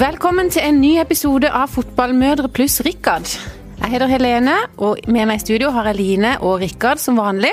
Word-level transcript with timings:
Velkommen 0.00 0.48
til 0.48 0.64
en 0.64 0.78
ny 0.80 0.94
episode 0.96 1.48
av 1.52 1.68
Fotballmødre 1.74 2.48
pluss 2.56 2.78
Rikard. 2.86 3.26
Jeg 3.82 3.90
heter 3.92 4.08
Helene, 4.08 4.54
og 4.80 4.96
med 5.12 5.28
meg 5.28 5.36
i 5.36 5.42
studio 5.42 5.68
har 5.74 5.90
jeg 5.90 5.98
Line 5.98 6.30
og 6.38 6.62
Rikard 6.62 7.02
som 7.02 7.18
vanlig. 7.20 7.50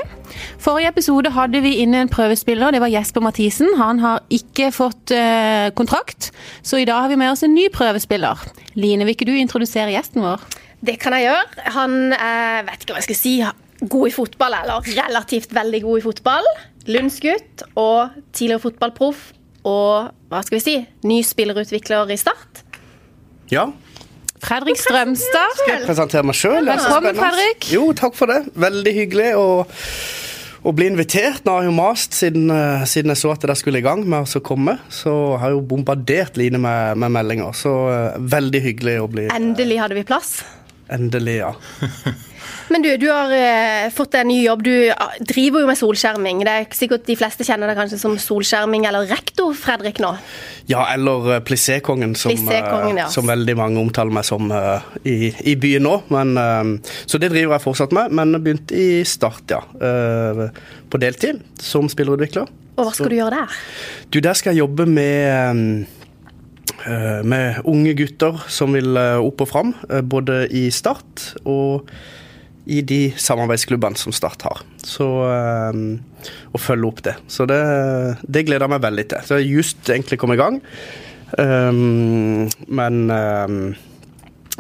Forrige 0.64 0.94
episode 0.94 1.34
hadde 1.36 1.60
vi 1.66 1.74
inne 1.82 2.06
en 2.06 2.12
prøvespiller, 2.14 2.72
det 2.72 2.80
var 2.80 2.94
Jesper 2.94 3.26
Mathisen. 3.26 3.74
Han 3.82 4.00
har 4.00 4.24
ikke 4.32 4.70
fått 4.72 5.12
eh, 5.12 5.74
kontrakt, 5.76 6.30
så 6.64 6.80
i 6.80 6.88
dag 6.88 7.04
har 7.04 7.12
vi 7.12 7.20
med 7.20 7.34
oss 7.34 7.44
en 7.44 7.52
ny 7.58 7.68
prøvespiller. 7.74 8.48
Line, 8.80 9.04
vil 9.04 9.18
ikke 9.18 9.28
du 9.28 9.36
introdusere 9.36 9.92
gjesten 9.92 10.24
vår? 10.24 10.48
Det 10.88 10.96
kan 11.04 11.18
jeg 11.18 11.28
gjøre. 11.28 11.70
Han 11.82 11.98
er, 12.14 12.64
vet 12.70 12.80
ikke 12.80 12.96
hva 12.96 13.04
jeg 13.04 13.10
skal 13.10 13.24
si, 13.26 13.38
god 13.84 14.08
i 14.08 14.16
fotball, 14.22 14.62
eller 14.62 14.94
relativt 15.04 15.52
veldig 15.58 15.84
god 15.90 16.00
i 16.00 16.08
fotball. 16.08 16.54
Lundsgutt 16.96 17.68
og 17.76 18.22
tidligere 18.32 18.70
fotballproff 18.70 19.34
og 19.66 20.14
hva 20.30 20.44
skal 20.46 20.58
vi 20.60 20.64
si, 20.64 20.78
ny 21.08 21.22
spillerutvikler 21.26 22.14
i 22.14 22.18
Start. 22.20 22.64
Ja. 23.52 23.70
Fredrik 24.44 24.78
Strømstad. 24.78 25.58
Skal 25.62 25.74
jeg 25.74 25.86
presentere 25.88 26.28
meg 26.28 26.38
sjøl? 26.38 26.68
Velkommen, 26.68 27.18
Fredrik. 27.18 27.70
Jo, 27.74 27.90
takk 27.98 28.16
for 28.18 28.30
det. 28.30 28.42
Veldig 28.60 28.94
hyggelig 28.94 29.32
å, 29.40 29.48
å 30.62 30.74
bli 30.78 30.90
invitert. 30.92 31.42
Nå 31.48 31.56
har 31.56 31.66
jeg 31.66 31.72
jo 31.72 31.78
mast 31.80 32.18
siden, 32.18 32.52
uh, 32.54 32.86
siden, 32.90 33.16
jeg 33.16 33.24
så 33.24 33.34
at 33.34 33.48
det 33.50 33.58
skulle 33.58 33.82
i 33.82 33.86
gang 33.86 34.06
med 34.06 34.30
å 34.30 34.44
komme. 34.46 34.78
Så 34.94 35.16
har 35.40 35.52
jeg 35.52 35.58
jo 35.58 35.66
bombardert 35.74 36.38
Line 36.38 36.62
med, 36.62 37.02
med 37.02 37.16
meldinger. 37.18 37.58
Så 37.58 37.74
uh, 37.90 38.22
veldig 38.38 38.64
hyggelig 38.70 39.00
å 39.02 39.12
bli 39.12 39.28
Endelig 39.34 39.82
hadde 39.82 39.98
vi 39.98 40.06
plass. 40.08 40.38
Endelig, 40.94 41.42
ja. 41.42 41.54
Men 42.70 42.84
du, 42.84 42.90
du 42.98 43.08
har 43.10 43.32
uh, 43.32 43.90
fått 43.96 44.18
en 44.20 44.28
ny 44.28 44.42
jobb. 44.44 44.64
Du 44.68 44.74
uh, 44.90 45.16
driver 45.24 45.64
jo 45.64 45.70
med 45.70 45.80
solskjerming. 45.80 46.44
Det 46.46 46.54
er 46.54 46.68
sikkert 46.76 47.08
De 47.08 47.16
fleste 47.20 47.48
kjenner 47.48 47.72
deg 47.72 47.80
kanskje 47.80 48.00
som 48.02 48.18
solskjerming 48.20 48.88
eller 48.90 49.08
rektor, 49.10 49.54
Fredrik, 49.58 50.02
nå? 50.04 50.14
Ja, 50.70 50.84
eller 50.94 51.30
uh, 51.32 51.40
plissékongen, 51.48 52.16
som, 52.20 52.34
ja. 52.36 53.08
som, 53.14 53.28
veldig 53.30 53.56
mange 53.60 53.82
omtaler 53.82 54.14
meg 54.14 54.28
som 54.28 54.52
i, 55.08 55.32
i, 55.32 55.56
byen 55.60 55.86
nå. 55.88 55.96
Men, 56.14 56.36
så 57.08 57.20
det 57.22 57.32
driver 57.34 57.56
jeg 57.56 57.64
fortsatt 57.64 57.96
med, 57.96 58.14
men 58.16 58.36
begynte 58.44 58.76
i 58.76 59.04
Start, 59.08 59.52
ja. 59.52 59.62
på 59.72 61.00
deltid 61.02 61.42
som 61.64 61.88
spillerutvikler. 61.92 62.50
Og 62.78 62.84
hva 62.84 62.92
skal 62.92 63.08
så, 63.08 63.12
du 63.12 63.18
gjøre 63.18 63.40
der? 63.40 63.62
Du, 64.14 64.20
Der 64.24 64.38
skal 64.38 64.56
jeg 64.56 64.66
jobbe 64.66 64.88
med 64.90 65.88
med 67.28 67.58
unge 67.68 67.96
gutter 67.98 68.38
som 68.54 68.76
vil 68.78 68.96
opp 68.96 69.42
og 69.44 69.50
fram, 69.50 69.74
både 70.08 70.46
i 70.56 70.68
Start 70.72 71.34
og 71.44 71.90
i 72.68 72.82
de 72.84 73.02
samarbeidsklubbene 73.16 74.00
som 74.00 74.14
Start 74.16 74.44
har. 74.48 74.62
Så 74.84 75.08
um, 75.08 75.98
Å 76.52 76.62
følge 76.62 76.90
opp 76.90 77.04
det. 77.06 77.16
Så 77.32 77.48
det, 77.50 77.60
det 78.28 78.46
gleder 78.48 78.68
jeg 78.68 78.76
meg 78.76 78.84
veldig 78.84 79.06
til. 79.12 79.24
Så 79.24 79.38
jeg 79.38 79.48
har 79.48 79.60
just 79.62 79.92
egentlig 79.94 80.20
kommet 80.20 80.40
i 80.40 80.42
gang. 80.42 80.58
Um, 81.38 82.48
men 82.68 83.00
um, 83.12 83.62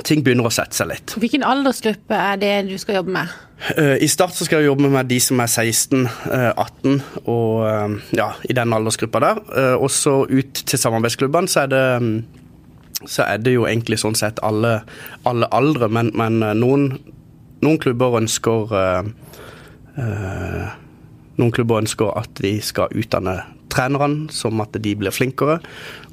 ting 0.07 0.23
begynner 0.23 0.47
å 0.47 0.53
sette 0.53 0.77
seg 0.77 0.91
litt. 0.91 1.17
Hvilken 1.19 1.43
aldersgruppe 1.47 2.21
er 2.31 2.39
det 2.41 2.53
du 2.69 2.77
skal 2.79 3.01
jobbe 3.01 3.15
med? 3.17 3.35
Uh, 3.73 3.97
I 3.99 4.09
Start 4.11 4.37
så 4.37 4.47
skal 4.47 4.63
jeg 4.63 4.71
jobbe 4.71 4.91
med 4.93 5.11
de 5.11 5.19
som 5.23 5.43
er 5.43 5.51
16, 5.51 6.07
uh, 6.07 6.51
18 6.53 6.97
og 7.25 8.01
ja, 8.15 8.31
i 8.47 8.55
den 8.55 8.75
aldersgruppa 8.77 9.23
der. 9.23 9.43
Uh, 9.51 9.75
også 9.83 10.21
ut 10.31 10.63
til 10.63 10.79
samarbeidsklubbene 10.79 11.51
så 11.51 11.65
er 11.65 11.73
det 11.75 11.85
så 13.05 13.27
er 13.27 13.37
det 13.37 13.51
jo 13.53 13.67
egentlig 13.69 13.99
sånn 14.01 14.15
sett 14.17 14.39
alle, 14.41 14.79
alle 15.29 15.45
aldre, 15.53 15.85
men, 15.93 16.07
men 16.17 16.41
noen 16.57 16.87
noen 17.65 17.79
klubber 17.81 18.19
ønsker 18.21 18.73
uh, 18.73 19.07
uh, 19.97 20.65
Noen 21.37 21.53
klubber 21.53 21.83
ønsker 21.83 22.15
at 22.17 22.39
vi 22.41 22.57
skal 22.65 22.93
utdanne 22.97 23.35
trenerne, 23.69 24.25
som 24.33 24.57
at 24.63 24.73
de 24.81 24.93
blir 24.97 25.13
flinkere. 25.13 25.59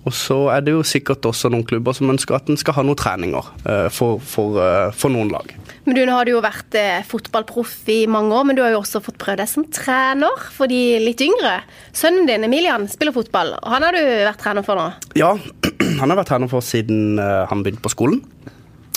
Og 0.04 0.12
så 0.12 0.36
er 0.52 0.66
det 0.66 0.74
jo 0.74 0.82
sikkert 0.84 1.24
også 1.24 1.48
noen 1.48 1.64
klubber 1.64 1.94
som 1.96 2.10
ønsker 2.12 2.36
at 2.36 2.50
en 2.52 2.58
skal 2.60 2.76
ha 2.76 2.84
noen 2.84 2.98
treninger 3.00 3.46
uh, 3.64 3.86
for, 3.88 4.20
for, 4.20 4.58
for, 4.92 5.14
noen 5.14 5.32
lag. 5.32 5.54
Men 5.86 5.96
du, 5.96 6.02
Nå 6.04 6.18
har 6.18 6.28
du 6.28 6.34
jo 6.34 6.42
vært 6.44 6.76
fotballproff 7.08 7.88
i 7.94 8.02
mange 8.10 8.36
år, 8.36 8.44
men 8.50 8.58
du 8.58 8.60
har 8.66 8.74
jo 8.74 8.82
også 8.82 9.00
fått 9.06 9.16
prøve 9.22 9.40
deg 9.40 9.48
som 9.48 9.64
trener 9.72 10.44
for 10.52 10.68
de 10.68 10.98
litt 11.00 11.24
yngre. 11.24 11.56
Sønnen 11.96 12.28
din 12.28 12.44
Emilian 12.44 12.84
spiller 12.92 13.16
fotball, 13.16 13.56
og 13.62 13.72
han 13.72 13.88
har 13.88 13.96
du 13.96 14.02
vært 14.04 14.44
trener 14.44 14.66
for 14.66 14.80
nå? 14.80 14.90
Ja, 15.16 15.32
han 16.02 16.04
har 16.04 16.20
vært 16.20 16.34
trener 16.34 16.52
for 16.52 16.64
siden 16.64 17.16
han 17.16 17.64
begynte 17.64 17.84
på 17.86 17.96
skolen. 17.96 18.20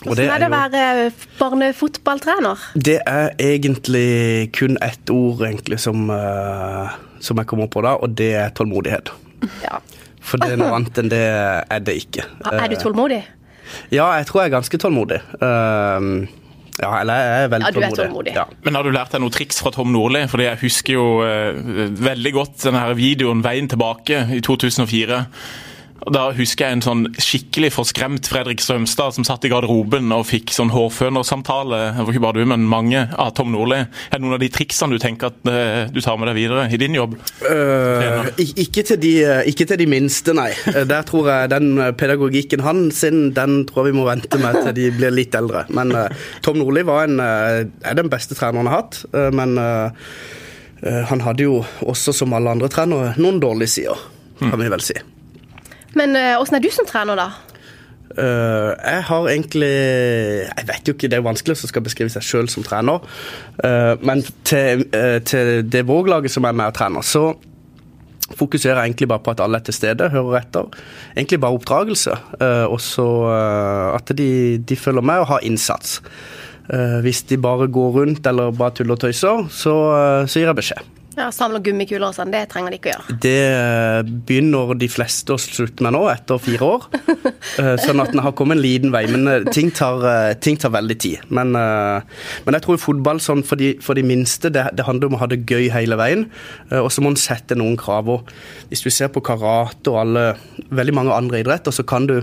Hvordan 0.06 0.30
er 0.30 0.42
det 0.42 0.48
å 0.48 0.54
være 0.54 1.06
barnefotballtrener? 1.40 2.66
Det 2.76 3.00
er 3.02 3.32
egentlig 3.42 4.52
kun 4.54 4.78
ett 4.86 5.10
ord 5.10 5.42
egentlig 5.48 5.80
som, 5.82 6.06
uh, 6.14 6.94
som 7.24 7.42
jeg 7.42 7.50
kommer 7.50 7.70
på 7.74 7.82
da, 7.86 7.96
og 7.98 8.14
det 8.20 8.30
er 8.38 8.54
tålmodighet. 8.58 9.10
Ja. 9.66 9.80
For 10.22 10.42
det 10.42 10.54
er 10.54 10.62
noe 10.62 10.76
annet 10.76 11.02
enn 11.02 11.10
det 11.10 11.24
er 11.24 11.82
det 11.88 11.98
ikke. 12.04 12.28
Er 12.52 12.68
du 12.70 12.78
tålmodig? 12.78 13.24
Ja, 13.92 14.12
jeg 14.20 14.28
tror 14.30 14.44
jeg 14.44 14.52
er 14.52 14.58
ganske 14.60 14.80
tålmodig. 14.80 15.22
Uh, 15.42 16.28
ja, 16.78 16.92
eller 17.02 17.18
jeg 17.18 17.46
er 17.48 17.54
veldig 17.56 17.66
ja, 17.66 17.72
du 17.72 17.80
tålmodig. 17.80 18.02
tålmodig. 18.04 18.34
Ja. 18.38 18.46
Men 18.68 18.78
har 18.78 18.86
du 18.86 18.94
lært 18.94 19.16
deg 19.16 19.24
noen 19.24 19.34
triks 19.34 19.64
fra 19.64 19.74
Tom 19.74 19.90
Nordli? 19.96 20.28
Fordi 20.30 20.46
jeg 20.46 20.62
husker 20.62 21.00
jo 21.00 21.08
uh, 21.26 21.88
veldig 22.06 22.36
godt 22.38 22.68
denne 22.68 22.86
her 22.86 23.00
videoen 23.00 23.42
'Veien 23.42 23.72
tilbake' 23.72 24.28
i 24.38 24.44
2004 24.46 25.24
og 25.24 25.66
Da 26.06 26.28
husker 26.36 26.68
jeg 26.68 26.78
en 26.78 26.84
sånn 26.86 27.04
skikkelig 27.20 27.72
forskremt 27.76 28.28
Fredrik 28.30 28.62
Strømstad 28.62 29.16
som 29.16 29.26
satt 29.28 29.46
i 29.48 29.52
garderoben 29.52 30.12
og 30.16 30.28
fikk 30.30 30.54
sånn 30.56 30.70
hårfønersamtale, 30.72 31.80
det 31.98 32.06
var 32.06 32.14
ikke 32.14 32.24
bare 32.24 32.40
du, 32.40 32.46
men 32.50 32.68
mange, 32.70 33.02
av 33.18 33.34
Tom 33.38 33.50
Nordli. 33.54 33.80
Er 33.82 34.16
det 34.16 34.24
noen 34.24 34.38
av 34.38 34.44
de 34.44 34.50
triksene 34.54 34.96
du 34.96 35.02
tenker 35.02 35.32
at 35.32 35.50
uh, 35.50 35.90
du 35.92 36.00
tar 36.04 36.20
med 36.20 36.30
deg 36.32 36.38
videre 36.38 36.68
i 36.72 36.80
din 36.80 36.96
jobb? 36.96 37.18
Uh, 37.42 38.30
ikke, 38.38 38.86
til 38.88 39.02
de, 39.02 39.14
ikke, 39.50 39.68
til 39.68 39.82
de, 39.82 39.90
minste, 39.90 40.36
nei. 40.38 40.52
Eh, 40.70 40.84
der 40.88 41.06
tror 41.08 41.32
jeg 41.32 41.52
den 41.56 41.82
pedagogikken 42.00 42.64
han 42.66 42.88
sin, 42.96 43.32
den 43.36 43.64
tror 43.68 43.88
jeg 43.88 43.96
vi 43.96 44.00
må 44.00 44.08
vente 44.08 44.40
med 44.42 44.62
til 44.62 44.76
de 44.78 44.90
blir 44.96 45.16
litt 45.16 45.36
eldre. 45.38 45.66
Men 45.74 45.96
uh, 45.98 46.32
Tom 46.46 46.62
Nordli 46.62 46.86
en, 46.88 47.20
er 47.20 47.98
den 47.98 48.14
beste 48.14 48.38
treneren 48.38 48.68
han 48.68 48.72
har 48.72 48.82
hatt. 48.82 49.02
men 49.36 49.58
han 50.78 51.22
hadde 51.26 51.44
jo 51.44 51.60
også, 51.82 52.14
som 52.16 52.34
alle 52.38 52.54
andre 52.54 52.70
trenere, 52.72 53.14
noen 53.22 53.42
dårlige 53.42 53.74
sider, 53.80 54.08
kan 54.40 54.60
vi 54.62 54.70
vel 54.72 54.84
si. 54.86 54.98
Men 55.98 56.16
åssen 56.38 56.56
uh, 56.56 56.60
er 56.60 56.64
du 56.64 56.72
som 56.74 56.88
trener, 56.88 57.20
da? 57.20 57.32
Uh, 58.18 58.72
jeg 58.82 59.04
har 59.04 59.28
egentlig 59.30 59.68
Jeg 59.70 60.66
vet 60.68 60.88
jo 60.88 60.94
ikke, 60.96 61.10
det 61.12 61.20
er 61.20 61.26
vanskelig 61.26 61.54
å 61.54 61.70
skal 61.70 61.84
beskrive 61.86 62.10
seg 62.14 62.26
sjøl 62.26 62.50
som 62.50 62.66
trener. 62.66 63.04
Uh, 63.62 63.94
men 64.02 64.24
til, 64.48 64.88
uh, 64.96 65.20
til 65.28 65.68
det 65.68 65.84
Våg-laget 65.88 66.34
som 66.34 66.48
er 66.48 66.56
med 66.58 66.72
og 66.72 66.78
trener, 66.78 67.06
så 67.06 67.30
fokuserer 68.38 68.82
jeg 68.82 68.92
egentlig 68.92 69.08
bare 69.12 69.24
på 69.24 69.32
at 69.32 69.44
alle 69.44 69.60
er 69.62 69.68
til 69.68 69.76
stede, 69.78 70.10
hører 70.12 70.42
etter. 70.42 70.74
Egentlig 71.16 71.40
bare 71.40 71.56
oppdragelse. 71.56 72.18
og 72.68 72.82
så 72.84 73.06
at 73.96 74.12
de, 74.20 74.58
de, 74.60 74.76
følger 74.76 75.02
med 75.02 75.22
og 75.22 75.30
har 75.30 75.46
innsats. 75.48 76.02
hvis 77.02 77.24
de 77.24 77.38
bare 77.38 77.70
går 77.72 77.92
rundt 78.02 78.28
eller 78.28 78.52
bare 78.52 78.76
tuller 78.76 78.98
og 78.98 79.00
tøyser, 79.00 79.48
så, 79.48 79.78
så 80.28 80.40
gir 80.40 80.52
jeg 80.52 80.60
beskjed. 80.60 80.97
Ja, 81.18 81.32
Samle 81.34 81.58
gummikuler 81.66 82.12
og 82.12 82.14
sånn, 82.14 82.30
det 82.30 82.44
trenger 82.52 82.70
de 82.70 82.78
ikke 82.78 82.92
å 82.92 82.94
gjøre. 82.94 83.16
Det 83.24 83.38
eh, 83.50 84.10
begynner 84.30 84.78
de 84.78 84.90
fleste 84.92 85.34
å 85.34 85.40
slutte 85.42 85.82
med 85.82 85.96
nå, 85.96 86.04
etter 86.14 86.42
fire 86.42 86.74
år. 86.76 86.88
Eh, 87.58 87.78
sånn 87.80 88.02
at 88.02 88.12
en 88.12 88.20
har 88.22 88.34
kommet 88.38 88.58
en 88.58 88.62
liten 88.62 88.92
vei. 88.94 89.04
Men 89.10 89.30
eh, 89.32 89.46
ting 89.54 89.70
tar, 89.74 90.04
ting 90.44 90.58
tar 90.60 90.72
veldig 90.74 90.98
tid. 91.00 91.24
Men, 91.34 91.56
men, 91.56 92.58
jeg 92.58 92.64
tror 92.66 92.80
fotball 92.82 93.22
sånn 93.24 93.42
for, 93.48 93.58
de, 93.58 93.72
for 93.82 93.98
de 93.98 94.04
minste, 94.06 94.52
det, 94.54 94.66
det, 94.78 94.86
handler 94.86 95.10
om 95.10 95.18
å 95.18 95.22
ha 95.22 95.30
det 95.32 95.40
gøy 95.48 95.72
hele 95.74 95.98
veien. 95.98 96.28
Og 96.84 96.90
så 96.94 97.02
må 97.02 97.14
en 97.14 97.20
sette 97.20 97.58
noen 97.58 97.78
krav. 97.80 98.12
Og 98.14 98.30
hvis 98.70 98.84
du 98.86 98.92
ser 98.94 99.10
på 99.14 99.24
karate 99.26 99.94
og 99.94 100.02
alle, 100.04 100.26
veldig 100.70 100.98
mange 101.00 101.16
andre 101.18 101.42
idretter, 101.42 101.74
så 101.74 101.88
kan 101.88 102.10
du 102.10 102.20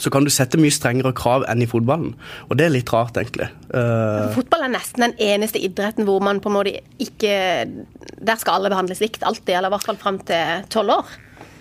så 0.00 0.10
kan 0.12 0.24
du 0.24 0.32
sette 0.32 0.58
mye 0.60 0.72
strengere 0.72 1.12
krav 1.16 1.44
enn 1.50 1.62
i 1.64 1.68
fotballen. 1.68 2.14
Og 2.48 2.58
det 2.58 2.66
er 2.66 2.74
litt 2.74 2.92
rart, 2.94 3.18
egentlig. 3.20 3.50
Uh, 3.68 4.30
Fotball 4.34 4.66
er 4.66 4.72
nesten 4.72 5.04
den 5.04 5.16
eneste 5.20 5.60
idretten 5.60 6.08
hvor 6.08 6.22
man 6.24 6.40
på 6.42 6.50
en 6.50 6.56
måte 6.56 6.72
ikke 7.00 7.34
Der 8.20 8.38
skal 8.40 8.58
alle 8.58 8.70
behandles 8.72 9.02
likt 9.02 9.24
alltid, 9.26 9.54
eller 9.56 9.70
i 9.70 9.74
hvert 9.76 9.88
fall 9.90 10.00
fram 10.00 10.20
til 10.26 10.64
tolv 10.72 10.96
år. 11.00 11.12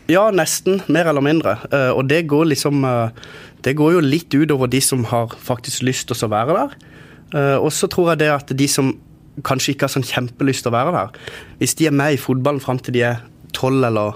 Ja, 0.09 0.29
nesten. 0.33 0.81
Mer 0.87 1.11
eller 1.11 1.25
mindre. 1.25 1.57
Uh, 1.73 1.91
og 1.97 2.07
det 2.09 2.25
går 2.31 2.49
liksom 2.53 2.85
uh, 2.87 3.11
Det 3.65 3.75
går 3.77 3.97
jo 3.97 4.05
litt 4.05 4.33
utover 4.33 4.71
de 4.71 4.81
som 4.83 5.03
har 5.11 5.35
faktisk 5.35 5.83
lyst 5.87 6.09
til 6.09 6.25
å 6.25 6.31
være 6.31 6.55
der. 6.55 6.79
og 7.59 7.69
så 7.75 7.85
tror 7.85 8.07
jeg 8.09 8.19
det 8.23 8.29
at 8.33 8.51
de 8.57 8.67
som 8.67 8.87
kanskje 9.45 9.75
ikke 9.75 9.85
har 9.85 9.91
sånn 9.93 10.07
kjempelyst 10.07 10.63
til 10.63 10.71
å 10.71 10.73
være 10.73 10.93
der, 10.95 11.19
hvis 11.59 11.75
de 11.77 11.85
er 11.85 11.93
med 11.93 12.15
i 12.15 12.17
fotballen 12.17 12.63
fram 12.63 12.79
til 12.81 12.95
de 12.95 13.03
er 13.05 13.19
tolv 13.53 13.83
eller 13.85 14.15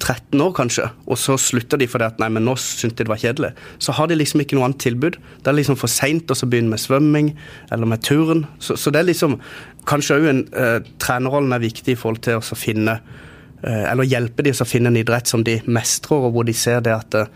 13 0.00 0.40
år, 0.40 0.52
kanskje, 0.56 0.86
og 1.06 1.18
så 1.20 1.36
slutter 1.40 1.80
de 1.80 1.88
fordi 1.90 2.06
at 2.08 2.20
nei, 2.22 2.30
men 2.32 2.46
nå 2.48 2.54
syntes 2.58 2.96
de 2.96 3.04
det 3.04 3.12
var 3.12 3.20
kjedelig, 3.20 3.50
så 3.82 3.94
har 3.96 4.08
de 4.08 4.16
liksom 4.16 4.42
ikke 4.42 4.56
noe 4.56 4.68
annet 4.68 4.80
tilbud. 4.82 5.18
Det 5.40 5.50
er 5.50 5.58
liksom 5.58 5.78
for 5.80 5.92
seint 5.92 6.32
å 6.32 6.36
begynne 6.40 6.72
med 6.72 6.80
svømming 6.80 7.32
eller 7.70 7.90
med 7.90 8.02
turen. 8.06 8.46
Så, 8.62 8.78
så 8.80 8.92
det 8.92 9.02
er 9.02 9.12
liksom 9.12 9.40
Kanskje 9.88 10.18
òg 10.18 10.26
en 10.28 10.40
uh, 10.52 10.82
trenerrollen 11.00 11.54
er 11.56 11.62
viktig 11.62 11.94
i 11.94 11.98
forhold 11.98 12.20
til 12.26 12.36
å 12.36 12.56
finne 12.58 12.98
uh, 13.00 13.84
Eller 13.88 14.04
hjelpe 14.04 14.44
de 14.44 14.52
å 14.52 14.66
finne 14.68 14.92
en 14.92 14.98
idrett 15.00 15.30
som 15.30 15.40
de 15.44 15.54
mestrer, 15.64 16.20
og 16.20 16.34
hvor 16.34 16.44
de 16.44 16.52
ser 16.54 16.82
det 16.84 16.92
at 16.92 17.16
uh, 17.16 17.30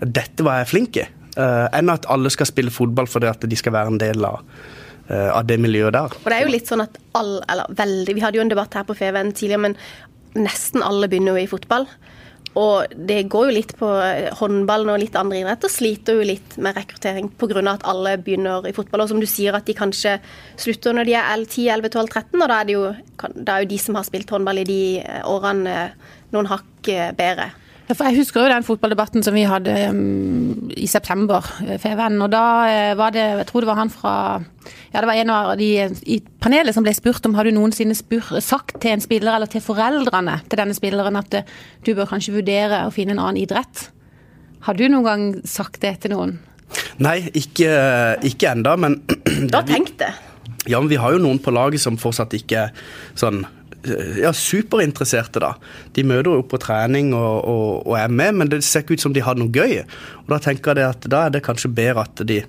dette 0.00 0.46
var 0.46 0.62
jeg 0.62 0.70
flink 0.72 0.96
i. 0.98 1.04
enn 1.36 1.92
at 1.92 2.08
alle 2.10 2.32
skal 2.32 2.48
spille 2.48 2.72
fotball 2.74 3.06
fordi 3.08 3.28
at 3.30 3.44
de 3.48 3.56
skal 3.56 3.72
være 3.72 3.92
en 3.92 4.00
del 4.00 4.24
av 4.26 4.40
av 5.12 5.44
det 5.46 5.56
miljøet 5.60 5.92
der. 5.92 6.14
Og 6.14 6.28
det 6.30 6.36
er 6.36 6.44
jo 6.46 6.52
litt 6.52 6.68
sånn 6.70 6.82
at 6.84 6.94
all, 7.18 7.32
eller 7.50 7.72
veldig, 7.76 8.14
Vi 8.14 8.22
hadde 8.22 8.38
jo 8.38 8.42
en 8.44 8.50
debatt 8.52 8.74
her 8.78 8.84
på 8.88 8.94
Feven 8.96 9.32
tidligere, 9.34 9.62
men 9.64 9.74
nesten 10.38 10.84
alle 10.84 11.08
begynner 11.10 11.36
jo 11.36 11.44
i 11.44 11.50
fotball. 11.50 11.88
Og 12.58 12.92
det 13.08 13.30
går 13.32 13.46
jo 13.48 13.54
litt 13.56 13.70
på 13.78 13.88
håndballen 14.36 14.90
og 14.92 15.00
litt 15.00 15.14
andre 15.16 15.38
idretter. 15.40 15.72
Sliter 15.72 16.18
jo 16.18 16.26
litt 16.28 16.58
med 16.60 16.76
rekruttering 16.76 17.30
pga. 17.40 17.62
at 17.72 17.86
alle 17.88 18.18
begynner 18.20 18.66
i 18.68 18.74
fotball. 18.76 19.04
Og 19.04 19.08
som 19.08 19.20
du 19.20 19.26
sier, 19.26 19.54
at 19.56 19.64
de 19.64 19.72
kanskje 19.72 20.18
slutter 20.56 20.92
når 20.92 21.08
de 21.08 21.14
er 21.16 21.44
10, 21.46 21.68
11, 21.68 21.88
12, 21.88 22.08
13. 22.08 22.42
Og 22.42 22.48
da 22.48 22.60
er 22.60 22.64
det 22.68 22.76
jo, 22.76 22.84
da 23.34 23.56
er 23.56 23.64
jo 23.64 23.72
de 23.72 23.78
som 23.78 23.96
har 23.96 24.04
spilt 24.04 24.30
håndball 24.30 24.60
i 24.60 24.68
de 24.68 24.82
årene, 25.24 25.92
noen 26.32 26.50
hakk 26.52 26.92
bedre. 27.16 27.52
Jeg 27.90 28.16
husker 28.16 28.44
jo 28.44 28.50
den 28.52 28.64
fotballdebatten 28.64 29.24
som 29.26 29.34
vi 29.34 29.42
hadde 29.48 29.72
um, 29.90 30.70
i 30.78 30.86
september, 30.86 31.44
eh, 31.66 31.80
Feven. 31.82 32.20
Og 32.22 32.30
da 32.32 32.44
uh, 32.62 32.98
var 32.98 33.14
det, 33.14 33.24
jeg 33.40 33.48
tror 33.48 33.64
det 33.64 33.70
var 33.72 33.80
han 33.80 33.92
fra 33.92 34.14
Ja, 34.92 35.00
det 35.00 35.08
var 35.08 35.18
en 35.18 35.32
av 35.34 35.50
de 35.58 35.68
i 36.06 36.20
panelet 36.40 36.76
som 36.76 36.84
ble 36.84 36.94
spurt 36.94 37.26
om 37.26 37.34
har 37.34 37.48
du 37.48 37.52
noensinne 37.56 37.96
spurt, 37.98 38.30
sagt 38.44 38.78
til 38.80 38.94
en 38.94 39.02
spiller 39.02 39.34
eller 39.34 39.50
til 39.50 39.64
foreldrene 39.64 40.38
til 40.46 40.60
denne 40.60 40.76
spilleren 40.78 41.18
at 41.18 41.38
uh, 41.40 41.52
du 41.84 41.94
bør 41.98 42.10
kanskje 42.14 42.36
vurdere 42.38 42.84
å 42.86 42.94
finne 42.94 43.16
en 43.16 43.24
annen 43.24 43.42
idrett. 43.42 43.88
Har 44.62 44.78
du 44.78 44.86
noen 44.86 45.08
gang 45.08 45.24
sagt 45.48 45.82
det 45.82 45.96
til 46.04 46.14
noen? 46.14 46.36
Nei, 47.02 47.18
ikke, 47.36 47.72
ikke 48.24 48.52
enda, 48.54 48.76
men 48.80 49.00
Du 49.26 49.56
har 49.56 49.66
tenkt 49.68 49.98
det? 50.00 50.12
Ja, 50.70 50.78
men 50.78 50.88
vi 50.92 51.00
har 51.00 51.16
jo 51.16 51.20
noen 51.22 51.40
på 51.42 51.52
laget 51.52 51.82
som 51.82 51.98
fortsatt 51.98 52.36
ikke 52.38 52.68
sånn 53.18 53.42
ja, 54.22 54.32
superinteresserte. 54.36 55.42
da. 55.42 55.52
De 55.94 56.04
møter 56.06 56.32
opp 56.36 56.50
på 56.52 56.60
trening 56.62 57.12
og, 57.16 57.44
og, 57.48 57.86
og, 57.86 57.94
er 57.98 58.12
med, 58.12 58.38
men 58.40 58.50
det 58.52 58.62
ser 58.66 58.84
ikke 58.84 58.98
ut 58.98 59.04
som 59.04 59.14
de 59.14 59.24
har 59.24 59.38
noe 59.38 59.52
gøy. 59.52 59.82
Og 60.24 60.34
Da 60.34 60.40
tenker 60.42 60.78
jeg 60.78 60.96
at 60.96 61.08
da 61.10 61.26
er 61.26 61.36
det 61.36 61.44
kanskje 61.46 61.72
bedre 61.72 62.06
at 62.06 62.26
de 62.28 62.42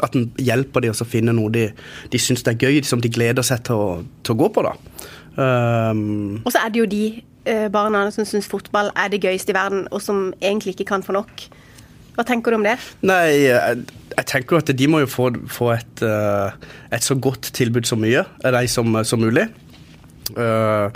at 0.00 0.14
en 0.16 0.30
hjelper 0.40 0.86
dem 0.86 0.94
å 0.94 1.04
finne 1.08 1.34
noe 1.36 1.52
de, 1.52 1.66
de 2.12 2.20
syns 2.20 2.44
er 2.48 2.56
gøy, 2.56 2.80
som 2.86 3.02
de 3.02 3.10
gleder 3.12 3.44
seg 3.44 3.60
til 3.68 3.76
å, 3.76 3.90
til 4.24 4.34
å 4.36 4.40
gå 4.40 4.48
på. 4.54 4.64
da. 4.64 4.72
Um, 5.36 6.40
og 6.44 6.52
så 6.52 6.62
er 6.62 6.72
det 6.72 6.80
jo 6.80 6.86
de 6.88 7.02
uh, 7.48 7.68
barna 7.72 8.06
som 8.14 8.26
syns 8.28 8.48
fotball 8.48 8.88
er 8.96 9.12
det 9.12 9.22
gøyeste 9.24 9.52
i 9.52 9.56
verden, 9.56 9.84
og 9.92 10.00
som 10.04 10.30
egentlig 10.40 10.76
ikke 10.76 10.88
kan 10.94 11.04
få 11.04 11.16
nok. 11.16 11.44
Hva 12.16 12.24
tenker 12.28 12.52
du 12.52 12.58
om 12.58 12.66
det? 12.66 12.76
Nei, 13.08 13.48
jeg, 13.48 13.84
jeg 14.12 14.28
tenker 14.28 14.60
at 14.60 14.72
de 14.76 14.88
må 14.90 15.02
jo 15.04 15.08
få, 15.08 15.30
få 15.52 15.72
et, 15.76 16.04
uh, 16.04 16.52
et, 16.92 17.04
så 17.04 17.16
godt 17.16 17.52
tilbud 17.56 17.88
som 17.88 18.02
mye, 18.04 18.24
de 18.44 18.64
som, 18.68 18.96
som 19.08 19.20
mulig. 19.22 19.48
Uh, 20.36 20.88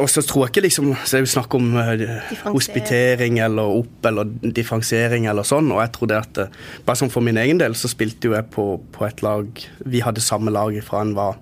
og 0.00 0.06
så 0.10 0.22
tror 0.22 0.44
jeg 0.44 0.52
ikke 0.52 0.62
liksom 0.68 0.92
Så 1.02 1.16
er 1.16 1.24
det 1.24 1.30
snakk 1.32 1.54
om 1.58 1.72
uh, 1.74 2.04
hospitering 2.44 3.40
eller 3.42 3.74
opp 3.80 4.06
eller 4.06 4.28
differensiering 4.42 5.26
eller 5.26 5.46
sånn. 5.46 5.72
Og 5.74 5.82
jeg 5.82 5.94
trodde 5.96 6.20
at 6.20 6.40
Bare 6.86 7.00
som 7.00 7.10
for 7.10 7.24
min 7.26 7.40
egen 7.42 7.58
del 7.62 7.74
så 7.78 7.90
spilte 7.90 8.30
jo 8.30 8.36
jeg 8.36 8.46
på, 8.54 8.68
på 8.94 9.08
et 9.08 9.24
lag 9.26 9.66
Vi 9.82 10.04
hadde 10.06 10.24
samme 10.24 10.54
lag 10.54 10.76
fra 10.86 11.02
en 11.02 11.16
var 11.18 11.40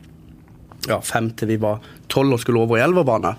ja, 0.89 0.99
fem 1.01 1.31
til 1.37 1.49
vi 1.55 1.61
var 1.61 1.85
tolv 2.13 2.37
og 2.37 2.41
skulle 2.43 2.61
over 2.61 2.77
i 2.77 2.85
elverbane. 2.85 3.35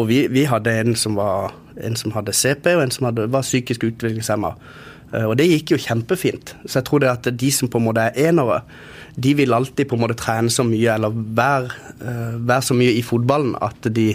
Og 0.00 0.08
vi, 0.08 0.22
vi, 0.32 0.46
hadde 0.48 0.72
en 0.80 0.94
som, 0.96 1.18
var, 1.18 1.52
en 1.76 1.96
som 2.00 2.14
hadde 2.14 2.32
CP, 2.32 2.70
og 2.76 2.84
en 2.84 2.94
som 2.94 3.08
hadde, 3.10 3.26
var 3.32 3.44
psykisk 3.44 3.84
utviklingshemma. 3.90 4.54
Uh, 5.12 5.26
og 5.30 5.38
det 5.40 5.48
gikk 5.48 5.74
jo 5.74 5.82
kjempefint. 5.82 6.54
Så 6.66 6.80
jeg 6.80 6.88
tror 6.88 7.04
det 7.04 7.12
at 7.12 7.28
de 7.40 7.50
som 7.54 7.70
på 7.70 7.80
en 7.80 7.88
måte 7.88 8.08
er 8.08 8.30
enere 8.30 8.62
de 9.18 9.34
vil 9.34 9.54
alltid 9.54 9.88
på 9.88 9.96
en 9.96 10.04
måte 10.04 10.18
trene 10.18 10.50
så 10.52 10.64
mye 10.66 10.94
eller 10.94 11.14
være, 11.14 11.74
uh, 12.04 12.36
være 12.38 12.66
så 12.68 12.76
mye 12.78 12.94
i 12.94 13.02
fotballen 13.02 13.56
at 13.64 13.90
de, 13.94 14.12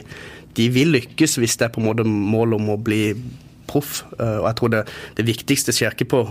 de, 0.56 0.69
vil 0.72 0.95
lykkes 0.95 1.38
hvis 1.42 1.57
det 1.60 1.68
er 1.68 1.74
på 1.75 1.84
en 1.84 1.90
måte 1.90 2.07
mål 2.07 2.57
om 2.60 2.72
å 2.75 2.80
bli 2.80 3.10
proff. 3.69 4.04
Uh, 4.16 4.40
og 4.44 4.50
jeg 4.51 4.60
tror 4.60 4.74
det, 4.78 4.84
det 5.19 5.28
viktigste 5.28 5.75
skjer 5.75 5.98
ikke 5.98 6.10
på, 6.13 6.22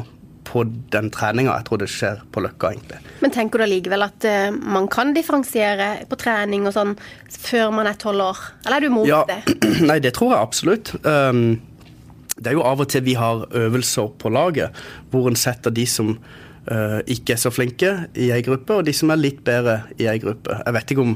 på 0.49 0.65
den 0.95 1.11
treninga, 1.13 1.59
jeg 1.59 1.69
tror 1.69 1.83
det 1.83 1.91
skjer 1.93 2.23
på 2.33 2.45
Løkka, 2.45 2.73
egentlig. 2.73 3.03
Men 3.21 3.35
tenker 3.35 3.61
du 3.61 3.67
allikevel 3.67 4.07
at 4.09 4.29
uh, 4.29 4.49
man 4.79 4.89
kan 4.93 5.13
differensiere 5.17 5.91
på 6.09 6.21
trening 6.23 6.65
og 6.71 6.77
sånn 6.79 6.97
før 7.43 7.75
man 7.77 7.91
er 7.91 8.01
tolv 8.01 8.25
år, 8.31 8.41
eller 8.65 8.79
er 8.79 8.87
du 8.87 8.93
imot 8.93 9.11
ja, 9.11 9.21
det? 9.29 9.43
Nei, 9.91 9.99
det 10.01 10.15
tror 10.17 10.33
jeg 10.33 10.49
absolutt. 10.49 10.95
Um, 11.05 11.59
det 12.39 12.53
er 12.53 12.57
jo 12.57 12.65
av 12.65 12.81
og 12.81 12.89
til 12.93 13.05
vi 13.05 13.17
har 13.19 13.45
øvelser 13.57 14.15
på 14.21 14.33
laget 14.33 14.79
hvor 15.13 15.29
en 15.29 15.37
setter 15.39 15.75
de 15.75 15.85
som 15.89 16.15
uh, 16.71 17.01
ikke 17.11 17.35
er 17.35 17.41
så 17.41 17.53
flinke 17.53 17.91
i 18.19 18.31
ei 18.35 18.41
gruppe, 18.45 18.79
og 18.79 18.87
de 18.87 18.95
som 18.97 19.13
er 19.13 19.21
litt 19.21 19.43
bedre 19.45 19.81
i 20.01 20.09
ei 20.11 20.19
gruppe. 20.23 20.57
Jeg 20.61 20.77
vet 20.77 20.95
ikke 20.95 21.05
om, 21.05 21.15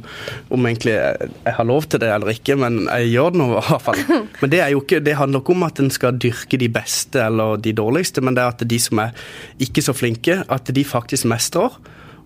om 0.53 0.69
egentlig 0.69 0.95
jeg, 0.97 1.31
jeg, 1.39 1.55
har 1.59 1.69
lov 1.69 1.89
til 1.89 2.03
det 2.03 2.11
eller 2.13 2.33
ikke, 2.35 2.59
men 2.61 2.83
jeg 2.85 3.13
gjør 3.15 3.33
det 3.33 3.41
nå 3.41 3.49
i 3.49 3.57
hvert 3.57 3.85
fall. 3.87 4.05
Men 4.43 4.53
det, 4.53 4.63
ikke, 4.77 5.01
det 5.01 5.17
handler 5.17 5.41
ikke 5.41 5.55
om 5.57 5.67
at 5.67 5.81
en 5.81 5.93
skal 5.95 6.19
dyrke 6.21 6.61
de 6.61 6.69
beste 6.73 7.23
eller 7.23 7.57
de 7.63 7.73
dårligste, 7.77 8.21
men 8.21 8.37
det 8.37 8.43
er 8.43 8.53
at 8.53 8.65
de 8.69 8.79
som 8.83 9.01
er 9.01 9.29
ikke 9.63 9.85
så 9.85 9.95
flinke, 9.97 10.43
at 10.53 10.69
de 10.77 10.85
faktisk 10.85 11.25
mestrer. 11.31 11.73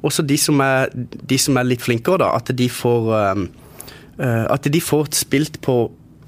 Også 0.02 0.24
de 0.26 0.36
som 0.40 0.58
er, 0.64 0.90
de 0.90 1.38
som 1.38 1.58
er 1.60 1.68
litt 1.68 1.84
flinkere, 1.84 2.24
da, 2.24 2.32
at 2.34 2.50
de 2.56 2.66
får 2.72 3.10
uh, 3.14 3.44
at 4.20 4.66
de 4.68 4.80
får 4.84 5.12
spilt 5.16 5.60
på, 5.64 5.76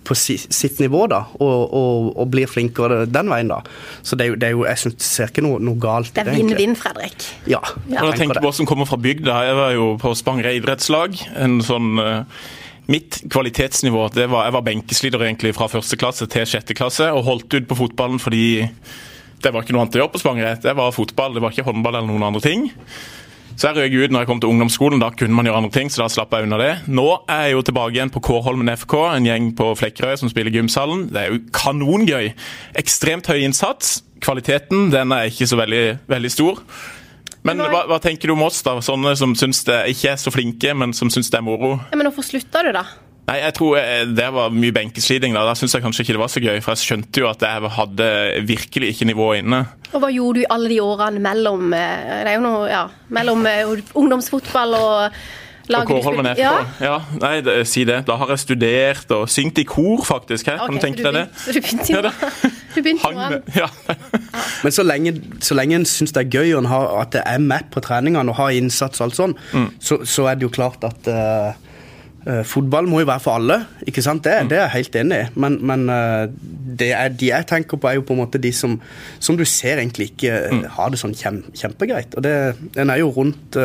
på 0.04 0.16
sitt 0.19 0.81
nivå 0.82 1.04
da, 1.10 1.20
og, 1.38 1.75
og, 1.75 2.08
og, 2.16 2.25
blir 2.32 2.50
flinkere 2.50 3.04
den 3.06 3.31
veien. 3.31 3.52
da. 3.52 3.60
Så 4.02 4.19
det 4.19 4.26
er 4.26 4.32
jo, 4.32 4.38
det 4.40 4.49
er 4.49 4.56
jo 4.56 4.64
jeg 4.66 4.82
synes, 4.84 5.06
ser 5.06 5.31
ikke 5.31 5.44
noe, 5.46 5.60
noe 5.62 5.78
galt 5.82 6.10
i 6.10 6.16
det. 6.16 6.26
Det 6.26 6.32
er 6.34 6.40
vinn-vinn, 6.40 6.75
Fredrik. 6.78 7.28
Ja. 7.50 7.62
ja. 7.87 8.02
Jeg 8.10 8.25
tenker 8.25 8.43
på 8.43 8.50
oss 8.50 8.58
som 8.62 8.69
kommer 8.69 8.88
fra 8.90 8.99
bygda. 9.02 9.38
Jeg 9.49 9.60
var 9.60 9.76
jo 9.76 9.87
på 10.02 10.14
Spangre 10.19 10.56
idrettslag. 10.58 11.16
en 11.37 11.62
sånn... 11.66 11.94
Uh, 12.00 12.50
mitt 12.90 13.20
kvalitetsnivå 13.31 14.08
det 14.12 14.26
var, 14.26 14.49
Jeg 14.49 14.54
var 14.56 14.64
benkesliter 14.66 15.22
egentlig 15.22 15.52
fra 15.54 15.69
første 15.70 15.96
klasse 15.96 16.26
til 16.26 16.48
sjette 16.50 16.75
klasse, 16.75 17.06
og 17.14 17.22
holdt 17.28 17.55
ut 17.55 17.69
på 17.70 17.78
fotballen 17.78 18.19
fordi 18.20 18.64
det 19.43 19.50
var 19.50 19.64
ikke 19.64 19.75
noe 19.75 19.84
annet 19.84 19.96
å 19.98 20.02
gjøre 20.02 20.12
på 20.14 20.20
Spangereid. 20.22 20.62
Det 20.62 20.75
var 20.78 20.94
fotball, 20.94 21.34
det 21.34 21.43
var 21.43 21.55
ikke 21.55 21.66
håndball 21.66 21.96
eller 21.98 22.10
noen 22.10 22.28
andre 22.28 22.43
ting. 22.44 22.69
Så 23.56 23.69
jeg 23.69 23.76
røk 23.78 23.94
ut 23.94 24.14
når 24.14 24.25
jeg 24.25 24.31
kom 24.31 24.40
til 24.43 24.52
ungdomsskolen. 24.52 25.02
Da 25.02 25.10
kunne 25.14 25.37
man 25.37 25.49
gjøre 25.49 25.60
andre 25.62 25.75
ting, 25.75 25.90
så 25.93 26.04
da 26.04 26.08
slapp 26.12 26.32
jeg 26.34 26.46
unna 26.49 26.58
det. 26.60 26.70
Nå 26.90 27.06
er 27.31 27.49
jeg 27.49 27.56
jo 27.56 27.66
tilbake 27.69 27.96
igjen 27.96 28.12
på 28.14 28.22
Kårholmen 28.25 28.72
FK, 28.75 28.96
en 29.10 29.28
gjeng 29.28 29.52
på 29.58 29.69
Flekkerøy 29.78 30.16
som 30.20 30.32
spiller 30.32 30.54
gymsalen. 30.54 31.06
Det 31.12 31.20
er 31.20 31.31
jo 31.31 31.44
kanongøy. 31.54 32.32
Ekstremt 32.81 33.31
høy 33.31 33.43
innsats. 33.43 34.00
Kvaliteten 34.22 34.90
den 34.93 35.14
er 35.14 35.31
ikke 35.31 35.49
så 35.50 35.58
veldig, 35.58 35.84
veldig 36.10 36.32
stor. 36.32 36.62
Men 37.43 37.58
hva, 37.58 37.84
hva, 37.90 37.99
tenker 38.02 38.31
du 38.31 38.37
om 38.37 38.44
oss, 38.46 38.60
da? 38.62 38.76
Sånne 38.84 39.16
som 39.19 39.34
syns 39.38 39.64
det 39.66 39.81
ikke 39.90 40.12
er 40.12 40.20
så 40.22 40.31
flinke, 40.31 40.75
men 40.78 40.94
som 40.94 41.10
syns 41.10 41.31
det 41.32 41.40
er 41.40 41.46
moro? 41.46 41.75
Ja, 41.90 41.98
men 41.98 42.06
hvorfor 42.06 42.26
slutta 42.28 42.62
du, 42.62 42.70
da? 42.76 42.87
Nei, 43.28 43.36
jeg 43.38 43.54
tror 43.54 43.76
eh, 43.78 44.04
Det 44.10 44.30
var 44.34 44.54
mye 44.54 44.74
benkesliting. 44.74 45.36
Da 45.36 45.44
Da 45.46 45.54
syns 45.58 45.76
jeg 45.76 45.84
kanskje 45.84 46.06
ikke 46.06 46.16
det 46.16 46.22
var 46.24 46.32
så 46.32 46.42
gøy. 46.42 46.56
For 46.62 46.74
jeg 46.74 46.86
skjønte 46.86 47.22
jo 47.22 47.28
at 47.30 47.44
jeg 47.46 47.74
hadde 47.76 48.08
virkelig 48.48 48.94
ikke 48.94 49.10
nivået 49.12 49.44
inne. 49.44 49.64
Og 49.92 50.02
Hva 50.02 50.10
gjorde 50.12 50.40
du 50.40 50.46
i 50.46 50.50
alle 50.50 50.72
de 50.72 50.80
årene 50.82 51.22
mellom, 51.22 51.70
eh, 51.76 52.19
det 52.24 52.32
er 52.32 52.40
jo 52.40 52.42
noe, 52.46 52.66
ja, 52.70 52.82
mellom 53.12 53.46
eh, 53.46 53.78
ungdomsfotball 53.94 54.76
og 54.80 55.22
Og 55.72 55.86
Kårholmen 55.86 56.26
spilte? 56.26 56.42
Ja. 56.42 56.56
ja, 56.82 56.96
nei, 57.22 57.36
det, 57.46 57.52
si 57.70 57.84
det. 57.86 58.00
Da 58.08 58.16
har 58.19 58.32
jeg 58.34 58.43
studert 58.43 59.12
og 59.14 59.29
syngt 59.31 59.60
i 59.62 59.64
kor, 59.64 60.02
faktisk. 60.05 60.50
Her. 60.50 60.58
Okay, 60.58 60.67
kan 60.67 60.74
du 60.74 60.82
tenke 60.82 61.05
deg 61.06 61.14
det? 61.20 61.24
Så 61.38 61.55
du 61.55 61.60
begynte 61.62 61.93
jo 61.94 62.02
du 62.74 62.81
begynte 62.82 63.12
jo 63.12 63.38
ja. 63.60 63.69
Men 64.64 64.74
så 64.74 64.82
lenge, 64.82 65.14
så 65.41 65.55
lenge 65.55 65.79
en 65.79 65.86
syns 65.86 66.12
det 66.17 66.24
er 66.24 66.41
gøy 66.41 66.56
og 66.58 66.67
at 66.98 67.14
det 67.14 67.22
er 67.22 67.38
med 67.38 67.70
på 67.70 67.84
treningene 67.84 68.34
og 68.34 68.41
har 68.41 68.56
innsats 68.58 69.00
og 69.00 69.06
alt 69.06 69.20
sånn, 69.20 69.36
mm. 69.52 69.69
så, 69.79 70.02
så, 70.02 70.26
er 70.32 70.41
det 70.41 70.50
jo 70.50 70.56
klart 70.56 70.82
at 70.88 71.12
Uh, 71.12 71.52
fotball 72.46 72.86
må 72.86 73.00
jo 73.02 73.08
være 73.08 73.22
for 73.22 73.38
alle, 73.41 73.56
ikke 73.86 74.02
sant? 74.05 74.22
Det, 74.22 74.34
mm. 74.44 74.50
det 74.50 74.58
er 74.58 74.62
jeg 74.62 74.74
helt 74.76 74.98
enig 75.00 75.19
i. 75.19 75.24
Men, 75.43 75.58
men 75.67 75.88
uh, 75.91 76.29
er, 76.86 77.10
de 77.19 77.31
jeg 77.32 77.48
tenker 77.50 77.81
på, 77.81 77.88
er 77.91 77.98
jo 77.98 78.05
på 78.06 78.14
en 78.14 78.22
måte 78.22 78.41
de 78.43 78.52
som, 78.55 78.76
som 79.19 79.38
du 79.38 79.44
ser 79.48 79.82
egentlig 79.82 80.12
ikke 80.12 80.36
uh, 80.44 80.55
mm. 80.55 80.62
har 80.76 80.93
det 80.93 81.02
sånn 81.02 81.17
kjem, 81.19 81.43
kjempegreit. 81.58 82.14
Og 82.19 82.26
det, 82.26 82.36
den 82.76 82.94
er 82.94 83.02
jo 83.02 83.10
rundt 83.17 83.58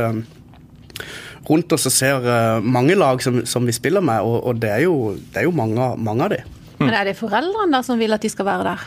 rundt 1.48 1.72
oss 1.72 1.88
og 1.88 1.94
ser 1.96 2.26
mange 2.66 2.98
lag 2.98 3.22
som, 3.24 3.38
som, 3.48 3.64
vi 3.64 3.72
spiller 3.72 4.04
med, 4.04 4.20
og, 4.26 4.42
og 4.50 4.58
det 4.60 4.72
er 4.74 4.82
jo, 4.84 5.14
det 5.16 5.40
er 5.40 5.46
jo 5.46 5.54
mange, 5.56 5.94
mange, 6.04 6.26
av 6.26 6.34
de. 6.34 6.42
Mm. 6.74 6.82
Men 6.82 6.96
Er 6.98 7.08
det 7.08 7.14
foreldrene 7.16 7.78
da 7.78 7.80
som 7.86 8.02
vil 8.02 8.12
at 8.12 8.26
de 8.26 8.32
skal 8.34 8.50
være 8.50 8.66
der? 8.68 8.84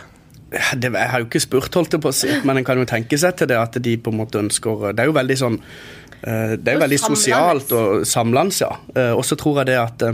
Det, 0.50 0.90
jeg 0.90 1.08
har 1.12 1.22
jo 1.22 1.28
ikke 1.30 1.40
spurt, 1.40 1.78
holdt 1.78 1.94
jeg 1.94 2.02
på 2.02 2.10
å 2.10 2.18
si, 2.18 2.28
men 2.44 2.58
en 2.58 2.66
kan 2.66 2.76
jo 2.76 2.84
tenke 2.90 3.16
seg 3.22 3.38
til 3.38 3.48
det 3.48 3.56
at 3.56 3.78
de 3.80 3.94
på 4.02 4.10
en 4.10 4.18
måte 4.18 4.42
ønsker 4.42 4.90
Det 4.90 5.04
er 5.04 5.08
jo 5.08 5.16
veldig 5.16 5.38
sånn 5.38 5.60
Eh, 5.60 6.00
det 6.22 6.68
er 6.68 6.76
jo 6.76 6.82
veldig 6.82 6.98
sosialt 7.00 7.70
og 7.76 8.02
samlende, 8.08 8.56
ja. 8.60 8.74
Eh, 8.94 9.12
og 9.16 9.24
så 9.24 9.38
tror 9.40 9.62
jeg 9.62 9.70
det 9.70 9.78
at 9.80 10.04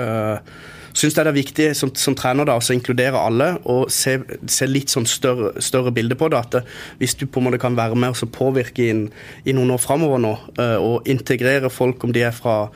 uh, 0.00 0.54
syns 0.96 1.16
det 1.16 1.24
er 1.24 1.36
viktig 1.36 1.66
som, 1.76 1.90
som 1.98 2.16
trener 2.16 2.48
da, 2.48 2.56
å 2.56 2.74
inkludere 2.76 3.20
alle 3.20 3.50
og 3.68 3.90
se, 3.92 4.16
se 4.48 4.68
litt 4.70 4.94
sånn 4.94 5.08
større, 5.10 5.52
større 5.64 5.92
bilde 5.94 6.16
på 6.16 6.30
det. 6.32 6.40
At 6.40 6.70
hvis 7.02 7.18
du 7.20 7.26
på 7.26 7.42
en 7.42 7.50
måte 7.50 7.60
kan 7.60 7.76
være 7.76 7.98
med 7.98 8.14
og 8.16 8.32
påvirke 8.32 8.88
inn, 8.92 9.08
i 9.44 9.52
noen 9.56 9.74
år 9.74 9.82
framover 9.82 10.22
nå, 10.22 10.32
og 10.80 11.10
integrere 11.10 11.72
folk, 11.72 12.06
om 12.06 12.14
de 12.14 12.24
er 12.24 12.32
fra 12.36 12.70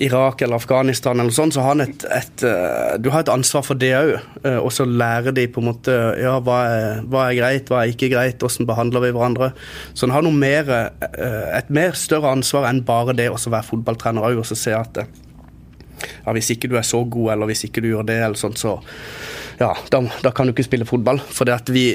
Irak 0.00 0.42
eller 0.42 0.56
Afghanistan, 0.56 1.20
eller 1.20 1.34
sånt, 1.34 1.54
så 1.54 1.64
har 1.64 1.80
et, 1.82 2.04
et, 2.14 2.44
uh, 2.46 2.96
du 3.02 3.10
har 3.10 3.24
et 3.24 3.32
ansvar 3.32 3.64
for 3.66 3.78
det 3.78 3.92
òg. 3.98 4.12
Eh, 4.44 4.58
og 4.58 4.70
så 4.74 4.86
lærer 4.86 5.34
de 5.34 5.46
på 5.50 5.62
en 5.62 5.68
måte 5.70 5.94
ja, 6.20 6.36
hva 6.44 6.58
er, 6.70 7.00
hva 7.10 7.28
er 7.28 7.38
greit, 7.38 7.70
hva 7.70 7.82
er 7.82 7.94
ikke 7.94 8.10
greit, 8.12 8.38
hvordan 8.42 8.68
behandler 8.68 9.06
vi 9.06 9.12
hverandre. 9.16 9.50
Så 9.92 10.06
han 10.06 10.14
har 10.14 10.26
noe 10.26 10.36
mer, 10.36 10.70
uh, 10.70 11.48
et 11.58 11.72
mer 11.74 11.98
større 11.98 12.34
ansvar 12.36 12.68
enn 12.70 12.84
bare 12.86 13.16
det 13.18 13.30
å 13.32 13.38
være 13.38 13.66
fotballtrener 13.72 14.30
òg, 14.30 14.42
og 14.42 14.48
så 14.48 14.58
se 14.58 14.76
at 14.76 15.02
ja, 15.02 16.34
hvis 16.34 16.52
ikke 16.54 16.70
du 16.70 16.78
er 16.78 16.86
så 16.86 17.02
god, 17.02 17.32
eller 17.34 17.50
hvis 17.50 17.66
ikke 17.66 17.82
du 17.82 17.90
gjør 17.90 18.06
det, 18.06 18.20
eller 18.22 18.38
sånt, 18.38 18.60
så 18.60 18.78
ja, 19.58 19.72
da, 19.90 20.04
da 20.22 20.30
kan 20.30 20.46
du 20.46 20.54
ikke 20.54 20.68
spille 20.68 20.86
fotball. 20.86 21.18
For 21.18 21.48
det 21.48 21.56
at 21.56 21.72
vi 21.74 21.88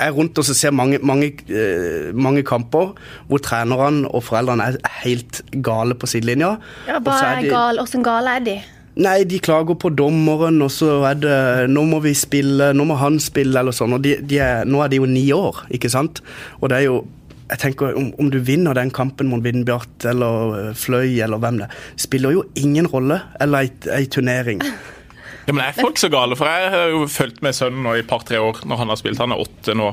er 0.00 0.14
rundt 0.14 0.38
og 0.38 0.46
ser 0.46 0.74
mange, 0.74 0.98
mange, 1.02 1.32
eh, 1.48 2.12
mange, 2.14 2.42
kamper 2.46 2.94
hvor 3.28 3.42
trenerne 3.42 4.08
og 4.10 4.24
foreldrene 4.26 4.72
er 4.72 4.78
helt 5.04 5.42
gale 5.64 5.94
på 5.94 6.08
sidelinja. 6.10 6.56
Ja, 6.88 7.00
Hva 7.00 7.18
er, 7.22 7.42
de, 7.42 7.52
gal? 7.52 7.80
Hvordan 7.82 8.06
gale 8.06 8.36
er 8.38 8.46
de? 8.46 8.56
Nei, 8.94 9.24
de 9.26 9.40
klager 9.42 9.74
på 9.74 9.90
dommeren, 9.90 10.60
og 10.62 10.70
så 10.70 11.00
er 11.08 11.18
det 11.18 11.38
Nå 11.72 11.82
må 11.90 11.98
vi 12.04 12.12
spille, 12.14 12.70
nå 12.76 12.86
må 12.86 12.94
han 13.00 13.18
spille, 13.22 13.58
eller 13.58 13.74
sånn. 13.74 13.96
Og 13.96 14.04
de, 14.04 14.20
de 14.22 14.38
er, 14.38 14.68
nå 14.70 14.84
er 14.84 14.92
de 14.92 15.02
jo 15.02 15.10
ni 15.10 15.26
år, 15.34 15.64
ikke 15.74 15.90
sant? 15.90 16.22
Og 16.60 16.70
det 16.70 16.82
er 16.82 16.88
jo 16.92 17.04
jeg 17.44 17.60
tenker, 17.60 17.92
om, 17.98 18.06
om 18.18 18.30
du 18.32 18.38
vinner 18.40 18.74
den 18.74 18.88
kampen 18.94 19.28
mot 19.28 19.42
Vindbjart 19.44 20.06
eller 20.08 20.72
Fløy 20.78 21.18
eller 21.22 21.42
hvem 21.42 21.58
det 21.60 21.66
er, 21.66 21.82
spiller 22.00 22.32
jo 22.32 22.44
ingen 22.56 22.88
rolle. 22.88 23.20
Eller 23.42 23.66
ei, 23.66 23.72
ei 23.92 24.06
turnering. 24.08 24.64
Ja, 25.44 25.52
men 25.52 25.64
Er 25.64 25.76
folk 25.76 25.98
så 26.00 26.08
gale? 26.12 26.36
For 26.38 26.48
Jeg 26.48 26.70
har 26.72 26.92
jo 26.94 27.04
fulgt 27.10 27.42
med 27.44 27.56
sønnen 27.56 27.84
nå 27.84 27.98
i 27.98 28.06
par-tre 28.06 28.40
år 28.40 28.62
når 28.64 28.80
han 28.80 28.92
har 28.92 29.00
spilt. 29.00 29.20
Han 29.20 29.34
er 29.34 29.42
åtte 29.44 29.76
nå. 29.76 29.92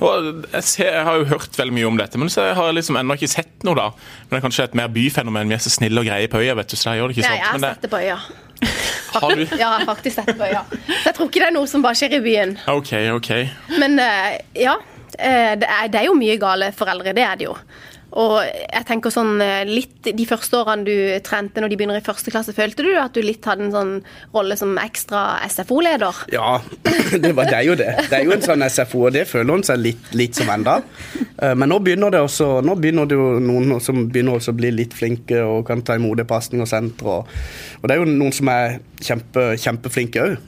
Og 0.00 0.28
jeg, 0.54 0.64
ser, 0.64 0.90
jeg, 0.94 1.04
har 1.04 1.18
jo 1.20 1.26
hørt 1.28 1.58
veldig 1.58 1.74
mye 1.76 1.88
om 1.90 1.98
dette, 2.00 2.18
men 2.20 2.30
så 2.32 2.46
har 2.56 2.70
jeg 2.70 2.78
liksom 2.78 2.96
ennå 2.96 3.16
ikke 3.18 3.28
sett 3.28 3.66
noe. 3.68 3.76
da. 3.76 3.90
Men 4.28 4.32
det 4.32 4.38
er 4.38 4.46
kanskje 4.46 4.68
et 4.70 4.78
mer 4.80 4.92
byfenomen. 4.92 5.50
Vi 5.50 5.58
er 5.58 5.64
så 5.64 5.72
snille 5.72 6.00
og 6.00 6.08
greie 6.08 6.30
på 6.32 6.40
øya, 6.40 6.54
vet 6.56 6.72
du. 6.72 6.76
så 6.80 6.94
jeg 6.94 7.02
gjør 7.02 7.12
det 7.12 7.18
ikke 7.18 7.26
Nei, 7.26 7.34
sånn. 7.34 7.42
jeg 7.42 7.50
har 7.50 7.60
det... 7.60 7.74
sett 7.74 7.84
det 7.84 7.92
på 7.92 8.00
øya. 8.00 8.20
Har 9.10 9.34
du? 9.34 9.42
Ja, 9.42 9.58
jeg 9.58 9.66
har 9.66 9.84
faktisk 9.88 10.16
sett 10.16 10.32
det 10.32 10.38
på 10.38 10.48
øya. 10.48 10.64
Så 10.70 11.04
jeg 11.10 11.16
tror 11.18 11.28
ikke 11.30 11.42
det 11.42 11.50
er 11.50 11.56
noe 11.56 11.68
som 11.70 11.84
bare 11.84 11.98
skjer 12.00 12.16
i 12.16 12.22
byen. 12.24 12.56
OK, 12.70 12.92
OK. 13.16 13.30
Men 13.82 14.00
eh, 14.00 14.40
ja, 14.62 14.76
eh, 15.18 15.54
det 15.60 15.68
er, 15.68 15.92
det 15.92 16.02
er 16.02 16.08
jo 16.08 16.16
mye 16.16 16.36
gale 16.40 16.70
foreldre, 16.76 17.14
det 17.16 17.26
er 17.26 17.40
det 17.40 17.48
jo. 17.50 17.56
Og 18.18 18.40
jeg 18.42 18.86
tenker 18.88 19.12
sånn 19.14 19.36
eh, 19.44 19.62
litt 19.68 20.08
De 20.16 20.24
første 20.26 20.58
årene 20.58 20.86
du 20.86 20.94
trente 21.26 21.62
når 21.62 21.70
de 21.70 21.78
begynner 21.78 22.00
i 22.00 22.04
første 22.04 22.32
klasse, 22.32 22.54
følte 22.56 22.82
du 22.86 22.90
at 22.98 23.14
du 23.14 23.22
litt 23.22 23.46
hadde 23.46 23.68
en 23.68 23.74
sånn 23.74 23.92
rolle 24.34 24.56
som 24.58 24.74
ekstra 24.82 25.38
SFO-leder? 25.46 26.24
Ja, 26.34 26.56
det, 27.22 27.32
var, 27.36 27.50
det 27.50 27.58
er 27.60 27.66
jo 27.68 27.76
det. 27.78 27.90
Det 28.10 28.18
er 28.18 28.26
jo 28.26 28.34
en 28.34 28.44
sånn 28.44 28.66
SFO, 28.66 29.06
og 29.08 29.14
det 29.14 29.26
føler 29.30 29.54
hun 29.54 29.66
seg 29.66 29.82
litt, 29.82 30.10
litt 30.16 30.38
som 30.38 30.50
enda. 30.52 30.80
Eh, 31.38 31.54
Men 31.54 31.70
nå 31.70 31.80
begynner 31.84 32.14
det 32.14 32.24
også, 32.26 32.52
nå 32.66 32.76
begynner 32.80 33.10
det 33.10 33.18
jo 33.20 33.32
noen 33.44 33.78
som 33.84 34.06
begynner 34.10 34.40
også 34.40 34.54
å 34.54 34.60
bli 34.60 34.72
litt 34.74 34.96
flinke 34.96 35.42
og 35.46 35.66
kan 35.70 35.84
ta 35.86 35.98
imot 36.00 36.24
pasning 36.28 36.64
og 36.64 36.70
senter. 36.70 37.06
Og, 37.06 37.34
og 37.80 37.86
det 37.86 37.96
er 37.96 38.02
jo 38.02 38.10
noen 38.10 38.34
som 38.34 38.50
er 38.52 38.80
kjempe, 39.00 39.52
kjempeflinke 39.60 40.24
òg. 40.26 40.38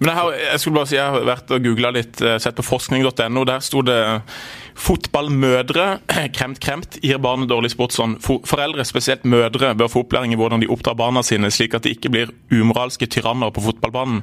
Men 0.00 0.08
jeg, 0.08 0.16
har, 0.16 0.34
jeg 0.40 0.60
skulle 0.62 0.78
bare 0.78 0.88
si, 0.88 0.96
jeg 0.96 1.12
har 1.12 1.26
vært 1.28 1.50
og 1.52 1.64
googla 1.64 1.90
litt, 1.92 2.20
eh, 2.24 2.38
sett 2.40 2.56
på 2.56 2.64
forskning.no. 2.64 3.42
Der 3.48 3.64
sto 3.64 3.82
det 3.84 4.00
Fotballmødre, 4.80 5.84
kremt, 6.36 6.58
kremt, 6.62 6.96
gir 7.04 7.18
barnet 7.22 7.50
dårlig 7.50 7.70
sportsånd. 7.74 8.18
For- 8.24 8.40
Foreldre, 8.48 8.84
spesielt 8.88 9.24
mødre, 9.28 9.74
bør 9.78 9.90
få 9.92 10.02
opplæring 10.04 10.32
i 10.34 10.38
hvordan 10.40 10.62
de 10.62 10.68
oppdrar 10.72 10.96
barna 10.98 11.22
sine, 11.26 11.50
slik 11.52 11.74
at 11.76 11.84
de 11.86 11.92
ikke 11.94 12.10
blir 12.12 12.32
umoralske 12.52 13.06
tyranner 13.10 13.52
på 13.54 13.62
fotballbanen. 13.64 14.22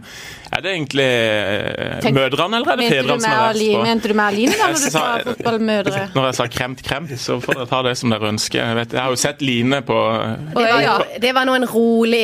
Er 0.51 0.63
det 0.65 0.73
egentlig 0.73 1.05
eh, 1.07 1.99
Tenk- 2.03 2.17
mødrene, 2.17 2.59
eller 2.61 2.73
er 2.73 2.81
det 2.81 2.89
fedrene 2.91 3.19
som 3.21 3.31
er 3.31 3.43
verst? 3.47 3.83
Mente 3.87 4.11
du 4.11 4.15
med 4.17 4.25
Aline 4.25 4.57
da, 4.59 4.69
når 4.71 4.77
du 4.81 4.89
sa- 4.97 5.05
fotballmødre? 5.27 6.05
Når 6.17 6.29
jeg 6.31 6.39
sa 6.41 6.47
kremt, 6.57 6.81
kremt, 6.87 7.13
så 7.21 7.37
får 7.43 7.59
dere 7.61 7.69
ta 7.71 7.81
det 7.85 7.95
som 8.01 8.13
dere 8.13 8.31
ønsker. 8.33 8.61
Jeg, 8.63 8.79
vet, 8.81 8.95
jeg 8.97 9.01
har 9.03 9.13
jo 9.13 9.19
sett 9.21 9.41
Line 9.45 9.81
på 9.85 9.97
Det 10.55 10.63
var, 10.63 10.81
Ja. 10.87 10.97
det 11.21 11.33
var 11.35 11.45
nå 11.47 11.53
en 11.59 11.67
rolig 11.69 12.23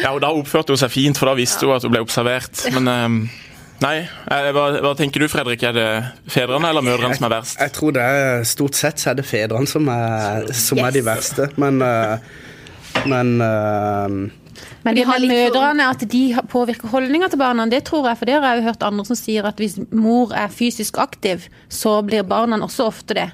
Ja, 0.00 0.10
og 0.14 0.20
Da 0.24 0.30
oppførte 0.34 0.74
hun 0.74 0.80
seg 0.80 0.90
fint, 0.92 1.18
for 1.20 1.30
da 1.30 1.36
visste 1.38 1.66
hun 1.68 1.76
at 1.76 1.86
hun 1.86 1.92
ble 1.94 2.02
observert. 2.02 2.64
Men 2.74 2.90
eh, 2.90 3.38
nei, 3.84 3.96
eh, 4.04 4.50
hva, 4.54 4.66
hva 4.84 4.92
tenker 4.98 5.22
du 5.22 5.28
Fredrik? 5.30 5.62
Er 5.66 5.76
det 5.76 5.88
fedrene 6.30 6.70
eller 6.70 6.84
mødrene 6.84 7.16
som 7.16 7.26
er 7.28 7.34
verst? 7.38 7.58
Jeg 7.60 7.74
tror 7.76 7.96
det 7.96 8.04
er 8.04 8.44
stort 8.48 8.78
sett 8.78 9.02
så 9.02 9.12
er 9.12 9.20
det 9.20 9.26
fedrene 9.28 9.70
som 9.70 9.88
er, 9.92 10.50
som 10.56 10.82
er 10.84 10.94
de 10.96 11.04
verste. 11.06 11.48
Men, 11.60 11.80
eh, 11.84 12.28
men 13.10 13.34
eh, 13.46 14.20
Men 14.84 14.96
De 14.96 15.04
har 15.04 15.20
mødrene, 15.20 15.90
at 15.92 16.04
de 16.12 16.22
påvirker 16.48 16.88
holdninga 16.92 17.28
til 17.32 17.40
barna, 17.40 17.66
det 17.68 17.84
tror 17.88 18.08
jeg. 18.08 18.18
For 18.20 18.28
det 18.28 18.38
har 18.38 18.46
jeg 18.48 18.62
jo 18.62 18.68
hørt 18.68 18.86
andre 18.86 19.04
som 19.08 19.16
sier 19.18 19.48
at 19.48 19.60
hvis 19.60 19.76
mor 19.92 20.32
er 20.36 20.52
fysisk 20.52 20.98
aktiv, 21.00 21.48
så 21.68 22.00
blir 22.04 22.24
barna 22.28 22.60
også 22.60 22.88
ofte 22.88 23.16
det. 23.16 23.30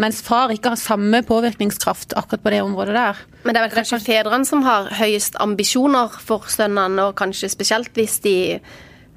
Mens 0.00 0.22
far 0.24 0.52
ikke 0.54 0.72
har 0.72 0.80
samme 0.80 1.20
påvirkningskraft 1.26 2.14
akkurat 2.16 2.42
på 2.42 2.52
det 2.54 2.60
området 2.64 2.94
der. 2.96 3.18
Men 3.44 3.54
det 3.54 3.60
er 3.60 3.66
vel 3.66 3.76
kanskje 3.76 4.00
fedrene 4.04 4.48
som 4.48 4.62
har 4.64 4.88
høyest 4.96 5.36
ambisjoner 5.42 6.14
for 6.24 6.46
sønnene, 6.48 7.10
og 7.10 7.18
kanskje 7.20 7.50
spesielt 7.52 7.92
hvis 7.98 8.18
de 8.24 8.36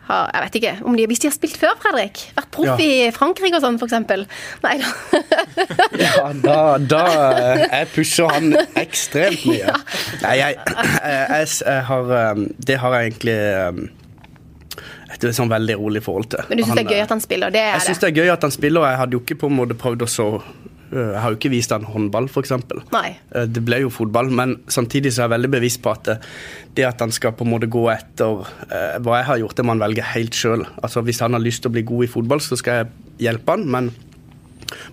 har 0.07 0.29
Jeg 0.33 0.43
vet 0.43 0.55
ikke 0.59 0.73
om 0.89 0.95
de, 0.97 1.05
hvis 1.07 1.21
de 1.23 1.27
har 1.29 1.35
spilt 1.35 1.57
før, 1.61 1.73
Fredrik? 1.79 2.23
Vært 2.35 2.49
proff 2.51 2.73
Ja. 2.73 2.85
i 2.85 3.09
Frankrike 3.15 3.55
og 3.59 3.63
sånn, 3.63 3.77
f.eks. 3.79 3.93
Nei 4.63 4.75
da. 4.81 4.91
Ja, 6.03 6.29
da, 6.43 6.57
da 6.79 7.01
eh, 7.31 7.63
Jeg 7.69 7.87
pusher 7.95 8.31
han 8.33 8.51
ekstremt 8.79 9.45
mye. 9.47 9.75
Nei, 10.25 10.33
jeg, 10.41 10.57
jeg, 10.59 10.87
jeg, 11.05 11.51
jeg 11.63 11.85
har 11.89 12.13
um, 12.33 12.47
Det 12.57 12.79
har 12.83 12.97
jeg 12.97 13.11
egentlig 13.13 13.37
um, 13.69 13.83
et 15.13 15.27
sånn 15.37 15.51
veldig 15.51 15.75
rolig 15.77 16.01
forhold 16.03 16.31
til. 16.33 16.41
Men 16.49 16.57
du 16.59 16.63
syns 16.65 16.79
det 16.79 16.83
er 16.87 16.95
gøy 16.97 17.01
at 17.05 17.11
han 17.13 17.21
spiller? 17.23 17.51
Det 17.53 17.61
Jeg 17.61 17.75
er 17.77 17.83
syns 17.85 17.99
det. 18.01 18.07
er 18.09 18.15
gøy 18.23 18.31
at 18.33 18.43
han 18.47 18.51
spiller, 18.55 18.81
og 18.81 18.89
jeg 18.89 18.97
hadde 19.03 19.13
jo 19.15 19.21
ikke 19.23 19.37
på 19.43 19.49
en 19.51 19.57
måte 19.59 19.75
prøvd 19.77 20.03
å 20.03 20.09
så 20.09 20.25
Jeg 20.93 21.21
har 21.23 21.33
jo 21.33 21.39
ikke 21.39 21.51
vist 21.53 21.73
han 21.73 21.87
håndball, 21.89 22.27
f.eks. 22.29 22.53
Nei. 22.93 23.15
Det 23.49 23.63
ble 23.65 23.83
jo 23.83 23.91
fotball, 23.93 24.29
men 24.33 24.59
samtidig 24.71 25.13
så 25.13 25.23
er 25.23 25.27
jeg 25.27 25.35
veldig 25.37 25.51
bevisst 25.55 25.81
på 25.83 25.93
at 25.93 26.05
det, 26.07 26.17
det 26.77 26.87
at 26.87 27.01
han 27.01 27.13
skal 27.13 27.35
på 27.37 27.45
en 27.45 27.53
måte 27.53 27.69
gå 27.71 27.83
etter 27.93 28.43
eh, 28.69 28.97
hva 29.03 29.19
jeg 29.19 29.29
har 29.29 29.41
gjort, 29.43 29.57
det 29.57 29.65
må 29.65 29.75
han 29.75 29.83
velge 29.83 30.11
helt 30.13 30.37
sjøl. 30.37 30.65
Altså, 30.81 31.03
hvis 31.05 31.21
han 31.23 31.37
har 31.37 31.43
lyst 31.43 31.63
til 31.63 31.71
å 31.71 31.77
bli 31.77 31.85
god 31.87 32.07
i 32.07 32.11
fotball, 32.11 32.43
så 32.43 32.59
skal 32.59 32.81
jeg 32.81 32.91
hjelpe 33.27 33.55
han, 33.55 33.65
men, 33.69 33.89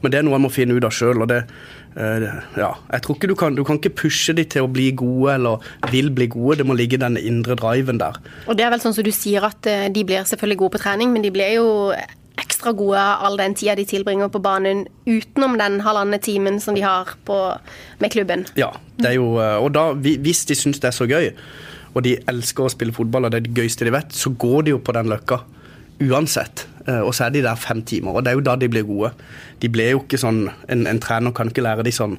men 0.01 0.13
det 0.13 0.21
er 0.21 0.27
noe 0.27 0.37
jeg 0.37 0.47
må 0.47 0.53
finne 0.53 0.77
ut 0.77 0.89
av 0.89 0.95
sjøl. 0.95 1.25
Eh, 1.31 2.27
ja, 2.61 2.71
jeg 2.93 3.03
tror 3.05 3.19
ikke 3.19 3.31
du 3.31 3.37
kan, 3.39 3.57
du 3.57 3.65
kan 3.67 3.81
ikke 3.81 3.95
pushe 4.05 4.35
de 4.37 4.45
til 4.47 4.67
å 4.67 4.71
bli 4.71 4.91
gode 4.99 5.35
eller 5.39 5.73
vil 5.91 6.13
bli 6.15 6.29
gode. 6.31 6.61
Det 6.61 6.69
må 6.69 6.77
ligge 6.79 7.01
den 7.01 7.19
indre 7.19 7.59
driven 7.59 8.01
der. 8.03 8.21
Og 8.47 8.59
det 8.59 8.67
er 8.67 8.75
vel 8.75 8.83
sånn 8.83 8.97
som 8.97 9.07
du 9.07 9.13
sier 9.15 9.47
at 9.49 9.67
eh, 9.71 9.89
de 9.93 10.07
blir 10.07 10.27
selvfølgelig 10.29 10.63
gode 10.65 10.77
på 10.77 10.85
trening, 10.85 11.15
men 11.15 11.25
de 11.27 11.35
blir 11.35 11.57
jo 11.59 11.69
ekstra 12.51 12.75
gode 12.77 12.99
all 13.01 13.39
den 13.39 13.55
tida 13.57 13.77
de 13.79 13.87
tilbringer 13.89 14.29
på 14.33 14.43
banen 14.43 14.85
utenom 15.07 15.57
den 15.61 15.81
halvannen 15.87 16.21
timen 16.23 16.59
som 16.61 16.75
de 16.77 16.83
har 16.85 17.15
på, 17.25 17.39
med 18.03 18.13
klubben. 18.13 18.45
Ja, 18.59 18.73
det 18.99 19.15
er 19.15 19.19
jo, 19.21 19.33
eh, 19.39 19.57
og 19.63 19.71
da, 19.77 19.93
hvis 19.95 20.45
de 20.51 20.59
syns 20.59 20.83
det 20.83 20.91
er 20.91 20.99
så 20.99 21.09
gøy, 21.09 21.31
og 21.95 22.05
de 22.07 22.19
elsker 22.31 22.67
å 22.67 22.73
spille 22.73 22.95
fotball, 22.95 23.27
og 23.27 23.33
det 23.33 23.41
er 23.41 23.49
det 23.49 23.57
gøyeste 23.57 23.87
de 23.87 23.95
vet, 23.95 24.13
så 24.15 24.31
går 24.31 24.67
de 24.67 24.77
jo 24.77 24.83
på 24.83 24.95
den 24.95 25.11
løkka. 25.11 25.41
Uansett. 26.01 26.67
Eh, 26.87 27.01
Og 27.01 27.15
så 27.15 27.27
er 27.27 27.35
de 27.35 27.43
der 27.45 27.59
fem 27.61 27.83
timer, 27.83 28.17
og 28.17 28.25
det 28.25 28.33
er 28.33 28.39
jo 28.39 28.47
da 28.47 28.57
de 28.57 28.69
blir 28.69 28.87
gode. 28.89 29.13
De 29.61 29.69
blir 29.69 29.93
jo 29.93 30.05
ikke 30.05 30.21
sånn 30.21 30.49
En, 30.69 30.87
en 30.87 31.01
trener 31.03 31.35
kan 31.37 31.51
ikke 31.51 31.65
lære 31.65 31.85
de 31.85 31.93
sånn 31.93 32.17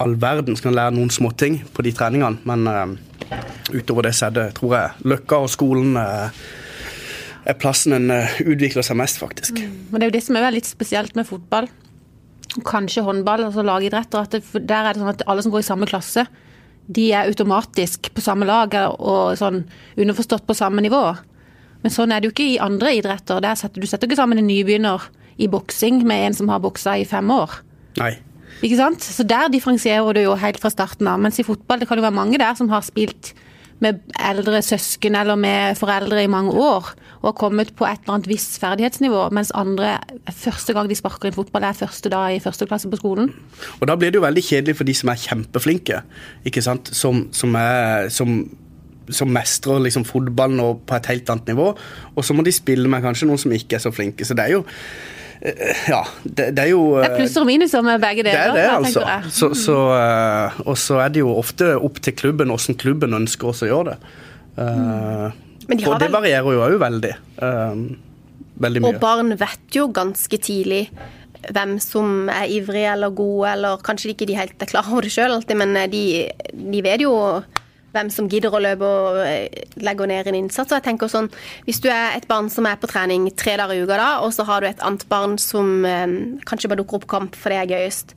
all 0.00 0.14
verden. 0.20 0.56
Så 0.56 0.68
kan 0.68 0.76
lære 0.76 0.94
noen 0.96 1.10
småting 1.10 1.60
på 1.74 1.82
de 1.82 1.92
treningene, 1.92 2.38
men 2.44 2.68
uh, 2.68 2.94
utover 3.74 4.06
det 4.06 4.14
så 4.16 4.28
er 4.28 4.36
det, 4.36 4.46
tror 4.56 4.76
jeg, 4.76 4.90
løkka 5.04 5.42
og 5.44 5.50
skolen 5.52 5.96
eh, 6.00 6.30
er 7.48 7.56
plassen 7.60 7.94
en 7.96 8.10
eh, 8.14 8.40
utvikler 8.44 8.84
seg 8.86 8.98
mest, 9.00 9.20
faktisk. 9.22 9.60
Men 9.90 10.00
det 10.00 10.06
er 10.06 10.10
jo 10.10 10.16
det 10.18 10.26
som 10.26 10.38
er 10.38 10.52
litt 10.54 10.68
spesielt 10.68 11.16
med 11.18 11.28
fotball. 11.28 11.70
Kanskje 12.66 13.04
håndball, 13.06 13.46
altså 13.46 13.64
lagidretter. 13.64 14.26
At 14.26 14.36
det, 14.36 14.44
der 14.68 14.86
er 14.86 14.94
det 14.94 15.02
sånn 15.02 15.12
at 15.12 15.26
alle 15.30 15.44
som 15.46 15.54
går 15.54 15.64
i 15.64 15.68
samme 15.70 15.88
klasse, 15.90 16.26
de 16.90 17.10
er 17.14 17.28
automatisk 17.30 18.10
på 18.14 18.22
samme 18.24 18.48
lag 18.48 18.74
og 18.98 19.36
sånn 19.38 19.62
underforstått 20.00 20.46
på 20.48 20.56
samme 20.58 20.82
nivå. 20.82 21.04
Men 21.84 21.94
sånn 21.94 22.12
er 22.12 22.20
det 22.20 22.30
jo 22.30 22.34
ikke 22.34 22.48
i 22.48 22.62
andre 22.62 22.96
idretter. 22.98 23.44
Setter, 23.56 23.80
du 23.80 23.88
setter 23.88 24.10
ikke 24.10 24.18
sammen 24.18 24.40
en 24.40 24.50
nybegynner 24.50 25.06
i 25.40 25.48
boksing 25.48 26.02
med 26.08 26.26
en 26.26 26.36
som 26.36 26.50
har 26.52 26.60
boksa 26.62 26.98
i 27.00 27.06
fem 27.08 27.30
år. 27.32 27.60
Nei. 28.00 28.16
Ikke 28.60 28.76
sant? 28.76 29.04
Så 29.04 29.24
der 29.24 29.48
differensierer 29.52 30.16
du 30.16 30.20
jo 30.24 30.34
helt 30.36 30.58
fra 30.60 30.72
starten 30.72 31.08
av. 31.08 31.20
Mens 31.22 31.38
i 31.40 31.46
fotball 31.46 31.80
det 31.80 31.88
kan 31.88 32.00
jo 32.00 32.04
være 32.04 32.18
mange 32.18 32.40
der 32.42 32.58
som 32.58 32.68
har 32.72 32.84
spilt 32.84 33.32
med 33.84 34.00
eldre 34.20 34.60
søsken 34.64 35.16
eller 35.18 35.38
med 35.40 35.78
foreldre 35.80 36.24
i 36.24 36.30
mange 36.30 36.52
år 36.52 36.92
og 37.20 37.26
har 37.28 37.36
kommet 37.36 37.72
på 37.76 37.84
et 37.84 38.00
eller 38.00 38.16
annet 38.16 38.30
visst 38.30 38.56
ferdighetsnivå, 38.62 39.26
mens 39.36 39.52
andre 39.56 39.98
første 40.32 40.72
gang 40.76 40.88
de 40.88 40.96
sparker 40.96 41.28
inn 41.28 41.36
fotball, 41.36 41.66
er 41.68 41.76
første 41.76 42.12
dag 42.12 42.32
i 42.32 42.40
første 42.40 42.68
klasse 42.68 42.88
på 42.88 43.00
skolen. 43.00 43.28
Og 43.80 43.84
da 43.90 43.96
blir 44.00 44.12
det 44.12 44.20
jo 44.20 44.24
veldig 44.24 44.44
kjedelig 44.46 44.78
for 44.78 44.88
de 44.88 44.96
som 44.96 45.12
er 45.12 45.20
kjempeflinke, 45.20 46.00
ikke 46.48 46.64
sant? 46.64 46.88
Som, 46.96 47.26
som, 47.36 47.56
er, 47.60 48.08
som, 48.08 48.38
som 49.12 49.32
mestrer 49.36 49.84
liksom 49.84 50.08
fotballen 50.08 50.80
på 50.88 50.96
et 50.96 51.12
helt 51.12 51.32
annet 51.34 51.52
nivå. 51.52 51.74
Og 52.14 52.24
så 52.24 52.36
må 52.36 52.46
de 52.46 52.56
spille 52.56 52.88
med 52.88 53.04
kanskje 53.04 53.28
noen 53.28 53.42
som 53.42 53.52
ikke 53.52 53.76
er 53.76 53.84
så 53.84 53.92
flinke. 53.92 54.24
Så 54.24 54.36
det 54.38 54.48
er 54.48 54.56
jo 54.56 54.64
Ja, 55.88 56.02
det, 56.24 56.50
det 56.56 56.64
er 56.66 56.70
jo 56.74 56.82
Det 56.98 57.06
er 57.06 57.14
plusser 57.16 57.44
og 57.44 57.48
minuser 57.48 57.84
med 57.86 58.02
begge 58.02 58.24
deler. 58.26 58.52
det 58.52 58.64
er 58.64 58.82
det, 58.84 58.92
da, 58.92 59.14
altså. 59.20 59.30
Så, 59.32 59.48
så, 59.56 59.76
eh, 59.96 60.58
og 60.66 60.76
så 60.78 60.98
er 61.04 61.14
det 61.14 61.22
jo 61.22 61.32
ofte 61.32 61.72
opp 61.80 62.02
til 62.04 62.16
klubben 62.18 62.52
hvordan 62.52 62.76
klubben 62.80 63.16
ønsker 63.16 63.48
også 63.52 63.68
å 63.68 63.70
gjøre 63.70 63.94
det. 63.94 64.12
Mm. 64.60 65.48
Men 65.70 65.78
de 65.78 65.86
har 65.86 65.94
og 65.94 66.02
det 66.02 66.10
varierer 66.12 66.52
jo 66.56 66.62
òg 66.66 66.76
veldig. 66.82 67.14
eh, 67.46 67.80
veldig 68.60 68.84
mye. 68.84 68.92
Og 68.92 69.00
barn 69.00 69.32
vet 69.40 69.76
jo 69.76 69.88
ganske 69.94 70.40
tidlig 70.42 70.84
hvem 71.48 71.78
som 71.80 72.28
er 72.28 72.50
ivrige 72.52 72.92
eller 72.92 73.14
gode, 73.16 73.54
eller 73.54 73.80
kanskje 73.84 74.12
ikke 74.12 74.28
de 74.28 74.36
helt 74.36 74.60
er 74.60 74.68
klar 74.68 74.88
over 74.90 75.06
det 75.06 75.14
sjøl 75.14 75.38
alltid, 75.38 75.56
men 75.56 75.76
eh, 75.80 75.88
de, 75.88 76.04
de 76.52 76.82
vet 76.84 77.06
jo 77.06 77.14
hvem 77.94 78.10
som 78.12 78.28
gidder 78.30 78.54
å 78.54 78.62
løpe 78.62 78.86
og 78.86 79.20
legge 79.20 80.00
legger 80.00 80.10
ned 80.10 80.30
en 80.30 80.38
innsats. 80.44 80.70
Og 80.70 80.78
jeg 80.78 80.86
tenker 80.86 81.10
sånn, 81.10 81.30
Hvis 81.66 81.80
du 81.80 81.88
er 81.88 82.16
et 82.16 82.28
barn 82.28 82.50
som 82.50 82.66
er 82.66 82.76
på 82.76 82.90
trening 82.90 83.30
tre 83.36 83.56
dager 83.56 83.74
i 83.74 83.82
uka, 83.82 83.96
da, 83.96 84.10
og 84.24 84.32
så 84.32 84.44
har 84.44 84.60
du 84.60 84.66
et 84.66 84.80
annet 84.80 85.06
barn 85.08 85.38
som 85.38 85.84
eh, 85.84 86.06
kanskje 86.46 86.68
bare 86.70 86.82
dukker 86.82 87.00
opp 87.00 87.08
kamp 87.10 87.36
for 87.36 87.50
det 87.50 87.58
er 87.58 87.72
gøyest, 87.74 88.14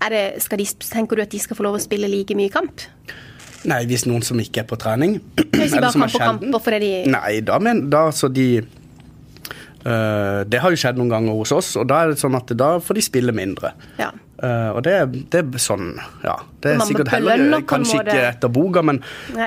er 0.00 0.10
det, 0.14 0.42
skal 0.42 0.58
de, 0.58 0.64
tenker 0.64 1.16
du 1.16 1.22
at 1.22 1.30
de 1.30 1.38
skal 1.38 1.58
få 1.58 1.66
lov 1.66 1.76
å 1.76 1.82
spille 1.82 2.08
like 2.08 2.34
mye 2.34 2.52
kamp? 2.52 2.86
Nei, 3.68 3.82
hvis 3.84 4.06
noen 4.08 4.24
som 4.24 4.40
ikke 4.40 4.62
er 4.62 4.68
på 4.68 4.78
trening 4.80 5.18
Hvis 5.52 5.74
de 5.74 5.82
bare 5.82 5.92
kamp 5.92 6.14
på 6.14 6.20
kamp 6.22 6.40
sjelden. 6.40 6.54
og 6.56 6.62
fordi 6.64 6.78
de 6.80 6.92
Nei, 7.12 7.40
da, 7.44 7.58
men, 7.60 7.82
da 7.92 8.06
så 8.08 8.30
de 8.32 8.46
øh, 9.84 10.40
Det 10.48 10.62
har 10.62 10.72
jo 10.72 10.80
skjedd 10.80 10.96
noen 10.96 11.12
ganger 11.12 11.36
hos 11.36 11.52
oss, 11.52 11.74
og 11.76 11.84
da 11.90 12.00
er 12.00 12.14
det 12.14 12.22
sånn 12.22 12.38
at 12.38 12.54
da 12.56 12.70
får 12.80 12.96
de 12.96 13.04
spille 13.04 13.34
mindre. 13.36 13.74
Ja. 14.00 14.08
Eh, 14.40 14.70
og 14.72 14.80
det, 14.86 14.94
det 15.32 15.42
er 15.42 15.60
sånn 15.60 15.92
Ja. 16.24 16.38
Det 16.60 16.74
er 16.74 16.78
Man 16.80 16.88
sikkert 16.88 17.10
heller 17.12 17.62
kanskje 17.68 18.02
ikke 18.02 18.16
etter 18.28 18.52
boka, 18.52 18.82
men, 18.84 18.98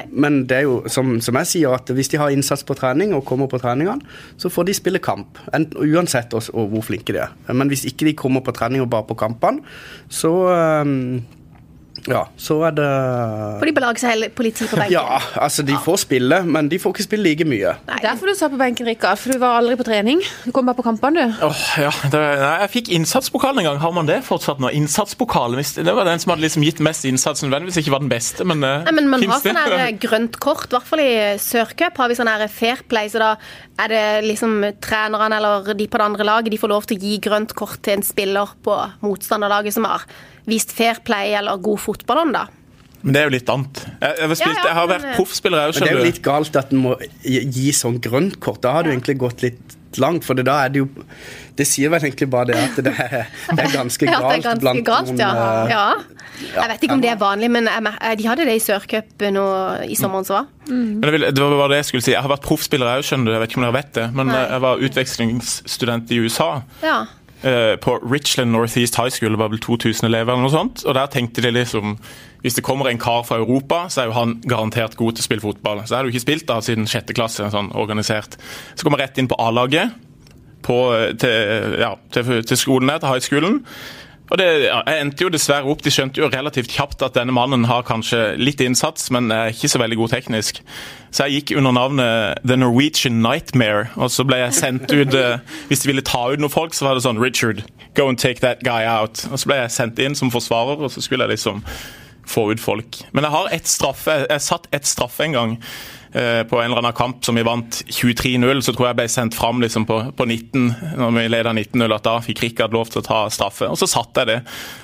men 0.10 0.40
det 0.50 0.58
er 0.58 0.64
jo 0.66 0.80
som, 0.90 1.16
som 1.22 1.38
jeg 1.42 1.50
sier, 1.52 1.76
at 1.78 1.92
hvis 1.94 2.10
de 2.10 2.18
har 2.22 2.34
innsats 2.34 2.66
på 2.66 2.74
trening 2.78 3.14
og 3.14 3.22
kommer 3.30 3.50
på 3.52 3.60
treningene, 3.62 4.02
så 4.42 4.50
får 4.50 4.66
de 4.70 4.76
spille 4.78 5.02
kamp. 5.04 5.38
Uansett 5.54 6.34
også, 6.34 6.56
og 6.58 6.74
hvor 6.74 6.86
flinke 6.90 7.14
de 7.14 7.22
er. 7.22 7.36
Men 7.54 7.70
hvis 7.70 7.86
ikke 7.90 8.10
de 8.10 8.16
kommer 8.18 8.42
på 8.46 8.56
trening 8.58 8.82
og 8.82 8.90
bare 8.94 9.06
på 9.10 9.18
kampene, 9.20 9.62
så 10.10 10.34
eh, 10.56 10.94
Ja, 12.10 12.26
så 12.40 12.58
er 12.68 12.74
det 12.76 12.88
For 13.62 13.70
de 13.70 13.74
belager 13.76 14.02
seg 14.04 14.14
hele 14.16 14.30
politi 14.36 14.66
på 14.68 14.76
benken. 14.80 14.96
Ja, 14.96 15.20
altså 15.40 15.64
de 15.66 15.76
får 15.86 16.02
spille, 16.04 16.42
men 16.44 16.68
de 16.72 16.80
får 16.82 16.96
ikke 16.96 17.06
spille 17.06 17.24
like 17.30 17.48
mye. 17.48 17.76
Nei. 17.88 18.00
Derfor 18.04 18.28
du 18.28 18.36
satt 18.38 18.52
på 18.54 18.60
benken, 18.60 18.88
Rikard. 18.90 19.22
For 19.22 19.34
du 19.34 19.40
var 19.42 19.62
aldri 19.62 19.78
på 19.80 19.86
trening. 19.88 20.24
Du 20.44 20.52
kom 20.56 20.68
bare 20.68 20.78
på 20.80 20.86
kampene, 20.86 21.30
du. 21.30 21.46
Åh, 21.48 21.64
ja, 21.86 21.94
det, 22.12 22.24
nei, 22.42 22.52
jeg 22.66 22.72
fikk 22.74 22.92
innsatspokalen 22.98 23.64
en 23.64 23.70
gang. 23.72 23.80
Har 23.84 23.96
man 23.96 24.10
det 24.10 24.20
fortsatt 24.28 24.60
nå? 24.64 24.72
Innsatspokalen. 24.76 25.64
Det 25.64 25.96
var 25.96 26.10
den 26.10 26.22
som 26.24 26.34
hadde 26.34 26.46
liksom 26.46 26.66
gitt 26.68 26.82
mest 26.84 27.08
innsats, 27.08 27.46
nødvendigvis 27.46 27.80
ikke 27.84 27.96
var 27.96 28.04
den 28.04 28.12
beste, 28.12 28.48
men, 28.48 28.64
eh, 28.68 28.84
Nei, 28.88 28.96
men 29.00 29.10
Man 29.14 29.24
har 29.30 29.40
sånn 29.44 29.60
her 29.64 29.96
grønt 30.02 30.40
kort, 30.44 30.68
i 30.68 30.76
hvert 30.76 30.90
fall 30.90 31.04
i 31.04 31.14
Sørcup 31.42 31.98
har 32.02 32.12
vi 32.12 32.20
sånn 32.20 32.32
her 32.32 32.48
fair 32.52 32.84
play. 32.90 33.08
Så 33.12 33.22
da 33.22 33.36
er 33.80 33.94
det 33.94 34.04
liksom 34.28 34.60
trenerne 34.84 35.40
eller 35.40 35.74
de 35.78 35.88
på 35.88 36.00
det 36.00 36.10
andre 36.10 36.28
laget 36.28 36.54
de 36.54 36.60
får 36.62 36.72
lov 36.72 36.88
til 36.90 37.00
å 37.00 37.04
gi 37.08 37.18
grønt 37.24 37.56
kort 37.58 37.80
til 37.86 37.98
en 37.98 38.06
spiller 38.06 38.54
på 38.66 38.78
motstanderlaget 39.06 39.76
som 39.76 39.88
har 39.90 40.06
vist 40.50 40.74
fair 40.76 41.00
play 41.06 41.34
eller 41.38 41.62
god 41.64 41.82
fotballånd, 41.84 42.36
da. 42.36 42.48
Men 43.04 43.16
det 43.16 43.20
er 43.20 43.28
jo 43.28 43.34
litt 43.34 43.50
annet. 43.52 43.80
Jeg, 43.84 44.16
jeg, 44.16 44.28
har, 44.30 44.38
spilt, 44.40 44.48
Ja, 44.48 44.56
ja, 44.56 44.66
jeg 44.66 44.78
har 44.78 44.90
vært 44.94 45.06
eh, 45.06 45.16
proffspiller 45.18 45.62
òg, 45.62 45.76
Men 45.76 45.84
det 45.84 45.92
er 45.92 45.98
jo 45.98 46.04
litt 46.08 46.20
galt 46.24 46.60
at 46.60 46.70
en 46.72 46.84
må 46.86 46.94
gi 47.28 47.72
sånn 47.76 47.98
grønt 48.04 48.38
kort. 48.44 48.62
Da 48.64 48.78
har 48.78 48.88
du 48.88 48.94
egentlig 48.94 49.18
gått 49.20 49.44
litt 49.44 49.76
langt, 50.00 50.24
for 50.26 50.40
det 50.40 50.48
da 50.48 50.56
er 50.66 50.72
det 50.74 50.80
jo 50.82 50.88
Det 51.54 51.68
sier 51.70 51.92
vel 51.94 52.02
egentlig 52.02 52.26
bare 52.34 52.50
det 52.50 52.56
at 52.58 52.80
det 52.82 52.94
er, 52.98 53.28
det 53.30 53.62
er 53.62 53.74
ganske 53.80 54.08
galt 54.08 54.24
det 54.26 54.38
er 54.40 54.46
ganske 54.48 54.62
blant 54.64 54.86
galt, 54.88 55.12
noen, 55.12 55.20
ja. 55.22 55.34
eh, 55.36 55.74
ja. 55.76 56.48
Jeg 56.48 56.72
vet 56.72 56.86
ikke 56.88 56.96
om 56.96 57.04
det 57.04 57.12
er 57.12 57.20
vanlig, 57.22 57.50
men 57.54 57.70
jeg 57.70 57.92
eh, 57.92 58.16
de 58.18 58.26
hadde 58.26 58.48
det 58.48 58.56
i 58.58 58.64
Sørcupen 58.64 59.38
i 59.86 59.98
sommeren 60.00 60.26
som 60.26 60.40
var. 60.40 60.48
Men 60.72 61.12
vil, 61.14 61.28
det 61.28 61.44
var 61.44 61.58
bare 61.60 61.74
det 61.76 61.82
jeg 61.84 61.90
skulle 61.92 62.08
si. 62.08 62.16
Jeg 62.16 62.24
har 62.24 62.32
vært 62.32 62.48
proffspiller 62.48 62.90
òg, 62.96 63.04
skjønner 63.06 63.30
du. 63.30 63.36
Jeg 63.36 63.44
vet 63.44 63.52
ikke 63.52 63.62
om 63.62 63.68
dere 63.68 63.78
vet 63.78 63.92
det, 64.00 64.08
men 64.16 64.32
Nei. 64.32 64.40
jeg 64.48 64.64
var 64.64 64.88
utvekslingsstudent 64.88 66.16
i 66.16 66.24
USA. 66.24 66.50
Ja. 66.82 66.98
Eh, 67.44 67.76
På 67.82 67.98
Richland 68.12 68.52
Northeast 68.52 68.98
High 69.00 69.12
School, 69.12 69.36
det 69.36 69.40
var 69.40 69.52
vel 69.54 69.60
2000 69.60 70.08
elever 70.08 70.34
eller 70.34 70.46
noe 70.48 70.54
sånt. 70.54 70.86
Og 70.86 70.96
der 70.98 71.12
tenkte 71.12 71.44
de 71.46 71.54
liksom 71.56 71.98
Hvis 72.44 72.58
det 72.58 72.66
kommer 72.66 72.90
en 72.90 73.00
kar 73.00 73.24
fra 73.24 73.38
Europa, 73.40 73.86
så 73.90 74.02
er 74.02 74.10
jo 74.10 74.18
han 74.18 74.40
garantert 74.44 74.98
god 75.00 75.16
til 75.16 75.24
å 75.24 75.28
spille 75.28 75.46
fotball. 75.46 75.86
Så 75.88 75.96
har 75.96 76.04
du 76.04 76.12
ikke 76.12 76.26
spilt 76.26 76.48
da 76.50 76.60
siden 76.62 76.90
sjette 76.92 77.16
klasse, 77.16 77.48
sånn 77.54 77.72
organisert. 77.72 78.36
Så 78.76 78.84
kommer 78.84 79.00
jeg 79.00 79.10
rett 79.10 79.22
inn 79.24 79.32
på 79.32 79.40
A-laget 79.40 79.94
til, 80.64 81.78
ja, 81.80 81.94
til, 82.12 82.44
til 82.44 82.60
skolen 82.60 82.92
der, 82.92 83.00
til 83.00 83.14
high 83.14 83.24
schoolen. 83.24 83.62
Og 84.32 84.40
det, 84.40 84.48
endte 84.88 85.26
jo 85.26 85.32
dessverre 85.34 85.68
opp, 85.70 85.84
De 85.84 85.92
skjønte 85.92 86.22
jo 86.22 86.30
relativt 86.32 86.72
kjapt 86.72 87.04
at 87.06 87.18
denne 87.18 87.36
mannen 87.36 87.68
har 87.70 87.84
kanskje 87.88 88.38
litt 88.40 88.62
innsats, 88.64 89.10
men 89.14 89.32
er 89.34 89.52
ikke 89.52 89.70
så 89.70 89.82
veldig 89.82 90.00
god 90.00 90.14
teknisk. 90.16 90.62
Så 91.14 91.28
jeg 91.28 91.42
gikk 91.44 91.58
under 91.60 91.76
navnet 91.76 92.40
The 92.48 92.58
Norwegian 92.58 93.20
Nightmare. 93.22 93.90
Og 94.00 94.10
så 94.14 94.26
ble 94.26 94.40
jeg 94.46 94.56
sendt 94.58 94.94
ut 94.94 95.14
eh, 95.14 95.44
Hvis 95.70 95.84
de 95.84 95.92
ville 95.92 96.06
ta 96.06 96.24
ut 96.32 96.42
noen 96.42 96.54
folk, 96.54 96.74
så 96.74 96.88
var 96.88 96.98
det 96.98 97.04
sånn 97.06 97.22
Richard, 97.22 97.66
go 98.00 98.08
and 98.10 98.18
take 98.18 98.42
that 98.42 98.64
guy 98.66 98.88
out. 98.88 99.26
Og 99.30 99.38
så 99.38 99.52
ble 99.52 99.60
jeg 99.60 99.76
sendt 99.76 100.02
inn 100.02 100.18
som 100.18 100.32
forsvarer, 100.34 100.82
og 100.82 100.94
så 100.94 101.04
skulle 101.04 101.28
jeg 101.28 101.38
liksom 101.38 101.62
få 102.26 102.48
ut 102.54 102.64
folk. 102.64 103.04
Men 103.12 103.28
jeg 103.28 103.36
har 103.36 103.52
ett 103.52 103.68
straffe. 103.68 104.24
Jeg 104.30 104.42
satt 104.46 104.70
ett 104.72 104.88
straffe 104.88 105.28
en 105.28 105.36
gang. 105.36 105.58
Eh, 106.14 106.44
På 106.50 106.62
en 106.62 106.70
eller 106.70 106.82
annen 106.82 106.96
kamp 106.98 107.26
som 107.26 107.36
vi 107.38 107.44
vant 107.46 107.82
23-0, 107.90 108.62
så 108.66 108.74
tror 108.74 108.90
jeg 108.90 109.00
ble 109.02 109.08
sendt 109.12 109.38
fram 109.38 109.62
liksom 109.64 109.88
på, 109.90 110.00
på 110.18 110.28
19, 110.30 110.96
når 111.00 111.14
vi 111.18 111.26
leda 111.32 111.54
19-0, 111.54 111.96
at 111.98 112.08
da 112.08 112.16
fikk 112.24 112.44
Rikard 112.46 112.76
lov 112.76 112.94
til 112.94 113.04
å 113.04 113.06
ta 113.06 113.20
straffe. 113.34 113.70
Og 113.70 113.80
så 113.80 113.90
satte 113.90 114.24
jeg 114.24 114.32
det. 114.32 114.40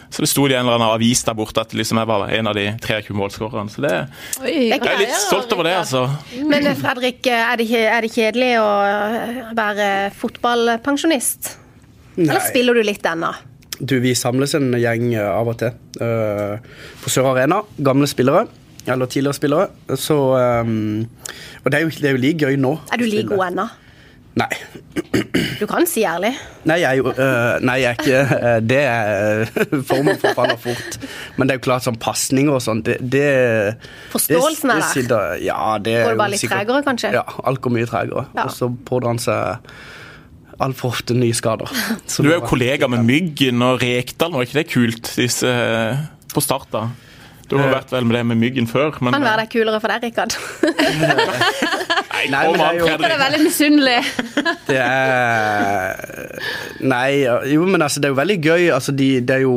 Så 0.09 0.25
det 0.25 0.29
sto 0.31 0.47
det 0.49 0.55
i 0.55 0.59
en 0.59 0.65
eller 0.65 0.79
annen 0.79 0.95
avis 0.95 1.21
der 1.27 1.37
borte 1.37 1.61
at 1.61 1.73
liksom 1.77 1.99
jeg 2.01 2.09
var 2.09 2.31
en 2.33 2.49
av 2.49 2.57
de 2.57 2.65
23 2.81 3.15
målskårerne. 3.17 3.73
Så 3.73 3.83
det, 3.85 3.93
Oi, 4.41 4.55
er 4.55 4.79
jeg 4.79 4.93
er 4.93 5.03
litt 5.03 5.17
stolt 5.21 5.53
over 5.53 5.69
det, 5.69 5.75
altså. 5.83 6.05
Men 6.49 6.65
eh, 6.65 6.77
Fredrik, 6.79 7.21
er 7.29 7.61
det, 7.61 7.69
er 7.83 8.05
det 8.05 8.13
kjedelig 8.15 8.53
å 8.63 8.69
eh, 8.87 9.43
være 9.57 9.91
fotballpensjonist? 10.17 11.53
Eller 12.19 12.41
spiller 12.43 12.75
du 12.75 12.83
litt 12.83 13.05
ennå? 13.05 13.31
Du, 13.79 13.95
vi 14.03 14.11
samles 14.17 14.55
en 14.57 14.73
gjeng 14.75 15.13
eh, 15.13 15.23
av 15.23 15.47
og 15.47 15.59
til 15.61 15.71
uh, 16.03 16.57
på 16.99 17.11
Sør 17.13 17.31
Arena. 17.31 17.61
Gamle 17.79 18.09
spillere. 18.11 18.47
Eller 18.87 19.05
tidligere 19.05 19.33
spillere. 19.33 19.67
Så 19.99 20.15
um, 20.63 21.07
Og 21.65 21.71
det 21.71 21.77
er, 21.79 21.83
jo, 21.85 21.89
det 21.89 22.05
er 22.09 22.11
jo 22.15 22.21
like 22.23 22.39
gøy 22.47 22.55
nå. 22.57 22.77
Er 22.93 22.97
du 22.97 23.05
like 23.05 23.27
god 23.29 23.47
ennå? 23.51 23.67
Nei. 24.39 24.47
Du 25.59 25.65
kan 25.67 25.83
si 25.89 26.03
ærlig. 26.07 26.29
Nei, 26.69 26.77
jeg 26.79 27.01
eh, 27.01 27.55
Nei, 27.65 27.73
jeg 27.81 27.89
er 27.89 27.97
ikke 27.97 28.19
eh, 28.37 28.59
Det 28.63 28.77
er 28.87 29.49
Formen 29.89 30.19
forfaller 30.21 30.55
fort. 30.61 30.99
Men 31.35 31.49
det 31.49 31.55
er 31.55 31.59
jo 31.59 31.63
klart 31.65 31.83
sånn 31.83 31.97
pasninger 31.99 32.53
og 32.55 32.61
sånn, 32.63 32.79
det, 32.85 32.99
det 33.01 33.25
Forståelsen 34.13 34.69
det, 34.71 34.75
er 34.77 34.79
det 34.79 34.85
der. 34.85 34.93
sitter- 34.93 35.41
Ja, 35.43 35.57
det 35.81 35.95
Går 36.05 36.13
det 36.15 36.21
bare 36.21 36.33
litt 36.35 36.43
sikkert- 36.45 36.61
tregere, 36.61 36.83
kanskje? 36.87 37.11
Ja, 37.17 37.25
alt 37.51 37.59
går 37.65 37.75
mye 37.75 37.89
tregere. 37.89 38.25
Ja. 38.37 38.45
Og 38.47 38.53
så 38.55 38.69
pådrar 38.87 39.15
han 39.15 39.21
seg 39.25 39.73
altfor 40.59 40.93
ofte 40.93 41.17
nye 41.17 41.35
skader. 41.35 41.67
Så 42.07 42.23
Du 42.23 42.29
er 42.31 42.37
jo 42.39 42.47
kollega 42.47 42.87
med 42.91 43.03
Myggen 43.09 43.61
og 43.65 43.81
Rekdal, 43.83 44.31
var 44.37 44.45
ikke 44.47 44.61
det 44.61 44.67
kult 44.71 45.11
disse, 45.19 45.51
eh, 45.51 46.05
på 46.31 46.43
start? 46.45 46.69
da? 46.71 46.85
Du 47.49 47.57
har 47.57 47.71
vært 47.73 47.91
vel 47.91 48.05
med 48.05 48.15
det 48.19 48.25
med 48.29 48.37
Myggen 48.37 48.67
før, 48.69 48.97
men 49.01 49.13
Kan 49.15 49.23
være 49.25 49.43
det 49.45 49.49
kulere 49.53 49.79
for 49.81 49.89
deg, 49.89 50.03
Rikard. 50.09 50.35
Nei, 52.19 52.25
Nei, 52.33 52.41
men 52.51 52.59
det 52.59 52.65
er 52.65 52.77
jo- 52.79 52.87
Jeg 52.89 53.11
er 53.11 53.21
veldig 53.21 53.39
misunnelig. 53.45 53.99
Det 54.67 54.77
er 54.79 56.39
Nei, 56.81 57.11
jo, 57.53 57.65
men 57.65 57.81
altså, 57.81 57.99
det 58.01 58.09
er 58.09 58.13
jo 58.13 58.19
veldig 58.19 58.37
gøy. 58.43 58.67
Altså, 58.75 58.91
de, 58.95 59.07
det 59.21 59.35
er 59.37 59.43
jo, 59.45 59.55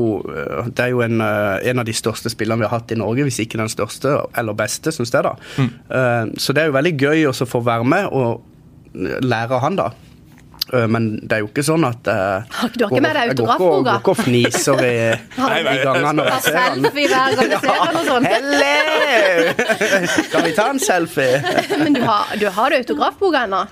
det 0.71 0.85
er 0.87 0.93
jo 0.95 1.03
en, 1.05 1.21
eh, 1.21 1.71
en 1.71 1.79
av 1.83 1.85
de 1.89 1.93
største 1.97 2.31
spillene 2.33 2.59
vi 2.63 2.69
har 2.69 2.77
hatt 2.79 2.93
i 2.95 2.99
Norge, 2.99 3.27
hvis 3.29 3.41
ikke 3.45 3.59
den 3.61 3.69
største 3.73 4.15
eller 4.39 4.57
beste, 4.59 4.93
syns 4.95 5.13
jeg. 5.13 5.23
da. 5.27 5.35
Mm. 5.59 6.33
Så 6.39 6.53
det 6.55 6.63
er 6.65 6.71
jo 6.71 6.77
veldig 6.79 6.95
gøy 6.99 7.27
også 7.31 7.47
å 7.47 7.53
få 7.57 7.61
være 7.67 7.85
med 7.85 8.07
og 8.13 8.43
lære 8.95 9.57
av 9.59 9.61
han, 9.67 9.77
da. 9.79 9.91
Eh, 10.73 10.87
Men 10.87 11.09
det 11.27 11.33
er 11.37 11.41
jo 11.43 11.49
ikke 11.51 11.65
sånn 11.67 11.85
at 11.89 12.07
uh, 12.07 12.45
Du 12.77 12.85
har 12.85 12.93
ikke 12.93 13.03
med 13.03 13.17
deg 13.17 13.29
jeg 13.33 13.37
går 13.37 13.49
ikke 13.51 13.67
og- 13.67 13.87
autografboka? 13.89 14.15
fniser 14.23 14.83
i, 14.87 14.95
i 15.75 15.77
gangene 15.83 16.13
når 16.21 16.29
Ta 16.31 16.37
jeg 16.39 16.43
ser 16.43 16.53
den. 16.53 16.85
selfie 16.87 17.09
hver 17.11 17.37
gang 17.37 17.49
du 17.51 17.59
ser 17.59 17.79
han 17.83 17.97
og 17.97 18.05
sånn. 18.07 18.25
Hello! 18.33 19.53
Kan 20.33 20.47
vi 20.47 20.53
ta 20.57 20.69
en 20.71 20.79
selfie? 20.83 21.43
Men 21.83 21.93
du 21.99 22.03
har, 22.07 22.25
du 22.39 22.47
har 22.59 22.71
autografboka 22.79 23.45
ennå? 23.49 23.63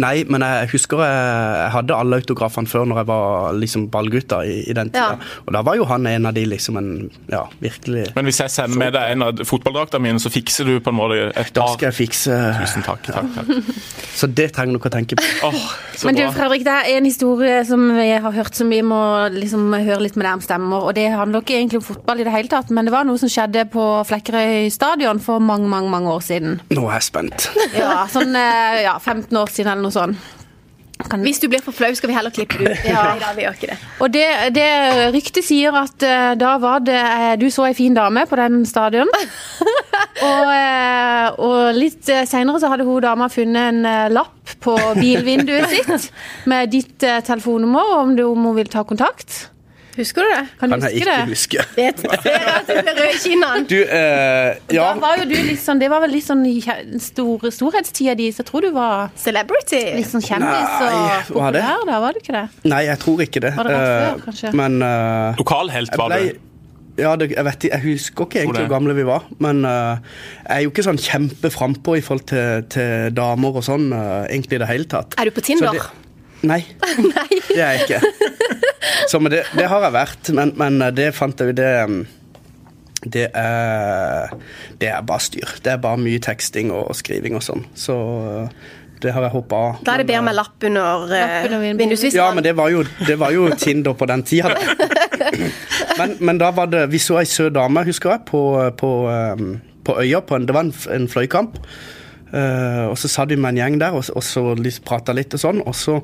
Nei, 0.00 0.24
men 0.26 0.42
jeg 0.42 0.70
husker 0.72 1.00
jeg, 1.04 1.18
jeg 1.60 1.70
hadde 1.74 1.96
alle 1.96 2.18
autografene 2.22 2.70
før 2.70 2.86
når 2.90 3.02
jeg 3.02 3.08
var 3.10 3.58
liksom 3.60 3.86
ballgutta 3.92 4.40
i, 4.48 4.56
i 4.70 4.74
den 4.76 4.90
tida. 4.90 5.14
Ja. 5.20 5.32
Og 5.46 5.54
da 5.54 5.62
var 5.66 5.78
jo 5.78 5.86
han 5.90 6.06
en 6.10 6.26
av 6.30 6.34
de 6.36 6.44
liksom 6.50 6.78
en 6.80 6.90
Ja, 7.30 7.44
virkelig 7.62 8.08
Men 8.16 8.26
hvis 8.28 8.40
jeg 8.42 8.50
sender 8.50 8.78
med 8.80 8.94
deg 8.96 9.14
en 9.14 9.22
av 9.26 9.42
fotballdraktene 9.46 10.02
mine, 10.08 10.22
så 10.22 10.32
fikser 10.32 10.68
du 10.68 10.78
på 10.82 10.90
en 10.92 10.98
måte 10.98 11.20
et 11.30 11.52
Da 11.54 11.68
skal 11.74 11.90
jeg 11.90 11.98
fikse 12.00 12.38
Tusen 12.60 12.84
takk. 12.86 13.06
takk, 13.06 13.30
takk. 13.36 13.52
Så 14.18 14.28
det 14.30 14.50
trenger 14.54 14.78
dere 14.78 14.90
å 14.90 14.94
tenke 14.94 15.16
på. 15.18 15.24
Oh, 15.48 15.62
så 15.98 16.06
Men 16.06 16.18
du. 16.18 16.22
Fredrik, 16.34 16.62
det 16.66 16.74
er 16.74 16.98
en 16.98 17.06
historie 17.08 17.56
som 17.66 17.82
jeg 17.98 18.20
har 18.22 18.34
hørt 18.36 18.54
som 18.54 18.70
vi 18.70 18.78
må 18.86 19.00
liksom 19.34 19.72
høre 19.74 20.04
litt 20.04 20.14
med 20.18 20.26
deg 20.28 20.36
om 20.38 20.42
stemmer. 20.44 20.86
Og 20.86 20.94
det 20.94 21.08
handler 21.10 21.42
ikke 21.42 21.56
egentlig 21.58 21.80
om 21.80 21.86
fotball 21.88 22.22
i 22.22 22.26
det 22.26 22.34
hele 22.34 22.50
tatt, 22.52 22.70
men 22.74 22.86
det 22.86 22.94
var 22.94 23.06
noe 23.08 23.18
som 23.18 23.30
skjedde 23.32 23.64
på 23.72 23.84
Flekkerøy 24.06 24.70
stadion 24.74 25.18
for 25.22 25.42
mange, 25.42 25.66
mange, 25.70 25.90
mange 25.90 26.12
år 26.14 26.22
siden. 26.24 26.60
Nå 26.70 26.86
er 26.86 27.00
jeg 27.00 27.08
spent. 27.08 27.48
Ja, 27.74 28.04
sånn 28.10 28.38
eh, 28.38 28.84
ja, 28.86 28.94
15 29.02 29.34
år 29.40 29.50
siden 29.50 29.72
eller 29.74 29.83
noe 29.84 29.94
sånt. 29.94 30.32
Kan, 30.94 31.24
Hvis 31.26 31.40
du 31.42 31.48
blir 31.50 31.58
for 31.58 31.74
flau, 31.74 31.90
skal 31.98 32.08
vi 32.08 32.14
heller 32.14 32.30
klippe 32.30 32.60
det 32.60 32.70
ut. 32.70 32.84
Ja. 32.86 33.02
Nei 33.22 33.32
vi 33.34 33.44
gjør 33.44 33.56
ikke 33.58 33.70
det. 33.72 33.78
Og 34.04 34.12
det, 34.14 34.26
det 34.54 34.68
ryktet 35.14 35.46
sier 35.46 35.74
at 35.74 36.04
uh, 36.06 36.34
da 36.38 36.52
var 36.62 36.84
det 36.86 37.00
uh, 37.00 37.32
Du 37.40 37.48
så 37.50 37.66
ei 37.66 37.74
fin 37.74 37.96
dame 37.96 38.22
på 38.30 38.38
den 38.38 38.62
stadion. 38.68 39.10
og, 40.30 40.52
uh, 40.54 41.26
og 41.42 41.74
litt 41.74 42.06
seinere 42.30 42.62
så 42.62 42.70
hadde 42.70 42.86
hun 42.86 43.02
dama 43.02 43.28
funnet 43.32 43.72
en 43.74 44.14
lapp 44.14 44.54
på 44.62 44.76
bilvinduet 45.00 45.66
sitt 45.72 46.12
med 46.50 46.70
ditt 46.72 46.98
telefonnummer, 47.02 47.96
om, 47.98 48.14
du, 48.16 48.22
om 48.30 48.46
hun 48.50 48.56
vil 48.60 48.70
ta 48.70 48.86
kontakt. 48.86 49.48
Husker 49.94 50.26
du 50.26 50.30
det? 50.34 50.42
Kan 50.60 50.70
du 50.70 50.74
Kan 50.74 50.84
jeg 50.88 51.00
huske 51.00 51.04
ikke 51.04 51.16
det? 51.16 51.28
huske. 51.30 51.64
Det 51.76 52.22
ser 52.24 52.46
at 52.50 52.66
du 52.66 52.72
blir 52.82 52.96
rød 52.98 53.10
i 53.14 53.18
kinnene. 53.22 53.66
Du, 53.70 53.76
eh, 53.82 54.56
ja. 54.74 54.86
Da 54.94 55.00
var 55.04 55.20
jo 55.20 55.26
du 55.30 55.34
litt 55.36 55.60
sånn, 55.62 55.78
det 55.82 55.90
var 55.92 56.02
vel 56.02 56.10
litt 56.16 56.26
sånn 56.26 56.42
stor, 57.00 57.44
storhetstida 57.54 58.16
di, 58.18 58.30
så 58.34 58.42
jeg 58.42 58.48
tror 58.50 58.66
du 58.66 58.70
var 58.74 59.12
Celebrity. 59.16 59.82
litt 60.00 60.10
sånn 60.10 60.24
kjendis 60.24 60.72
Nei, 60.80 61.20
og 61.30 61.38
var 61.38 61.54
det? 61.54 61.62
populær 61.62 61.86
da, 61.92 62.00
var 62.06 62.12
du 62.18 62.22
ikke 62.24 62.34
det? 62.40 62.44
Nei, 62.74 62.82
jeg 62.88 62.98
tror 63.04 63.22
ikke 63.28 63.44
det. 63.46 63.54
Var 63.56 63.70
det 63.70 63.76
rett 63.78 63.86
før, 63.86 64.18
Eh, 64.18 64.24
kanskje? 64.26 64.52
Men 64.58 64.82
uh, 64.82 65.38
Lokalhelt 65.38 65.96
var 65.98 66.10
ble 66.10 66.20
du. 66.34 66.40
ja, 67.02 67.14
det, 67.18 67.30
jeg, 67.34 67.44
vet, 67.48 67.64
jeg 67.70 67.82
husker 67.88 68.26
ikke 68.28 68.40
egentlig 68.44 68.64
hvor 68.66 68.74
gamle 68.76 68.94
vi 68.98 69.04
var, 69.08 69.24
men 69.42 69.64
uh, 69.66 69.96
jeg 70.48 70.56
er 70.58 70.62
jo 70.66 70.70
ikke 70.74 70.84
sånn 70.90 71.00
kjempe 71.02 71.50
frampå 71.50 71.96
i 71.98 72.02
forhold 72.06 72.26
til, 72.30 72.64
til 72.70 73.10
damer 73.16 73.58
og 73.58 73.66
sånn, 73.66 73.88
uh, 73.94 74.24
egentlig 74.30 74.58
i 74.58 74.64
det 74.66 74.70
hele 74.70 74.90
tatt. 74.90 75.14
Er 75.18 75.30
du 75.30 75.34
på 75.38 75.42
Tinder? 75.46 75.74
Det, 75.74 76.00
nei. 76.44 76.60
Nei, 77.14 77.40
det 77.48 77.56
er 77.58 77.78
jeg 77.78 77.86
ikke. 77.88 78.00
Så, 79.10 79.20
men 79.20 79.32
det, 79.32 79.44
det 79.56 79.68
har 79.70 79.84
jeg 79.86 79.94
vært, 79.94 80.30
men, 80.36 80.54
men 80.60 80.82
eh, 80.82 80.94
det 80.94 81.10
fant 81.16 81.40
jeg 81.40 81.52
jo 81.52 81.56
det 81.58 81.72
um, 81.88 82.04
det 83.04 83.26
er, 83.36 84.30
det 84.80 84.88
er 84.88 85.02
bare 85.04 85.20
styr. 85.20 85.50
Det 85.64 85.74
er 85.74 85.82
bare 85.82 86.00
mye 86.00 86.20
teksting 86.24 86.70
og 86.72 86.94
skriving 86.96 87.36
og 87.36 87.44
sånn. 87.44 87.66
Så 87.76 87.96
eh, 88.30 88.70
det 89.04 89.12
har 89.12 89.26
jeg 89.26 89.34
hoppa 89.34 89.58
av. 89.60 89.82
Da 89.84 89.94
er 89.94 90.02
det 90.02 90.08
bedre 90.08 90.22
med 90.24 90.36
lapp 90.38 90.64
under 90.64 91.04
Lapp 91.10 91.48
under 91.50 91.66
vindusviskeren. 91.66 92.22
Ja, 92.22 92.30
men 92.32 92.46
det 92.46 92.54
var 92.56 92.72
jo, 92.72 92.84
det 93.04 93.18
var 93.20 93.34
jo 93.34 93.50
Tinder 93.60 93.96
på 93.98 94.08
den 94.08 94.24
tida. 94.24 94.54
da. 95.20 95.34
Men, 95.98 96.16
men 96.20 96.40
da 96.40 96.50
var 96.54 96.70
det 96.72 96.86
Vi 96.92 96.98
så 97.02 97.20
ei 97.20 97.28
søt 97.28 97.54
dame, 97.54 97.84
husker 97.86 98.14
jeg, 98.14 98.24
på, 98.30 98.40
på, 98.80 98.92
um, 99.10 99.58
på 99.84 99.98
øya. 100.00 100.22
På 100.24 100.38
en, 100.38 100.48
det 100.48 100.56
var 100.56 100.66
en, 100.68 100.74
en 100.96 101.10
fløykamp. 101.10 101.60
Eh, 102.34 102.84
og 102.90 102.96
så 102.98 103.10
satt 103.10 103.30
vi 103.30 103.38
med 103.38 103.54
en 103.54 103.60
gjeng 103.62 103.78
der 103.78 103.94
og, 103.94 104.08
og 104.10 104.24
så 104.26 104.42
prata 104.86 105.14
litt 105.14 105.34
og 105.36 105.42
sånn. 105.42 105.62
Og 105.62 105.76
så 105.78 105.98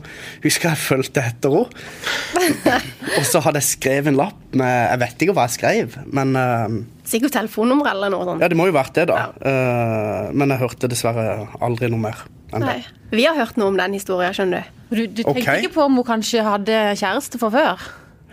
husker 0.45 0.71
jeg 0.71 0.71
jeg 0.71 0.83
fulgte 0.85 1.25
etter 1.27 1.57
henne. 1.57 2.79
og 3.19 3.25
så 3.27 3.43
hadde 3.45 3.63
jeg 3.63 3.71
skrevet 3.73 4.13
en 4.13 4.19
lapp 4.21 4.57
med 4.57 4.71
Jeg 4.71 5.01
vet 5.03 5.23
ikke 5.25 5.35
hva 5.37 5.47
jeg 5.49 5.57
skrev, 5.59 5.97
men 6.11 6.35
eh, 6.39 6.81
Sikkert 7.11 7.35
telefonnummer 7.35 7.91
eller 7.91 8.13
noe 8.13 8.27
sånt. 8.29 8.45
Ja, 8.45 8.51
det 8.51 8.59
må 8.59 8.69
jo 8.69 8.77
vært 8.77 8.95
det, 8.95 9.09
da. 9.11 9.31
Eh, 9.35 10.31
men 10.31 10.55
jeg 10.55 10.63
hørte 10.63 10.91
dessverre 10.91 11.49
aldri 11.59 11.91
noe 11.91 12.05
mer 12.05 12.27
enn 12.55 12.67
det. 12.67 12.77
Nei. 12.77 13.01
Vi 13.11 13.25
har 13.27 13.35
hørt 13.39 13.59
noe 13.59 13.73
om 13.73 13.79
den 13.79 13.97
historien, 13.99 14.35
skjønner 14.35 14.69
du. 14.69 14.77
Du, 14.91 15.03
du 15.07 15.23
tenkte 15.23 15.43
okay. 15.43 15.65
ikke 15.65 15.75
på 15.79 15.87
om 15.87 15.99
hun 15.99 16.07
kanskje 16.07 16.43
hadde 16.47 16.79
kjæreste 16.99 17.39
fra 17.43 17.51
før? 17.55 17.89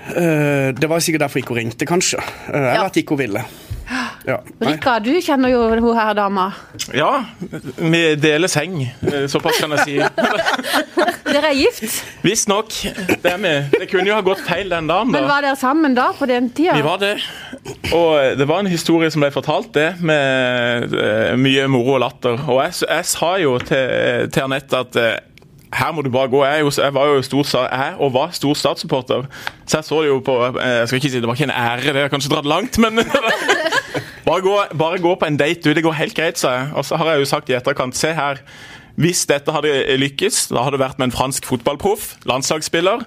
Uh, 0.08 0.74
det 0.78 0.90
var 0.90 1.02
sikkert 1.04 1.26
derfor 1.26 1.42
ikke 1.42 1.56
hun 1.56 1.62
ringte, 1.64 1.88
kanskje. 1.90 2.22
Eh, 2.22 2.54
eller 2.54 2.74
Ja. 2.74 2.86
at 2.86 2.98
ikke 2.98 3.18
hun 3.18 3.24
ville. 3.26 3.44
Ja. 4.28 4.42
Rikard, 4.60 5.06
du 5.08 5.14
kjenner 5.24 5.48
jo 5.54 5.62
hun 5.80 5.96
her 5.96 6.14
dama. 6.18 6.50
Ja, 6.92 7.24
vi 7.80 8.02
deler 8.20 8.52
seng. 8.52 8.82
eh, 9.08 9.24
Såpass 9.32 9.62
kan 9.62 9.72
jeg 9.78 9.86
si. 9.86 9.96
Dere 11.32 11.52
er 11.54 11.56
gift, 11.56 12.02
Visstnok. 12.26 12.72
Det 13.24 13.32
er 13.32 13.40
vi. 13.40 13.54
Det 13.80 13.88
kunne 13.92 14.08
jo 14.10 14.18
ha 14.18 14.24
gått 14.26 14.42
feil 14.48 14.70
den 14.72 14.88
dagen, 14.90 15.12
men 15.16 15.28
var 15.30 15.44
dere 15.46 15.56
sammen 15.60 15.96
da 15.96 16.10
på 16.18 16.28
den 16.30 16.50
tida? 16.56 16.76
Vi 16.76 16.84
var 16.86 17.00
det. 17.02 17.14
Og 17.96 18.38
det 18.40 18.48
var 18.48 18.64
en 18.64 18.72
historie 18.72 19.12
som 19.14 19.24
ble 19.24 19.32
fortalt, 19.36 19.72
det, 19.76 19.90
med 20.04 20.92
eh, 20.96 21.34
mye 21.40 21.68
moro 21.72 21.96
og 21.98 22.04
latter. 22.04 22.36
Og 22.48 22.62
jeg, 22.66 22.78
jeg 22.88 23.10
sa 23.14 23.34
jo 23.44 23.58
til, 23.64 24.28
til 24.32 24.48
Anette 24.48 24.84
at 24.88 25.00
eh, 25.04 25.18
her 25.78 25.92
må 25.92 26.02
du 26.04 26.10
bare 26.12 26.32
gå. 26.32 26.40
Jeg, 26.48 26.64
jo, 26.64 26.72
jeg 26.80 26.94
var 26.96 27.10
jo 27.12 27.24
stor, 27.28 27.50
jeg 27.68 27.96
og 28.00 28.14
var 28.16 28.32
stor 28.36 28.56
statssupporter. 28.56 29.28
Så 29.68 29.82
jeg 29.82 29.88
så 29.90 30.00
det 30.04 30.12
jo 30.14 30.20
på 30.24 30.38
eh, 30.48 30.78
Jeg 30.82 30.88
skal 30.92 31.02
ikke 31.02 31.12
si 31.16 31.20
det 31.24 31.28
var 31.32 31.40
ikke 31.40 31.50
en 31.52 31.58
ære, 31.60 31.92
det 31.96 32.06
har 32.06 32.14
kanskje 32.14 32.32
dratt 32.36 32.48
langt, 32.48 32.80
men 32.84 33.04
bare, 34.28 34.44
gå, 34.44 34.56
bare 34.78 35.00
gå 35.02 35.14
på 35.18 35.30
en 35.30 35.40
date, 35.40 35.64
du. 35.64 35.72
Det 35.74 35.86
går 35.86 35.96
helt 36.02 36.18
greit, 36.18 36.40
sa 36.42 36.54
jeg. 36.58 36.70
Og 36.78 36.86
så 36.86 37.00
har 37.00 37.14
jeg 37.14 37.24
jo 37.24 37.30
sagt 37.32 37.50
i 37.52 37.56
etterkant, 37.58 37.96
se 37.98 38.12
her. 38.18 38.44
Hvis 38.98 39.26
dette 39.30 39.54
hadde 39.54 39.72
lykkes, 40.02 40.48
da 40.52 40.64
hadde 40.66 40.78
det 40.80 40.84
vært 40.84 41.02
med 41.02 41.12
en 41.12 41.16
fransk 41.16 41.46
fotballproff, 41.46 42.16
landslagsspiller. 42.30 43.04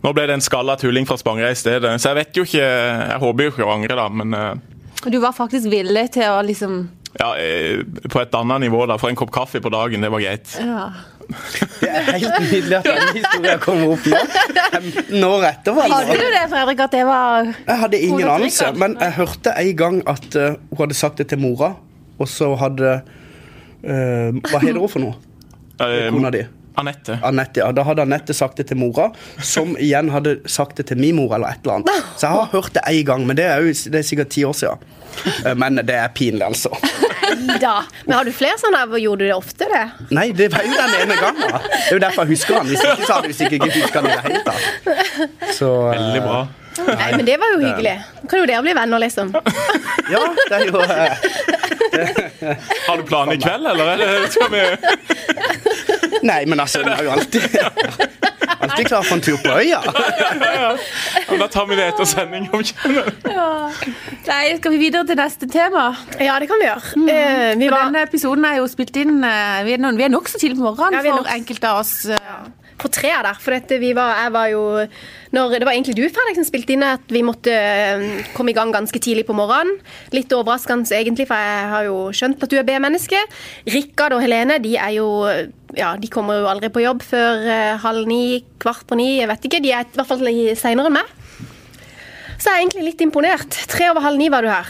Nå 0.00 0.12
ble 0.16 0.24
det 0.26 0.38
en 0.38 0.42
skalla 0.44 0.74
tulling 0.80 1.06
fra 1.08 1.18
Spangereid 1.20 1.58
i 1.58 1.60
stedet. 1.60 1.92
Så 2.00 2.10
jeg 2.10 2.18
vet 2.22 2.38
jo 2.38 2.46
ikke 2.46 2.64
Jeg 2.64 3.18
håper 3.20 3.44
jo 3.46 3.52
ikke 3.52 3.66
å 3.66 3.74
angre, 3.74 3.98
da, 3.98 4.06
men 4.08 4.32
eh, 4.36 5.10
Du 5.12 5.18
var 5.20 5.36
faktisk 5.36 5.68
villig 5.72 6.06
til 6.16 6.24
å 6.32 6.40
liksom 6.46 6.80
ja, 7.18 7.32
eh, 7.36 7.82
på 8.08 8.20
et 8.22 8.34
annet 8.38 8.62
nivå, 8.64 8.84
da. 8.86 8.96
For 9.00 9.10
en 9.10 9.18
kopp 9.18 9.32
kaffe 9.34 9.60
på 9.62 9.72
dagen, 9.72 10.02
det 10.02 10.12
var 10.12 10.22
greit. 10.22 10.56
ja. 10.60 10.90
Det 11.80 11.88
er 11.88 12.08
helt 12.12 12.38
nydelig 12.44 12.76
at 12.78 12.88
denne 12.88 13.14
historien 13.16 13.62
kommer 13.62 13.94
opp 13.94 14.06
igjen. 14.10 14.34
15 14.74 15.24
år 15.30 15.46
etterpå. 15.50 15.86
Hadde 15.94 16.18
du 16.18 16.26
det, 16.34 16.44
Fredrik, 16.52 16.84
at 16.86 16.94
det 16.96 17.06
var 17.08 17.48
Jeg 17.48 17.78
hadde 17.84 18.02
ingen 18.10 18.28
anelse, 18.28 18.70
men 18.76 18.96
jeg 19.00 19.16
hørte 19.18 19.56
en 19.56 19.72
gang 19.80 20.02
at 20.10 20.28
uh, 20.36 20.52
hun 20.70 20.84
hadde 20.84 20.98
sagt 20.98 21.22
det 21.22 21.30
til 21.32 21.42
mora, 21.42 21.74
og 22.20 22.28
så 22.28 22.52
hadde 22.60 22.94
uh, 23.00 23.90
Hva 23.90 24.62
heter 24.62 24.80
hun 24.80 24.92
for 24.92 25.06
noe? 25.06 25.18
Eh, 25.80 26.10
Kona 26.12 26.30
di? 26.34 26.42
Anette. 26.80 27.18
Anette, 27.26 27.60
ja. 27.62 27.70
Da 27.76 27.84
hadde 27.86 28.02
Anette 28.06 28.34
sagt 28.36 28.56
det 28.60 28.66
til 28.70 28.80
mora, 28.80 29.10
som 29.44 29.76
igjen 29.80 30.10
hadde 30.14 30.38
sagt 30.50 30.76
det 30.80 30.88
til 30.90 30.98
min 31.00 31.16
mor, 31.20 31.34
eller 31.36 31.54
et 31.54 31.62
eller 31.64 31.80
annet. 31.80 32.08
Så 32.16 32.26
jeg 32.26 32.36
har 32.38 32.50
hørt 32.54 32.72
det 32.76 32.82
én 32.90 33.04
gang, 33.08 33.26
men 33.28 33.36
det 33.38 33.46
er 33.50 33.60
jo 33.64 33.72
det 33.92 34.00
er 34.02 34.08
sikkert 34.10 34.32
ti 34.34 34.44
år 34.48 34.56
siden. 34.56 34.88
Eh, 35.44 35.54
Men 35.58 35.74
det 35.84 35.94
er 35.98 36.08
pinlig, 36.14 36.44
altså. 36.46 36.70
Da. 37.60 37.82
Men 38.06 38.14
har 38.16 38.24
du 38.24 38.30
flere 38.34 38.56
sånne? 38.58 38.84
Gjorde 39.02 39.24
du 39.24 39.26
det 39.28 39.34
ofte, 39.36 39.66
det? 39.70 39.82
Nei, 40.14 40.28
det 40.34 40.48
var 40.54 40.62
jo 40.66 40.70
den 40.78 40.94
ene 41.02 41.16
gangen. 41.18 41.50
da. 41.50 41.58
Det 41.66 41.90
er 41.90 41.96
jo 41.98 42.00
derfor 42.04 42.24
jeg 42.26 42.36
husker 42.36 42.56
han. 42.60 42.70
Hvis 42.70 42.82
ikke 42.86 43.06
så 43.08 43.16
hadde 43.18 43.30
jeg 43.32 43.38
sikkert 43.40 43.66
ikke 43.66 43.82
huska 43.82 44.00
han 44.00 44.08
i 44.08 44.14
det 44.14 44.22
hele 44.24 44.40
tatt. 44.46 45.54
Så, 45.58 45.68
eh, 45.90 45.98
Veldig 45.98 46.22
bra. 46.26 46.40
Nei, 46.86 47.08
men 47.18 47.24
det 47.26 47.36
var 47.42 47.50
jo 47.52 47.58
hyggelig. 47.64 47.96
Nå 48.22 48.28
kan 48.30 48.40
jo 48.40 48.46
dere 48.48 48.62
bli 48.64 48.74
venner, 48.78 49.02
liksom. 49.02 49.32
Ja, 50.14 50.22
det 50.48 50.60
er 50.60 50.66
jo 50.70 50.80
Det. 51.90 52.56
Har 52.86 52.96
du 52.96 53.02
planer 53.08 53.34
i 53.34 53.40
kveld, 53.42 53.66
eller? 53.66 53.92
eller 53.96 54.26
skal 54.30 54.50
vi 54.54 54.62
Nei, 56.22 56.44
men 56.46 56.60
altså, 56.60 56.82
den 56.84 56.92
er 56.92 57.02
jo 57.06 57.10
alltid 57.14 57.42
Alltid 58.60 58.86
klar 58.90 59.02
for 59.06 59.16
en 59.16 59.22
tur 59.24 59.38
på 59.40 59.54
øya. 59.56 59.78
ja, 59.80 60.70
Da 61.38 61.46
tar 61.48 61.64
vi 61.70 61.76
det 61.78 61.86
etter 61.94 62.04
sending. 62.04 62.48
Ja. 63.24 63.46
Nei, 64.26 64.56
skal 64.58 64.74
vi 64.74 64.80
videre 64.82 65.06
til 65.08 65.16
neste 65.16 65.48
tema? 65.48 65.86
Ja, 66.20 66.36
det 66.42 66.48
kan 66.50 66.60
vi 66.60 66.66
gjøre. 66.68 66.92
Eh, 67.08 67.54
vi 67.60 67.70
var 67.72 67.86
Denne 67.88 68.02
episoden 68.04 68.44
er 68.44 68.58
jo 68.60 68.66
spilt 68.68 68.96
inn 69.00 69.22
eh, 69.24 69.62
Vi 69.64 69.72
er, 69.78 69.80
noen- 69.80 69.96
vi 69.96 70.04
er 70.04 70.12
nokså 70.12 70.36
tidlig 70.42 70.58
på 70.60 70.66
morgenen 70.68 70.98
Ja, 70.98 71.02
vi 71.06 71.08
er 71.08 71.16
for 71.16 71.24
nok- 71.24 71.34
enkelte 71.38 71.70
av 71.72 71.80
oss. 71.80 71.94
På 72.80 72.90
trea 72.92 73.20
der. 73.22 73.38
For 73.40 73.54
dette, 73.54 73.78
vi 73.82 73.92
var, 73.96 74.16
jeg 74.24 74.32
var 74.34 74.48
jo 74.52 74.62
når, 75.36 75.52
Det 75.60 75.66
var 75.68 75.72
egentlig 75.76 75.94
du, 75.98 76.02
Fredrik, 76.10 76.38
som 76.40 76.46
spilte 76.48 76.72
inn 76.74 76.82
at 76.86 77.04
vi 77.12 77.22
måtte 77.22 77.52
eh, 77.54 78.24
komme 78.34 78.50
i 78.50 78.56
gang 78.56 78.72
ganske 78.74 78.98
tidlig 78.98 79.26
på 79.28 79.36
morgenen. 79.36 79.76
Litt 80.16 80.32
overraskende 80.34 80.90
egentlig, 80.96 81.28
for 81.30 81.38
jeg 81.38 81.68
har 81.74 81.86
jo 81.86 81.98
skjønt 82.16 82.42
at 82.42 82.50
du 82.50 82.56
er 82.58 82.66
B-menneske. 82.66 83.20
Rikard 83.70 84.16
og 84.16 84.24
Helene 84.24 84.58
de 84.64 84.74
er 84.80 84.96
jo 84.96 85.06
ja, 85.78 85.92
de 86.00 86.08
kommer 86.10 86.40
jo 86.40 86.48
aldri 86.50 86.66
på 86.74 86.82
jobb 86.82 87.04
før 87.06 87.44
eh, 87.46 87.76
halv 87.84 88.08
ni, 88.10 88.40
kvart 88.58 88.82
på 88.90 88.96
ni. 88.98 89.18
jeg 89.20 89.28
vet 89.30 89.44
ikke, 89.46 89.60
De 89.62 89.70
er 89.76 89.86
i 89.86 89.94
hvert 90.00 90.08
fall 90.10 90.24
seinere 90.58 90.90
enn 90.90 90.96
meg. 90.98 91.16
Så 92.40 92.48
jeg 92.48 92.56
er 92.56 92.62
egentlig 92.64 92.86
litt 92.88 93.02
imponert. 93.04 93.60
Tre 93.68 93.90
over 93.92 94.00
halv 94.08 94.18
ni 94.18 94.30
var 94.32 94.42
du 94.42 94.48
her. 94.50 94.64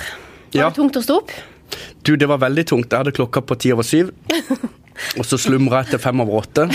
Var 0.51 0.59
Ja. 0.59 0.68
det 0.68 0.77
tungt 0.77 0.96
å 0.99 1.03
stå 1.07 1.20
opp? 1.23 1.31
Du, 2.06 2.14
det 2.16 2.28
var 2.28 2.40
veldig 2.42 2.66
tungt. 2.66 2.90
Jeg 2.90 3.04
hadde 3.04 3.14
klokka 3.16 3.42
på 3.44 3.56
ti 3.61 3.72
over 3.74 3.87
syv. 3.87 4.12
Og 5.18 5.24
så 5.24 5.38
slumra 5.40 5.83
jeg 5.83 5.94
til 5.94 6.02
fem 6.02 6.20
over 6.22 6.42
åtte. 6.42 6.66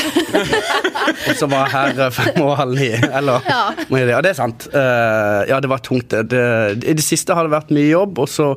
Og 1.30 1.38
så 1.38 1.48
var 1.50 1.68
jeg 1.68 1.74
her 1.76 2.08
eh, 2.08 2.14
fem 2.14 2.42
over 2.42 2.58
halv 2.60 2.80
ni. 2.80 2.90
Eller 2.96 3.46
Ja. 3.46 3.62
Ja, 4.00 4.22
det 4.22 4.32
er 4.32 4.38
sant. 4.38 4.68
Eh, 4.74 5.42
ja, 5.52 5.60
det 5.62 5.70
var 5.70 5.84
tungt. 5.86 6.10
det. 6.12 6.30
det. 6.32 6.84
I 6.90 6.96
det 6.98 7.06
siste 7.06 7.38
har 7.38 7.46
det 7.46 7.54
vært 7.54 7.74
mye 7.76 7.88
jobb, 7.92 8.20
og 8.20 8.30
så 8.30 8.52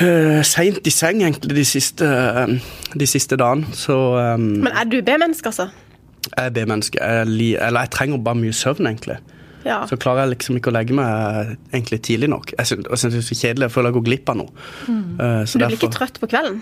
uh, 0.00 0.40
Seint 0.46 0.86
i 0.86 0.92
seng, 0.92 1.22
egentlig, 1.22 1.56
de 1.60 1.66
siste, 1.68 2.08
eh, 2.08 2.56
de 2.94 3.06
siste 3.06 3.36
dagene. 3.40 3.68
Så 3.76 3.96
um, 4.16 4.50
Men 4.64 4.72
er 4.72 4.88
du 4.88 5.00
B-menneske, 5.02 5.52
altså? 5.52 5.68
jeg 6.24 6.46
er 6.46 6.50
B-menneske. 6.56 6.98
Jeg, 6.98 7.56
eller 7.60 7.84
jeg 7.84 7.90
trenger 7.90 8.24
bare 8.24 8.40
mye 8.40 8.52
søvn, 8.56 8.88
egentlig. 8.88 9.20
Ja. 9.64 9.82
Så 9.88 9.96
klarer 10.00 10.26
jeg 10.26 10.36
liksom 10.36 10.60
ikke 10.60 10.72
å 10.72 10.76
legge 10.76 10.96
meg 10.96 11.08
eh, 11.08 11.52
egentlig 11.72 12.02
tidlig 12.04 12.30
nok. 12.32 12.52
Jeg 12.56 12.70
syns, 12.70 12.88
jeg 12.90 13.00
synes 13.02 13.14
det 13.16 13.22
er 13.22 13.28
så 13.28 13.38
kjedelig. 13.40 13.68
Jeg 13.68 13.76
føler 13.76 13.90
jeg 13.90 13.98
går 13.98 14.08
glipp 14.10 14.32
av 14.34 14.40
noe. 14.42 14.66
Eh, 14.88 15.38
så 15.48 15.60
Du 15.60 15.64
blir 15.64 15.78
ikke 15.78 15.94
trøtt 15.94 16.20
på 16.20 16.30
kvelden? 16.30 16.60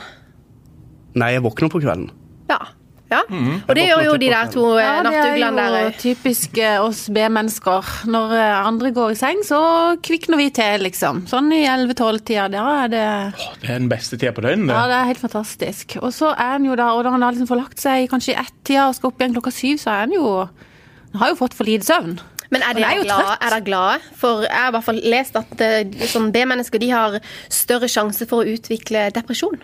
Nei, 1.18 1.34
jeg 1.34 1.44
våkner 1.44 1.72
på 1.72 1.80
kvelden. 1.82 2.08
Ja. 2.48 2.58
ja. 3.12 3.20
Og 3.28 3.72
det 3.76 3.84
gjør 3.84 4.04
jo 4.06 4.14
de 4.20 4.28
der 4.32 4.48
to 4.52 4.64
Nattuglene 4.78 5.10
der 5.12 5.40
Ja, 5.42 5.50
det 5.52 5.64
er 5.64 5.74
jo 5.74 5.90
eh. 5.90 5.98
typisk 6.00 6.58
eh, 6.62 6.78
oss 6.80 7.02
B-mennesker. 7.12 7.90
Når 8.12 8.34
eh, 8.38 8.54
andre 8.70 8.92
går 8.96 9.14
i 9.14 9.18
seng, 9.20 9.42
så 9.46 9.60
kvikner 10.04 10.40
vi 10.40 10.48
til, 10.56 10.86
liksom. 10.86 11.24
Sånn 11.30 11.52
i 11.54 11.62
11-12-tida. 11.66 12.48
Da 12.54 12.64
er 12.84 12.92
det 12.92 13.06
Det 13.60 13.68
er 13.68 13.82
den 13.82 13.92
beste 13.92 14.16
tida 14.16 14.34
på 14.36 14.44
døgnet. 14.44 14.72
Ja, 14.72 14.86
det. 14.86 14.94
det 14.94 14.98
er 15.00 15.10
helt 15.12 15.24
fantastisk. 15.26 15.96
Og 16.00 16.12
så 16.16 16.32
er 16.32 16.58
en 16.58 16.68
jo 16.70 16.78
da, 16.78 16.92
og 16.96 17.04
når 17.04 17.18
han 17.18 17.26
har 17.28 17.36
liksom 17.36 17.50
forlagt 17.50 17.82
seg 17.82 18.08
kanskje 18.12 18.36
i 18.36 18.40
ett-tida 18.40 18.88
og 18.88 18.98
skal 18.98 19.12
opp 19.12 19.20
igjen 19.20 19.36
klokka 19.36 19.54
syv, 19.54 19.80
så 19.82 19.96
er 19.96 20.06
han 20.06 20.16
jo 20.16 20.28
Han 21.12 21.20
har 21.20 21.34
jo 21.34 21.42
fått 21.42 21.52
for 21.52 21.68
lite 21.68 21.84
søvn. 21.84 22.14
Men 22.52 22.64
er 22.66 22.76
dere 22.76 22.90
er 22.92 23.00
jo 23.00 23.04
glade? 23.08 23.26
trøtt. 23.26 23.44
Er 23.48 23.56
de 23.56 23.66
glade? 23.66 24.08
For 24.20 24.46
jeg 24.46 24.56
har 24.58 24.72
i 24.72 24.76
hvert 24.76 24.88
fall 24.88 25.02
lest 25.14 25.38
at 25.40 25.62
sånn 26.12 26.32
B-mennesker 26.34 26.82
de 26.82 26.90
har 26.92 27.20
større 27.52 27.88
sjanse 27.90 28.28
for 28.28 28.42
å 28.42 28.56
utvikle 28.56 29.08
depresjon. 29.16 29.62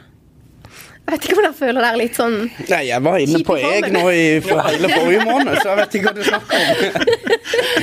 Jeg 1.09 1.14
vet 1.14 1.24
ikke 1.24 1.37
om 1.40 1.46
jeg 1.46 1.57
føler 1.57 1.81
dere 1.81 1.96
litt 1.96 2.16
sånn 2.18 2.35
Nei, 2.68 2.83
jeg 2.90 3.01
var 3.01 3.14
inne 3.22 3.38
på 3.48 3.55
jeg 3.57 3.79
egg 3.79 3.87
nå 3.94 4.03
i 4.12 4.24
for 4.44 4.61
hele 4.66 4.90
forrige 4.92 5.22
måned, 5.24 5.55
så 5.57 5.70
jeg 5.70 5.79
vet 5.79 5.94
ikke 5.96 6.11
hva 6.11 6.16
du 6.18 6.27
snakker 6.27 6.57
om. 6.59 6.66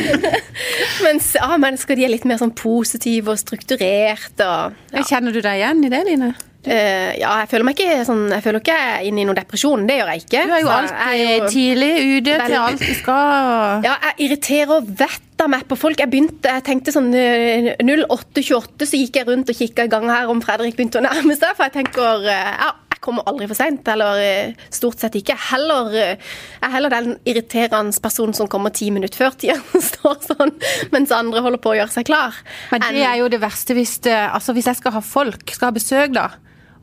Mens 1.07 1.31
A-mennesker 1.41 1.97
de 1.97 2.05
er 2.05 2.13
litt 2.13 2.27
mer 2.29 2.37
sånn 2.37 2.53
positive 2.53 3.33
og 3.33 3.41
strukturerte 3.41 4.45
og 4.45 4.77
ja. 4.93 5.01
Kjenner 5.09 5.33
du 5.33 5.41
deg 5.41 5.57
igjen 5.57 5.81
i 5.87 5.89
det, 5.95 6.03
Line? 6.05 6.29
Eh, 6.65 7.11
ja, 7.21 7.31
jeg 7.43 7.49
føler 7.51 7.65
meg 7.67 7.75
ikke 7.77 8.05
sånn 8.07 8.23
Jeg 8.33 8.41
føler 8.41 8.61
ikke 8.63 8.77
inn 9.05 9.19
i 9.21 9.25
noen 9.27 9.37
depresjon. 9.37 9.83
Det 9.87 9.99
gjør 9.99 10.11
jeg 10.13 10.23
ikke. 10.25 10.45
Du 10.49 10.53
er 10.57 10.63
jo 10.63 10.71
alltid 10.73 11.03
er 11.05 11.19
jo- 11.19 11.49
tidlig 11.53 11.91
ute 12.17 12.37
til 12.45 12.55
alt 12.61 12.79
du 12.85 12.93
skal. 12.97 13.83
Ja, 13.85 13.95
jeg 14.09 14.29
irriterer 14.29 14.81
vettet 15.03 15.43
av 15.45 15.49
meg 15.51 15.67
på 15.67 15.77
folk. 15.77 15.99
Jeg 15.99 16.09
begynte, 16.09 16.47
jeg 16.57 16.63
tenkte 16.63 16.93
sånn 16.95 17.11
eh, 17.13 17.75
08.28, 17.83 18.87
så 18.87 18.97
gikk 19.01 19.19
jeg 19.21 19.27
rundt 19.27 19.49
og 19.51 19.55
kikka 19.59 19.85
i 19.85 19.91
gang 19.91 20.07
her 20.09 20.31
om 20.31 20.41
Fredrik 20.41 20.75
begynte 20.77 21.01
å 21.01 21.05
nærme 21.05 21.35
seg. 21.37 21.53
For 21.57 21.67
jeg 21.67 21.73
tenker 21.83 22.25
eh, 22.31 22.51
ja, 22.55 22.71
jeg 22.95 23.01
kommer 23.03 23.27
aldri 23.29 23.45
for 23.51 23.59
seint. 23.59 23.85
Eller 23.91 24.21
eh, 24.23 24.53
stort 24.73 24.99
sett 25.03 25.17
ikke. 25.19 25.35
Heller, 25.51 25.91
eh, 25.93 26.15
jeg 26.15 26.63
er 26.69 26.73
heller 26.77 26.93
den 26.93 27.11
irriterende 27.27 27.99
personen 28.01 28.33
som 28.37 28.47
kommer 28.51 28.73
ti 28.73 28.89
minutter 28.95 29.21
før 29.25 29.35
tida. 29.37 29.59
Står 29.91 30.17
sånn, 30.25 30.55
mens 30.95 31.11
andre 31.15 31.43
holder 31.45 31.61
på 31.61 31.75
å 31.75 31.77
gjøre 31.81 31.93
seg 31.99 32.07
klar. 32.09 32.33
Men 32.71 32.87
det 32.95 33.03
er 33.05 33.19
jo 33.21 33.29
det 33.29 33.41
verste 33.43 33.75
hvis, 33.77 33.99
det, 34.07 34.15
altså 34.15 34.55
hvis 34.55 34.71
jeg 34.71 34.79
skal 34.81 34.95
ha 34.97 35.03
folk, 35.05 35.45
skal 35.51 35.69
ha 35.69 35.75
besøk, 35.75 36.15
da. 36.15 36.29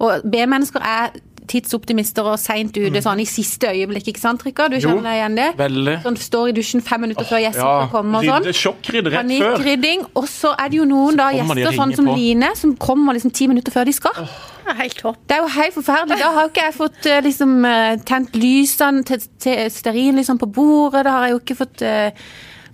Og 0.03 0.25
B-mennesker 0.27 0.83
er 0.83 1.13
tidsoptimister 1.51 2.27
og 2.27 2.39
seint 2.41 2.77
ute 2.77 3.03
sånn 3.03 3.21
i 3.23 3.27
siste 3.29 3.71
øyeblikk, 3.73 4.13
ikke 4.13 4.23
sant, 4.23 4.45
Rikard? 4.47 4.75
Du 4.75 4.83
kjenner 4.83 5.09
deg 5.09 5.19
igjen 5.19 5.39
det? 5.39 5.49
veldig. 5.59 5.97
Sånn 6.05 6.19
står 6.23 6.53
i 6.53 6.55
dusjen 6.57 6.85
fem 6.85 7.05
minutter 7.07 7.29
før 7.29 7.43
gjestene 7.43 7.67
Ja, 7.67 7.89
kommer 7.93 8.21
og 8.21 8.29
sånn. 8.29 8.47
rydde 8.47 8.55
sjokkrydd 8.61 9.11
rett 9.11 9.19
før. 9.19 9.57
Panikkrydding. 9.57 10.07
Og 10.19 10.29
så 10.31 10.55
er 10.55 10.73
det 10.73 10.81
jo 10.81 10.87
noen 10.89 11.19
da 11.19 11.29
gjester, 11.35 11.75
sånn 11.79 11.95
som 11.99 12.09
på. 12.09 12.17
Line, 12.19 12.53
som 12.59 12.77
kommer 12.77 13.19
liksom 13.19 13.35
ti 13.35 13.49
minutter 13.51 13.75
før 13.75 13.91
de 13.91 13.97
skal. 13.97 14.23
Ja, 14.63 14.77
helt 14.79 14.97
topp. 15.03 15.19
Det 15.27 15.37
er 15.37 15.43
jo 15.43 15.51
helt 15.57 15.77
forferdelig. 15.77 16.23
Da 16.23 16.33
har 16.37 16.47
jo 16.47 16.53
ikke 16.53 16.67
jeg 16.69 16.79
fått 16.79 17.11
eh, 17.11 17.21
liksom 17.27 17.53
eh, 17.67 17.99
tent 18.07 18.39
lysene 18.39 19.05
til, 19.09 19.29
til 19.43 19.71
stearin 19.75 20.21
liksom 20.21 20.39
på 20.39 20.51
bordet. 20.55 21.05
Da 21.09 21.17
har 21.19 21.29
jeg 21.29 21.37
jo 21.37 21.43
ikke 21.43 21.59
fått 21.59 21.83
uh, 21.83 22.29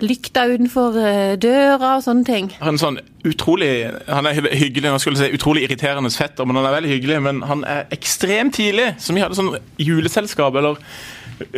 lykta 0.04 0.44
utenfor 0.52 0.98
uh, 1.00 1.36
døra 1.40 1.96
og 1.96 2.04
sånne 2.04 2.28
ting. 2.28 2.52
En 2.60 2.76
er 2.76 2.82
sånn 2.82 3.00
utrolig 3.26 3.90
Han 4.06 4.26
er 4.26 4.36
hyggelig, 4.54 4.90
nå 4.90 4.98
skulle 5.02 5.18
jeg 5.18 5.32
si 5.32 5.38
utrolig 5.38 5.64
irriterende 5.66 6.10
fetter, 6.14 6.46
men 6.46 6.58
han 6.58 6.68
er 6.68 6.76
veldig 6.76 6.90
hyggelig. 6.92 7.20
Men 7.24 7.40
han 7.48 7.64
er 7.66 7.86
ekstremt 7.94 8.54
tidlig. 8.58 8.92
Så 9.02 9.16
vi 9.16 9.24
hadde 9.24 9.38
sånn 9.38 9.54
juleselskap, 9.82 10.58
eller 10.58 10.78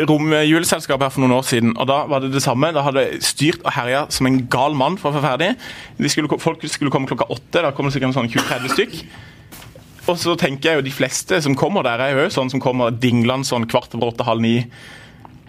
romjuleselskap 0.08 1.00
her 1.00 1.12
for 1.12 1.24
noen 1.24 1.38
år 1.38 1.46
siden. 1.48 1.74
og 1.76 1.88
Da 1.88 2.04
var 2.10 2.20
det 2.24 2.32
det 2.34 2.42
samme. 2.44 2.72
Da 2.76 2.84
hadde 2.84 3.04
jeg 3.06 3.24
styrt 3.24 3.64
og 3.64 3.72
herja 3.76 4.06
som 4.12 4.28
en 4.28 4.42
gal 4.52 4.76
mann 4.76 4.98
for 5.00 5.10
å 5.10 5.18
få 5.18 5.24
ferdig. 5.24 5.54
Skulle, 6.06 6.40
folk 6.40 6.64
skulle 6.68 6.92
komme 6.92 7.08
klokka 7.10 7.30
åtte. 7.32 7.64
Da 7.64 7.72
kom 7.72 7.88
det 7.88 7.96
sikkert 7.96 8.12
en 8.12 8.18
sånn 8.20 8.32
20-30 8.32 8.74
stykk. 8.76 9.02
Og 10.10 10.16
så 10.18 10.34
tenker 10.38 10.70
jeg 10.70 10.80
jo 10.80 10.86
de 10.88 10.94
fleste 10.94 11.38
som 11.44 11.54
kommer 11.58 11.84
der, 11.86 12.00
er 12.02 12.24
jo 12.24 12.30
sånn 12.32 12.50
som 12.50 12.62
kommer 12.62 12.90
dinglende 12.90 13.46
sånn 13.46 13.68
kvart 13.70 13.92
over 13.94 14.10
åtte, 14.10 14.26
halv 14.26 14.42
ni. 14.42 14.56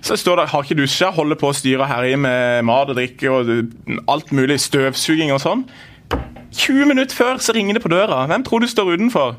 Så 0.02 0.16
jeg 0.16 0.24
står 0.24 0.42
der, 0.42 0.50
har 0.50 0.66
ikke 0.66 0.80
dusja, 0.80 1.12
holder 1.14 1.38
på 1.38 1.50
å 1.52 1.56
styre 1.56 1.86
og 1.86 1.90
herje 1.92 2.18
med 2.18 2.66
mat 2.66 2.90
og 2.90 2.98
drikke 2.98 3.32
og 3.32 3.52
alt 4.10 4.34
mulig. 4.36 4.58
Støvsuging 4.62 5.34
og 5.34 5.42
sånn. 5.44 5.64
20 6.52 6.86
minutter 6.86 7.16
før 7.16 7.40
så 7.42 7.54
ringer 7.56 7.78
det 7.78 7.84
på 7.84 7.92
døra. 7.92 8.26
Hvem 8.28 8.44
tror 8.44 8.60
du 8.60 8.68
står 8.68 8.94
utenfor? 8.96 9.38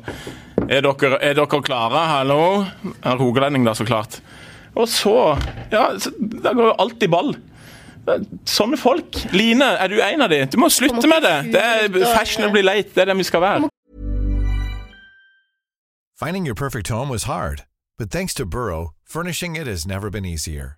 Er 0.69 0.81
dere, 0.85 1.17
er 1.21 1.33
dere 1.37 1.61
klare? 1.61 2.05
Hallo? 2.09 2.65
Rogalending, 3.19 3.65
da, 3.67 3.73
så 3.77 3.85
klart. 3.85 4.21
Og 4.75 4.87
så 4.89 5.37
Ja, 5.71 5.89
da 6.43 6.53
går 6.53 6.71
jo 6.71 6.75
alt 6.79 7.03
i 7.03 7.07
ball. 7.07 7.35
Sånne 8.49 8.77
folk. 8.77 9.15
Line, 9.31 9.63
er 9.79 9.87
du 9.87 10.01
en 10.01 10.21
av 10.21 10.29
de? 10.29 10.41
Du 10.51 10.57
må 10.59 10.69
slutte 10.73 11.07
med 11.07 11.23
det. 11.23 11.53
Det 11.53 11.61
er 11.61 12.15
fashionably 12.17 12.61
late. 12.61 12.89
Det 12.95 13.05
er 13.05 13.11
det 13.13 13.17
vi 13.17 13.23
skal 13.23 13.41
være. 13.41 13.69
Finding 16.19 16.45
your 16.45 16.55
perfect 16.55 16.89
home 16.89 17.09
was 17.09 17.23
hard, 17.23 17.63
but 17.97 18.11
thanks 18.11 18.33
to 18.33 18.45
Burrow, 18.45 18.93
furnishing 19.05 19.55
it 19.55 19.67
has 19.67 19.85
never 19.85 20.09
been 20.09 20.25
easier. 20.25 20.77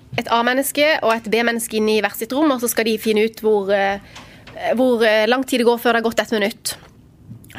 et 0.19 0.27
A-menneske 0.33 0.87
og 1.05 1.13
et 1.13 1.29
B-menneske 1.31 1.79
inn 1.79 1.89
i 1.91 2.01
hvert 2.03 2.19
sitt 2.19 2.33
rom, 2.35 2.51
og 2.51 2.61
så 2.63 2.69
skal 2.71 2.87
de 2.89 2.97
finne 3.01 3.25
ut 3.27 3.43
hvor, 3.43 3.71
uh, 3.71 4.23
hvor 4.79 5.03
uh, 5.05 5.27
lang 5.29 5.45
tid 5.47 5.63
det 5.63 5.69
går 5.69 5.79
før 5.81 5.95
det 5.95 6.01
har 6.01 6.07
gått 6.09 6.23
ett 6.25 6.33
minutt. 6.35 6.75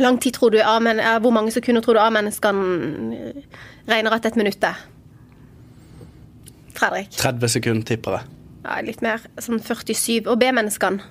Lang 0.01 0.19
tid 0.21 0.37
tror 0.37 0.55
du 0.55 0.61
uh, 0.61 1.19
Hvor 1.21 1.33
mange 1.35 1.53
sekunder 1.53 1.85
tror 1.85 1.99
du 1.99 2.03
A-menneskene 2.03 3.33
regner 3.88 4.17
at 4.17 4.29
et 4.29 4.38
minutt 4.41 4.65
er? 4.65 4.79
Fredrik? 6.77 7.17
30 7.21 7.57
sekunder, 7.57 7.85
tipper 7.87 8.19
jeg. 8.19 8.31
Ja, 8.62 8.79
litt 8.85 9.03
mer. 9.05 9.25
Sånn 9.43 9.61
47. 9.61 10.23
Og 10.31 10.38
B-menneskene? 10.41 11.03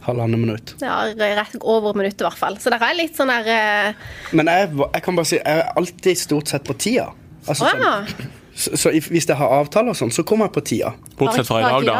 Halvannet 0.00 0.40
minutt. 0.40 0.74
Ja, 0.80 1.02
rett 1.12 1.56
over 1.60 1.94
minuttet 1.98 2.22
i 2.22 2.26
hvert 2.26 2.40
fall. 2.40 2.56
Så 2.60 2.72
det 2.72 2.80
er 2.80 2.96
litt 2.96 3.18
sånn 3.18 3.30
der 3.30 3.48
uh... 3.52 4.04
Men 4.32 4.48
jeg, 4.48 4.70
jeg, 4.80 5.02
kan 5.04 5.18
bare 5.18 5.28
si, 5.28 5.36
jeg 5.36 5.60
er 5.60 5.74
alltid 5.76 6.20
stort 6.22 6.52
sett 6.52 6.64
på 6.66 6.76
tida. 6.80 7.10
Altså, 7.44 7.68
sånn, 7.68 8.30
så, 8.54 8.76
så 8.76 8.90
hvis 8.90 9.28
jeg 9.28 9.36
har 9.38 9.54
avtaler 9.60 9.94
og 9.94 9.98
sånn, 10.00 10.12
så 10.14 10.24
kommer 10.26 10.48
jeg 10.50 10.56
på 10.56 10.64
tida. 10.72 10.92
Bortsett 11.18 11.48
fra 11.48 11.60
i 11.62 11.64
dag, 11.68 11.86
da. 11.86 11.98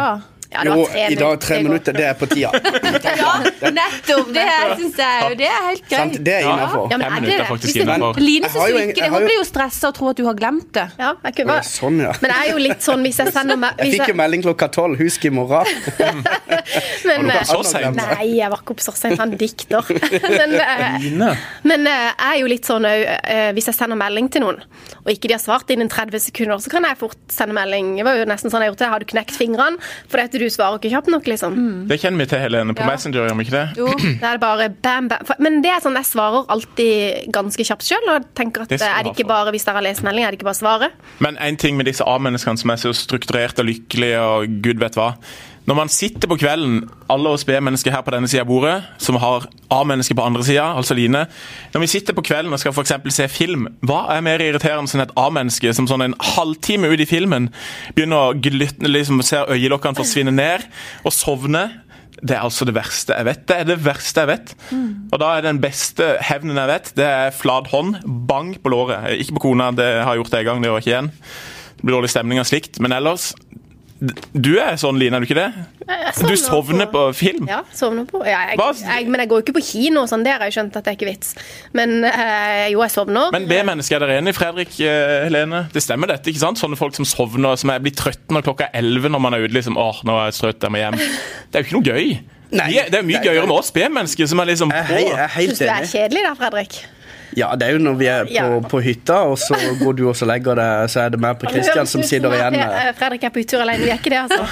Ja, 0.50 0.64
det 0.64 0.70
Jo, 0.70 0.76
var 0.80 0.86
tre 0.90 1.02
i 1.06 1.14
dag 1.14 1.40
tre 1.40 1.56
minutter, 1.62 1.94
det 1.94 2.04
er 2.10 2.14
på 2.18 2.26
tida. 2.26 2.50
Ja, 3.20 3.32
nettopp! 3.70 4.30
Det 4.34 4.44
syns 4.80 4.96
jeg 4.98 5.28
jo 5.30 5.36
det 5.38 5.46
er 5.46 5.60
helt 5.66 5.82
Sant? 5.84 6.14
greit. 6.16 6.24
Det 6.26 6.32
er 6.34 6.46
innafor. 6.48 6.86
Ja, 6.90 6.96
men 6.98 7.04
Fem 7.04 7.12
er 7.12 7.20
det 7.20 7.22
minutter 7.22 7.44
er 7.44 7.50
faktisk 7.50 7.78
innafor. 7.84 8.18
Line 8.20 8.48
Jeg 8.48 8.50
har 8.50 8.56
syns 8.56 8.70
jo 8.72 8.80
jo 8.80 8.82
ikke 8.82 8.96
det. 8.96 9.04
jeg 9.04 9.12
Hun 9.14 9.26
blir 9.28 9.36
jo 9.36 9.44
stressa 9.46 9.90
og 9.90 9.94
tror 9.98 10.10
at 10.10 10.18
du 10.20 10.24
har 10.26 10.36
glemt 10.40 10.70
det. 10.74 10.86
Ja, 10.98 11.10
jeg 11.26 11.36
kunne 11.38 11.52
bare... 11.52 11.66
Sånn, 11.70 12.00
ja. 12.02 12.12
Men 12.22 12.34
jeg 12.34 12.48
er 12.48 12.50
jo 12.56 12.62
litt 12.64 12.86
sånn 12.86 13.06
hvis 13.06 13.20
jeg 13.22 13.32
sender 13.36 13.60
meg 13.62 13.78
Jeg 13.84 13.94
fikk 13.98 14.12
jo 14.12 14.16
melding 14.22 14.44
klokka 14.48 14.68
tolv. 14.74 14.98
Husk 15.00 15.28
i 15.28 15.32
morgen. 15.38 15.70
men, 17.08 17.30
var 17.30 17.46
du 17.46 17.52
så 17.52 17.78
eh. 17.80 17.86
Nei, 18.00 18.26
jeg 18.40 18.50
var 18.52 18.64
ikke 18.64 18.74
oppe 18.76 18.84
så 18.88 18.94
sent. 18.96 19.18
Han 19.20 19.36
dikter. 19.40 19.86
men, 20.26 20.56
eh, 20.58 20.98
Line. 21.04 21.30
men 21.70 21.86
eh, 21.90 22.08
jeg 22.10 22.26
er 22.32 22.40
jo 22.42 22.50
litt 22.50 22.66
sånn 22.68 22.86
òg 22.90 23.06
Hvis 23.56 23.70
jeg 23.70 23.76
sender 23.78 23.98
melding 24.00 24.30
til 24.32 24.44
noen, 24.44 24.60
og 25.04 25.10
ikke 25.12 25.30
de 25.30 25.36
har 25.36 25.42
svart 25.42 25.70
innen 25.72 25.90
30 25.90 26.22
sekunder, 26.26 26.58
så 26.62 26.72
kan 26.72 26.84
jeg 26.86 26.98
fort 27.00 27.18
sende 27.32 27.54
melding. 27.56 27.94
Det 28.00 28.06
var 28.06 28.18
jo 28.18 28.26
nesten 28.28 28.52
sånn 28.52 28.64
jeg 28.64 28.72
gjorde 28.72 28.84
det. 28.84 28.90
Har 28.94 29.02
du 29.04 29.08
knekt 29.14 29.36
fingrene? 29.38 29.80
Fordi 30.10 30.26
at 30.26 30.39
du 30.40 30.50
svarer 30.52 30.78
ikke 30.80 30.90
kjapt 30.92 31.10
nok, 31.12 31.28
liksom. 31.30 31.56
Det 31.90 31.98
kjenner 32.02 32.22
vi 32.24 32.26
til, 32.32 32.40
Helene. 32.42 32.74
På 32.76 32.84
Ja. 32.84 32.88
Messenger, 32.90 33.26
gjør 33.28 33.36
vi 33.38 33.46
ikke 33.46 33.56
det? 33.56 33.66
Jo. 33.78 33.86
det 34.22 34.28
er 34.30 34.40
bare 34.42 34.68
bam, 34.82 35.08
bam. 35.12 35.32
Men 35.38 35.60
det 35.64 35.70
er 35.74 35.84
sånn, 35.84 35.98
jeg 36.00 36.08
svarer 36.10 36.48
alltid 36.52 37.30
ganske 37.36 37.66
kjapt 37.68 37.86
sjøl. 37.86 38.08
Og 38.16 38.28
tenker 38.38 38.64
at 38.66 38.72
Det 38.72 38.80
er 38.80 39.04
det 39.04 39.14
ikke 39.14 39.28
bare 39.28 39.52
hvis 39.54 39.64
dere 39.68 39.80
har 39.80 39.86
lest 39.86 40.04
melding, 40.06 40.24
er 40.26 40.32
det 40.34 40.40
ikke 40.40 40.50
bare 40.50 40.60
svaret? 40.60 40.98
Men 41.20 41.38
en 41.40 41.56
ting 41.60 41.76
med 41.78 41.86
disse 41.90 42.04
A-menneskene 42.06 42.58
som 42.60 42.70
er 42.74 42.80
så 42.80 42.92
strukturerte 42.96 43.60
og 43.64 43.70
lykkelige 43.70 44.20
og 44.20 44.58
gud 44.64 44.80
vet 44.82 44.96
hva. 44.98 45.12
Når 45.68 45.76
man 45.76 45.90
sitter 45.92 46.28
på 46.30 46.38
kvelden, 46.40 46.86
alle 47.12 47.32
oss 47.34 47.44
B-mennesker 47.44 47.92
her 47.92 48.04
på 48.04 48.12
denne 48.14 48.28
sida 48.30 48.42
av 48.42 48.48
bordet, 48.48 48.76
som 49.02 49.18
har 49.20 49.44
A-mennesker 49.70 50.16
på 50.16 50.24
andre 50.24 50.44
sida, 50.46 50.70
altså 50.78 50.96
Line 50.96 51.26
Når 51.74 51.84
vi 51.84 51.90
sitter 51.92 52.16
på 52.16 52.24
kvelden 52.26 52.52
og 52.56 52.62
skal 52.62 52.72
f.eks. 52.72 52.94
se 53.14 53.28
film, 53.30 53.68
hva 53.86 54.06
er 54.14 54.24
mer 54.24 54.42
irriterende 54.42 54.90
enn 54.96 55.04
et 55.04 55.12
A-menneske 55.20 55.74
som 55.76 55.88
sånn 55.90 56.06
en 56.08 56.16
halvtime 56.34 56.88
ut 56.90 57.04
i 57.04 57.08
filmen 57.08 57.50
begynner 57.94 58.30
å 58.30 58.38
glytte, 58.40 58.88
liksom 58.88 59.20
ser 59.26 59.52
øyelokkene 59.52 60.00
forsvinne 60.00 60.34
ned 60.34 60.64
og 61.04 61.14
sovne? 61.14 61.68
Det 62.20 62.34
er 62.36 62.42
altså 62.44 62.66
det 62.68 62.74
verste 62.76 63.14
jeg 63.16 63.28
vet. 63.28 63.44
Det 63.48 63.60
er 63.60 63.68
det 63.68 63.78
verste 63.84 64.24
jeg 64.24 64.28
vet. 64.28 64.50
Og 65.12 65.20
da 65.22 65.30
er 65.36 65.46
den 65.46 65.60
beste 65.62 66.16
hevnen 66.24 66.58
jeg 66.58 66.68
vet, 66.72 66.90
det 66.98 67.06
er 67.06 67.36
flat 67.36 67.70
hånd, 67.72 68.00
bang 68.28 68.56
på 68.60 68.72
låret. 68.72 69.12
Ikke 69.22 69.38
på 69.38 69.46
kona, 69.50 69.70
det 69.76 69.88
har 70.02 70.12
jeg 70.16 70.24
gjort 70.24 70.34
det 70.34 70.42
en 70.42 70.50
gang, 70.50 70.60
det 70.60 70.68
gjør 70.68 70.80
jeg 70.80 70.86
ikke 70.86 70.94
igjen. 70.96 71.12
Det 71.80 71.86
blir 71.86 71.96
dårlig 71.96 72.12
stemning 72.12 72.42
av 72.42 72.48
slikt. 72.48 72.80
Men 72.84 72.92
ellers 72.92 73.30
Du 74.32 74.54
er 74.56 74.78
sånn, 74.80 74.96
Line, 74.96 75.18
er 75.18 75.20
du 75.20 75.26
ikke 75.28 75.36
det? 75.36 75.48
Sovner 76.16 76.30
Du 76.30 76.36
sovner 76.40 76.86
på 76.92 77.02
film? 77.16 77.44
Ja, 77.50 77.58
sovner 77.76 78.06
på. 78.08 78.22
Ja, 78.24 78.46
jeg, 78.48 78.58
jeg, 78.80 79.08
men 79.12 79.20
jeg 79.20 79.28
går 79.28 79.42
jo 79.42 79.44
ikke 79.44 79.54
på 79.58 79.62
kino, 79.66 80.06
og 80.06 80.08
sånn, 80.08 80.24
det 80.24 80.32
har 80.32 80.44
jeg 80.46 80.56
skjønt 80.56 80.78
at 80.80 80.86
det 80.86 80.94
er 80.94 80.96
ikke 80.96 81.08
vits. 81.10 81.34
Men 81.76 81.92
øh, 82.08 82.64
jo, 82.72 82.80
jeg 82.80 82.94
sovner. 82.94 83.28
Men 83.34 83.44
B-mennesket 83.50 83.98
er 83.98 84.04
dere 84.06 84.18
enig, 84.22 84.32
Fredrik 84.38 84.72
eh, 84.80 85.16
Helene? 85.26 85.66
Det 85.74 85.82
stemmer 85.84 86.14
dette, 86.14 86.32
ikke 86.32 86.40
sant? 86.46 86.60
Sånne 86.62 86.78
folk 86.80 86.96
som 86.96 87.04
sovner, 87.08 87.58
som 87.60 87.74
er 87.74 87.82
blir 87.84 87.92
trøtte 87.98 88.32
når 88.32 88.46
klokka 88.48 88.70
er 88.70 88.80
11 88.80 89.12
når 89.12 89.24
man 89.26 89.36
er 89.36 89.44
ute 89.44 89.58
liksom 89.58 89.76
åh, 89.80 90.00
nå 90.08 90.16
er 90.22 90.30
jeg 90.30 90.38
trøtt, 90.40 90.64
jeg 90.68 90.74
må 90.76 90.80
hjem. 90.80 90.96
Det 91.00 91.60
er 91.60 91.66
jo 91.66 91.68
ikke 91.68 91.78
noe 91.80 91.90
gøy. 91.92 92.14
Nei. 92.50 92.70
Er- 92.80 92.88
det 92.90 92.98
er 92.98 93.04
mye 93.06 93.20
Nei, 93.20 93.26
gøyere 93.28 93.46
med 93.46 93.56
oss 93.60 93.68
B-mennesker 93.76 94.26
som 94.32 94.40
er 94.42 94.48
liksom 94.50 94.72
Jeg 94.74 94.88
hei- 94.88 95.04
jeg 95.04 95.12
på. 95.12 95.20
er 95.22 95.34
helt 95.36 95.52
Syns 95.52 95.60
du 95.60 95.64
jeg 95.68 95.76
er 95.84 95.92
kjedelig 95.92 96.24
da, 96.26 96.32
Fredrik? 96.40 96.80
Ja, 97.38 97.52
det 97.56 97.66
er 97.68 97.72
jo 97.76 97.78
når 97.84 97.94
vi 98.00 98.06
er 98.10 98.24
på, 98.26 98.32
Ja. 98.34 98.46
på 98.72 98.80
hytta, 98.82 99.18
og 99.30 99.36
så 99.38 99.54
går 99.80 99.92
du 99.98 100.02
også 100.10 100.24
og 100.26 100.30
legger 100.32 100.54
deg, 100.58 100.90
så 100.90 101.00
er 101.04 101.10
det 101.14 101.20
mer 101.22 101.34
på 101.38 101.46
Kristian 101.50 101.86
som 101.86 102.02
sitter 102.02 102.32
igjen. 102.34 102.56
med 102.58 102.94
Fredrik 102.98 103.24
er 103.24 103.30
på 103.34 103.38
hyttetur 103.42 103.62
alene. 103.62 103.84
Vi 103.84 103.90
er 103.90 103.98
ikke 104.00 104.10
det, 104.10 104.20
altså. 104.24 104.42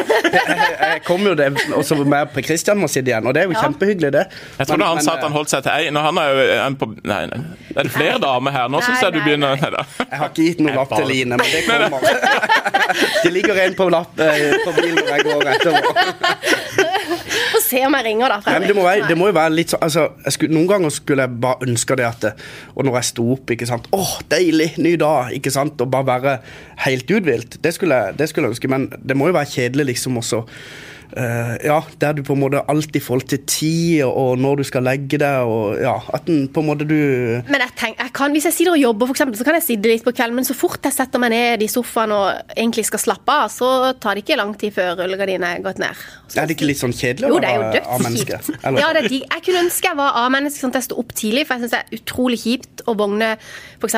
Jeg 0.86 1.02
kommer 1.06 1.32
jo 1.32 1.34
det, 1.38 1.48
og 1.74 1.84
så 1.84 1.98
mer 2.04 2.24
på 2.30 2.42
Kristian 2.46 2.78
må 2.78 2.88
sitte 2.90 3.10
igjen, 3.10 3.26
og 3.26 3.34
det 3.34 3.42
er 3.42 3.50
jo 3.50 3.56
kjempehyggelig, 3.58 4.12
det. 4.12 4.24
Jeg 4.58 4.66
trodde 4.70 4.84
han 4.86 5.00
men, 5.00 5.04
sa 5.04 5.16
at 5.18 5.24
han 5.26 5.32
holdt 5.34 5.50
seg 5.52 5.62
til 5.66 5.72
ei. 5.74 5.90
Når 5.94 6.00
han 6.08 6.18
er 6.22 6.28
jo 6.30 6.46
en 6.66 6.76
på 6.80 6.86
Nei, 7.06 7.22
nei. 7.30 7.40
Er 7.76 7.82
det 7.86 7.92
flere 7.92 8.18
damer 8.22 8.50
her? 8.54 8.68
Nå 8.72 8.80
syns 8.82 9.02
jeg 9.02 9.12
du 9.14 9.20
begynner 9.24 9.54
nei. 9.54 9.60
Nei 9.60 9.70
da. 9.74 9.82
Jeg 10.10 10.18
har 10.20 10.28
ikke 10.30 10.46
gitt 10.46 10.60
noen 10.62 10.72
Jeg 10.72 10.78
lapp 10.80 10.92
til 10.96 11.06
Line, 11.10 11.36
men 11.36 11.38
det 11.52 11.62
kommer. 11.66 12.00
Det 13.24 13.32
ligger 13.34 13.58
en 13.66 13.74
på, 13.76 13.88
lapp, 13.92 14.20
eh, 14.22 14.54
på 14.64 14.72
bilen 14.76 14.96
når 14.96 15.08
jeg 15.12 15.22
går 15.26 15.42
etterpå. 15.52 15.88
Se 17.66 17.82
om 17.86 17.96
jeg 17.98 18.06
ringer, 18.06 18.30
da, 18.30 18.38
Nei, 18.38 18.44
men 18.44 18.62
Fredrik. 18.62 18.68
det, 18.70 18.76
må 18.78 18.86
være, 18.86 19.08
det 19.10 19.18
må 19.18 19.28
jo 19.30 19.36
være 19.36 19.54
litt 19.56 19.74
sånn 19.74 19.82
altså, 19.82 20.06
skulle, 20.30 20.54
Noen 20.54 20.70
ganger 20.70 20.94
skulle 20.94 21.26
jeg 21.26 21.40
bare 21.42 21.66
ønske 21.66 21.98
det 21.98 22.06
at 22.06 22.26
det, 22.26 22.32
Og 22.74 22.86
når 22.86 23.00
jeg 23.00 23.10
sto 23.10 23.28
opp, 23.34 23.54
ikke 23.56 23.68
sant 23.68 23.88
Åh, 23.96 24.12
deilig, 24.32 24.72
ny 24.82 24.94
dag, 25.00 25.32
ikke 25.36 25.52
sant 25.54 25.82
Og 25.82 25.90
bare 25.92 26.06
være 26.06 26.36
helt 26.86 27.10
uthvilt. 27.10 27.58
Det 27.58 27.72
det 27.72 28.28
skulle 28.30 28.46
jeg 28.46 28.52
ønske, 28.52 28.68
men 28.70 28.90
det 28.96 29.16
må 29.18 29.30
jo 29.30 29.36
være 29.36 29.50
kjedelig 29.56 29.90
liksom 29.92 30.20
også 30.22 30.44
Ja, 31.16 31.78
der 32.00 32.16
du 32.16 32.22
på 32.26 32.34
en 32.34 32.40
måte 32.42 32.60
alltid 32.68 33.02
forhold 33.04 33.28
til 33.30 33.40
tid, 33.46 34.02
og 34.04 34.38
når 34.42 34.60
du 34.60 34.64
skal 34.68 34.84
legge 34.86 35.20
deg, 35.20 35.46
og 35.46 35.78
ja 35.80 35.94
At 36.14 36.26
den 36.26 36.48
på 36.52 36.62
en 36.62 36.68
måte 36.70 36.86
du 36.88 36.96
Men 37.46 37.62
jeg 37.62 37.72
tenker, 37.78 38.02
jeg 38.04 38.12
kan, 38.16 38.34
hvis 38.34 38.48
jeg 38.48 38.56
sitter 38.56 38.72
og 38.74 38.80
jobber, 38.80 39.06
for 39.08 39.16
eksempel, 39.16 39.38
så 39.38 39.46
kan 39.46 39.56
jeg 39.58 39.66
sitte 39.66 39.92
litt 39.92 40.04
på 40.06 40.12
kvelden, 40.16 40.36
men 40.40 40.48
så 40.48 40.56
fort 40.56 40.82
jeg 40.86 40.96
setter 40.96 41.22
meg 41.22 41.32
ned 41.32 41.62
i 41.62 41.68
sofaen 41.70 42.14
og 42.16 42.52
egentlig 42.56 42.86
skal 42.88 43.02
slappe 43.02 43.32
av, 43.32 43.52
så 43.52 43.70
tar 44.02 44.18
det 44.18 44.24
ikke 44.24 44.38
lang 44.40 44.54
tid 44.58 44.74
før 44.76 44.96
rullegardinen 45.02 45.46
er 45.48 45.62
gått 45.64 45.80
ned. 45.82 46.04
Så 46.26 46.40
Er 46.42 46.48
det 46.50 46.56
ikke 46.56 46.68
litt 46.68 46.80
sånn 46.82 46.94
kjedelig 46.96 47.30
å 47.30 47.38
være 47.38 47.84
A-menneske? 47.96 48.40
Ja, 48.76 48.90
det 48.92 49.04
er 49.04 49.08
digg. 49.08 49.24
Jeg 49.24 49.44
kunne 49.46 49.62
ønske 49.66 49.90
jeg 49.90 49.98
var 49.98 50.18
A-menneske, 50.24 50.60
sånn 50.60 50.74
at 50.74 50.80
jeg 50.80 50.88
sto 50.88 50.98
opp 51.00 51.14
tidlig, 51.16 51.46
for 51.46 51.56
jeg 51.56 51.66
syns 51.66 51.74
det 51.76 51.82
er 51.84 52.00
utrolig 52.00 52.40
kjipt 52.42 52.82
å 52.90 52.96
vågne 52.98 53.32
f.eks. 53.80 53.96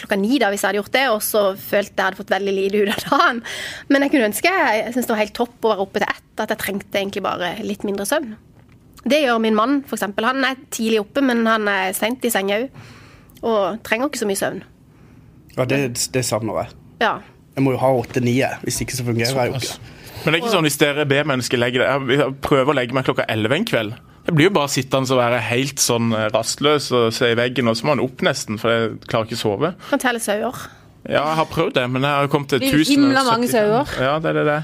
klokka 0.00 0.18
ni, 0.20 0.38
da, 0.42 0.50
hvis 0.52 0.64
jeg 0.64 0.68
hadde 0.70 0.80
gjort 0.82 0.94
det, 0.94 1.04
og 1.12 1.20
så 1.24 1.42
følte 1.58 1.94
jeg 1.94 2.04
hadde 2.04 2.20
fått 2.20 2.32
veldig 2.34 2.54
lite 2.54 2.82
ut 2.84 2.92
av 2.94 3.04
dagen. 3.08 3.42
Men 3.88 4.04
jeg 4.04 4.14
kunne 4.14 4.30
ønske 4.30 4.54
jeg 4.58 4.94
syns 4.94 5.08
det 5.08 5.14
var 5.14 5.22
helt 5.22 5.36
topp 5.38 5.64
å 5.64 5.72
være 5.72 5.86
oppe 5.86 6.02
til 6.02 6.08
ett, 6.10 6.17
at 6.38 6.52
jeg 6.54 6.60
trengte 6.60 7.00
egentlig 7.00 7.24
bare 7.24 7.54
litt 7.66 7.84
mindre 7.86 8.06
søvn. 8.08 8.34
Det 9.08 9.20
gjør 9.22 9.40
min 9.42 9.56
mann, 9.56 9.80
f.eks. 9.86 10.04
Han 10.18 10.44
er 10.46 10.58
tidlig 10.74 11.00
oppe, 11.02 11.22
men 11.24 11.44
han 11.48 11.68
er 11.70 11.94
seint 11.96 12.24
i 12.26 12.32
senga 12.34 12.58
òg. 12.62 12.82
Og 13.46 13.78
trenger 13.86 14.10
ikke 14.10 14.20
så 14.20 14.28
mye 14.28 14.40
søvn. 14.40 14.62
Ja, 15.56 15.66
det, 15.68 15.78
det 16.14 16.24
savner 16.26 16.62
jeg. 16.62 16.74
Ja. 17.02 17.14
Jeg 17.54 17.64
må 17.66 17.74
jo 17.74 17.80
ha 17.82 17.92
åtte-ni, 17.98 18.36
hvis 18.64 18.82
ikke 18.84 18.98
så 18.98 19.06
fungerer 19.06 19.34
jeg 19.34 19.52
jo 19.52 19.58
ikke. 19.62 19.94
Men 20.18 20.34
det 20.34 20.36
er 20.36 20.42
ikke 20.42 20.54
sånn 20.56 20.66
hvis 20.66 20.80
dere 20.80 21.04
B-mennesker 21.06 21.60
legger 21.60 21.84
det 21.84 22.16
Jeg 22.18 22.32
prøver 22.42 22.72
å 22.72 22.74
legge 22.74 22.96
meg 22.96 23.06
klokka 23.06 23.26
11 23.30 23.54
en 23.54 23.66
kveld. 23.70 23.92
Jeg 24.28 24.36
blir 24.36 24.48
jo 24.50 24.54
bare 24.58 24.68
sittende 24.68 25.14
og 25.14 25.20
være 25.22 25.38
helt 25.46 25.80
sånn 25.80 26.10
eh, 26.12 26.26
rastløs 26.34 26.90
og 26.92 27.06
se 27.16 27.30
i 27.32 27.36
veggen, 27.38 27.70
og 27.70 27.78
så 27.78 27.86
må 27.86 27.94
han 27.94 28.02
opp 28.04 28.20
nesten, 28.26 28.58
for 28.60 28.74
jeg 28.74 28.90
klarer 29.08 29.30
ikke 29.30 29.38
å 29.38 29.40
sove. 29.40 29.70
Kan 29.88 30.02
telle 30.02 30.20
sauer. 30.20 30.58
Ja, 31.06 31.22
jeg 31.22 31.38
har 31.38 31.48
prøvd 31.48 31.78
det, 31.78 31.86
men 31.94 32.04
jeg 32.04 32.12
har 32.12 32.28
kommet 32.28 32.50
til 32.52 32.60
Det 32.60 32.68
er 32.68 32.76
jo 32.76 32.82
1075. 32.84 32.98
himla 32.98 33.22
mange 33.24 33.48
sauer. 33.48 33.94
Ja, 34.04 34.18
det 34.20 34.34
er 34.34 34.50
det. 34.50 34.58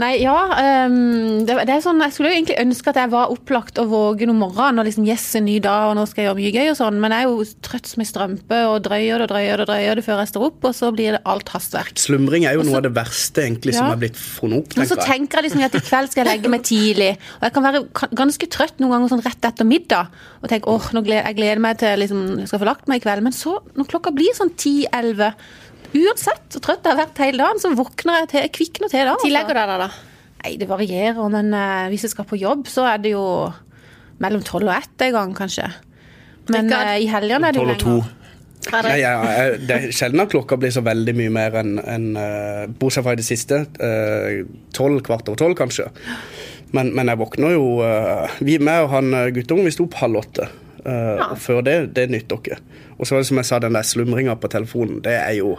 Nei, 0.00 0.16
ja 0.24 0.34
Um, 0.54 1.44
det, 1.46 1.54
det 1.68 1.74
er 1.74 1.82
sånn, 1.82 2.00
Jeg 2.02 2.12
skulle 2.14 2.30
jo 2.30 2.36
egentlig 2.36 2.56
ønske 2.60 2.90
at 2.90 2.98
jeg 2.98 3.10
var 3.12 3.30
opplagt 3.32 3.78
og 3.82 3.88
våge 3.90 4.26
om 4.30 4.38
morgenen 4.42 4.80
og 4.82 4.86
liksom 4.88 5.06
yes, 5.06 5.24
en 5.38 5.46
ny 5.46 5.56
dag 5.62 5.90
og 5.90 5.96
nå 5.98 6.04
skal 6.08 6.22
jeg 6.22 6.28
gjøre 6.28 6.38
mye 6.40 6.52
gøy 6.54 6.70
og 6.72 6.76
sånn, 6.78 6.98
men 7.02 7.14
jeg 7.14 7.24
er 7.24 7.30
jo 7.30 7.46
trøtt 7.64 7.90
som 7.90 8.02
ei 8.02 8.06
strømpe 8.08 8.58
og 8.70 8.76
drøyer 8.86 9.20
det 9.22 9.26
og 9.26 9.32
drøyer 9.32 9.60
det, 9.62 9.66
drøyer 9.70 9.98
det 10.00 10.04
før 10.06 10.20
jeg 10.22 10.30
står 10.32 10.46
opp, 10.48 10.66
og 10.70 10.76
så 10.76 10.90
blir 10.94 11.16
det 11.16 11.22
alt 11.30 11.52
hastverk. 11.54 11.94
Slumring 12.00 12.46
er 12.48 12.56
jo 12.58 12.64
noe 12.66 12.78
av 12.80 12.86
det 12.86 12.92
verste 12.96 13.44
egentlig 13.44 13.74
som 13.76 13.88
Ja. 13.88 13.92
er 13.96 14.02
blitt 14.04 14.20
funnet 14.20 14.62
opp, 14.62 14.70
tenker 14.74 14.82
jeg. 14.84 14.88
tenker 14.88 15.04
jeg. 15.04 15.10
tenker 15.14 15.40
jeg 15.40 15.46
liksom 15.48 15.64
at 15.68 15.74
i 15.78 15.84
kveld 15.90 16.12
skal 16.14 16.24
jeg 16.24 16.30
legge 16.32 16.52
meg 16.54 16.62
tidlig. 16.70 17.10
Og 17.40 17.48
jeg 17.48 17.56
kan 17.58 17.68
være 17.68 17.84
ganske 18.22 18.50
trøtt 18.56 18.80
noen 18.84 18.96
ganger 18.96 19.14
sånn 19.14 19.24
rett 19.26 19.50
etter 19.50 19.68
middag. 19.68 20.08
Og 20.42 20.48
tenke 20.52 20.70
åh, 20.70 20.90
nå 20.94 21.04
gleder, 21.06 21.28
jeg 21.30 21.38
gleder 21.40 21.62
meg 21.64 21.78
til 21.82 21.98
liksom, 22.04 22.24
jeg 22.44 22.48
skal 22.50 22.62
få 22.64 22.70
lagt 22.70 22.88
meg 22.90 23.02
i 23.02 23.04
kveld. 23.06 23.22
Men 23.28 23.36
så, 23.36 23.58
når 23.76 23.90
klokka 23.94 24.14
blir 24.14 24.34
sånn 24.36 24.54
10-11, 24.56 25.34
uansett 25.94 26.56
så 26.56 26.60
trøtt 26.62 26.84
jeg 26.86 26.94
har 26.96 27.00
vært 27.06 27.22
hele 27.22 27.42
dagen, 27.44 27.60
så 27.62 27.70
våkner 27.76 28.22
jeg 28.22 28.30
til, 28.32 28.40
jeg 28.44 28.52
kvikner 28.58 28.92
til 28.92 29.04
da. 29.04 29.14
altså. 29.14 29.28
Tillegger 29.28 29.60
deg 29.60 29.70
det, 29.72 29.78
da? 29.84 29.88
Nei, 30.44 30.52
det 30.60 30.68
varierer, 30.68 31.22
men 31.32 31.54
uh, 31.56 31.86
hvis 31.92 32.04
jeg 32.08 32.12
skal 32.12 32.26
på 32.28 32.38
jobb, 32.40 32.66
så 32.68 32.84
er 32.90 33.00
det 33.04 33.14
jo 33.14 33.24
mellom 34.22 34.42
12 34.44 34.68
og 34.68 34.74
1 34.76 35.06
en 35.08 35.16
gang, 35.16 35.32
kanskje. 35.38 35.70
Men 36.52 36.68
eh, 36.76 36.98
i 37.02 37.08
helgene 37.08 37.48
er 37.48 37.56
det 37.56 37.62
jo 37.62 37.64
12 37.64 37.72
og 37.72 37.80
2. 37.80 37.94
lenger. 37.94 38.20
Nei, 38.84 38.96
ja, 39.00 39.12
jeg- 39.36 39.60
det 39.68 39.76
er 39.76 39.90
sjelden 39.92 40.22
at 40.24 40.30
klokka 40.32 40.56
blir 40.60 40.72
så 40.72 40.80
veldig 40.84 41.14
mye 41.16 41.32
mer 41.32 41.56
enn 41.60 41.78
en, 41.80 42.06
uh, 42.16 42.66
Bortsett 42.80 43.04
fra 43.04 43.12
i 43.12 43.20
det 43.20 43.26
siste. 43.26 43.64
Tolv, 44.76 45.00
uh, 45.00 45.04
kvart 45.04 45.28
over 45.28 45.40
tolv, 45.40 45.56
kanskje. 45.58 45.88
Men, 46.74 46.90
men 46.96 47.10
jeg 47.12 47.20
våkner 47.20 47.54
jo 47.54 47.66
uh, 47.84 48.26
Vi 48.42 48.58
med 48.58 48.86
og 48.86 48.94
han 48.96 49.14
eh, 49.14 49.30
guttungen 49.36 49.68
vi 49.68 49.74
sto 49.74 49.86
opp 49.86 49.98
halv 50.00 50.22
åtte. 50.24 50.48
Eh, 50.86 51.26
og 51.30 51.36
Før 51.40 51.60
det, 51.66 51.76
det 51.96 52.08
nytter 52.12 52.40
ikke. 52.40 52.62
Og 52.98 53.06
så 53.06 53.16
var 53.16 53.24
det 53.24 53.28
som 53.30 53.40
jeg 53.40 53.50
sa, 53.50 53.60
den 53.62 53.76
der 53.76 53.86
slumringa 53.86 54.38
på 54.40 54.50
telefonen, 54.52 55.02
det 55.04 55.16
er 55.18 55.36
jo 55.40 55.56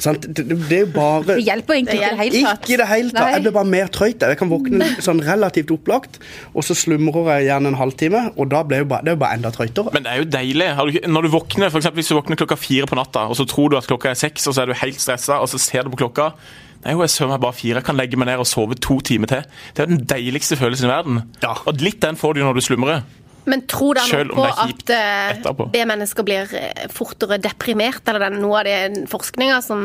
sant? 0.00 0.24
Det, 0.24 0.44
det 0.70 0.78
er 0.78 0.88
bare 0.92 1.36
Det 1.36 1.44
hjelper 1.44 1.76
egentlig 1.76 1.98
ikke 1.98 2.06
i 2.06 2.14
det 2.14 2.20
hele 2.22 2.46
tatt. 2.46 2.62
Ikke 2.62 2.72
i 2.74 2.78
det 2.80 2.88
hele 2.88 3.10
tatt. 3.10 3.20
Nei. 3.20 3.34
Jeg 3.34 3.44
blir 3.44 3.54
bare 3.58 3.70
mer 3.74 3.90
trøyt. 3.92 4.24
Jeg 4.24 4.38
kan 4.40 4.52
våkne 4.52 4.88
sånn 5.04 5.20
relativt 5.26 5.74
opplagt, 5.74 6.18
og 6.54 6.66
så 6.66 6.76
slumrer 6.78 7.30
jeg 7.36 7.50
gjerne 7.50 7.72
en 7.72 7.78
halvtime, 7.80 8.24
og 8.36 8.50
da 8.54 8.62
blir 8.64 8.80
jeg 8.80 8.86
jo 8.86 8.90
bare, 8.94 9.06
det 9.08 9.14
er 9.14 9.22
bare 9.22 9.38
enda 9.38 9.52
trøytere. 9.54 9.94
Men 9.96 10.06
det 10.06 10.14
er 10.14 10.22
jo 10.22 10.28
deilig. 10.38 10.72
Har 10.78 10.88
du, 10.88 10.98
når 11.12 11.28
du 11.28 11.32
våkner, 11.36 11.72
for 11.72 11.82
eksempel, 11.82 12.02
Hvis 12.02 12.12
du 12.12 12.16
våkner 12.16 12.40
klokka 12.40 12.56
fire 12.56 12.88
på 12.88 12.98
natta, 12.98 13.28
og 13.28 13.36
så 13.36 13.46
tror 13.48 13.72
du 13.72 13.76
at 13.78 13.86
klokka 13.86 14.10
er 14.10 14.18
seks, 14.18 14.46
og 14.48 14.56
så 14.56 14.64
er 14.64 14.72
du 14.72 14.78
helt 14.80 15.00
stressa, 15.00 15.42
og 15.42 15.50
så 15.52 15.60
ser 15.60 15.84
du 15.84 15.92
på 15.94 16.04
klokka 16.06 16.32
Nei, 16.82 16.96
jeg 16.98 17.12
sover 17.14 17.36
meg 17.36 17.42
bare 17.44 17.54
fire. 17.54 17.78
Jeg 17.78 17.86
kan 17.86 17.94
legge 17.94 18.18
meg 18.18 18.26
ned 18.26 18.40
og 18.42 18.48
sove 18.50 18.74
to 18.74 18.96
timer 19.06 19.30
til. 19.30 19.44
Det 19.76 19.84
er 19.84 19.90
den 19.90 20.00
deiligste 20.10 20.56
følelsen 20.58 20.88
i 20.88 20.90
verden. 20.90 21.20
Ja. 21.44 21.52
Og 21.62 21.78
litt 21.78 22.00
den 22.02 22.18
får 22.18 22.34
du 22.34 22.40
når 22.42 22.58
du 22.58 22.64
slumrer. 22.66 23.04
Men 23.44 23.64
tror 23.66 23.98
dere 23.98 24.26
på 24.30 24.44
det 24.44 24.50
er 24.52 24.60
at 24.62 24.92
eh, 24.94 25.30
etterpå. 25.36 25.68
B-mennesker 25.72 26.26
blir 26.26 26.52
eh, 26.54 26.84
fortere 26.94 27.40
deprimert, 27.42 28.04
eller 28.06 28.28
den, 28.28 28.38
noe 28.44 28.60
av 28.60 28.68
det 28.68 29.08
forskninga 29.10 29.58
som 29.64 29.82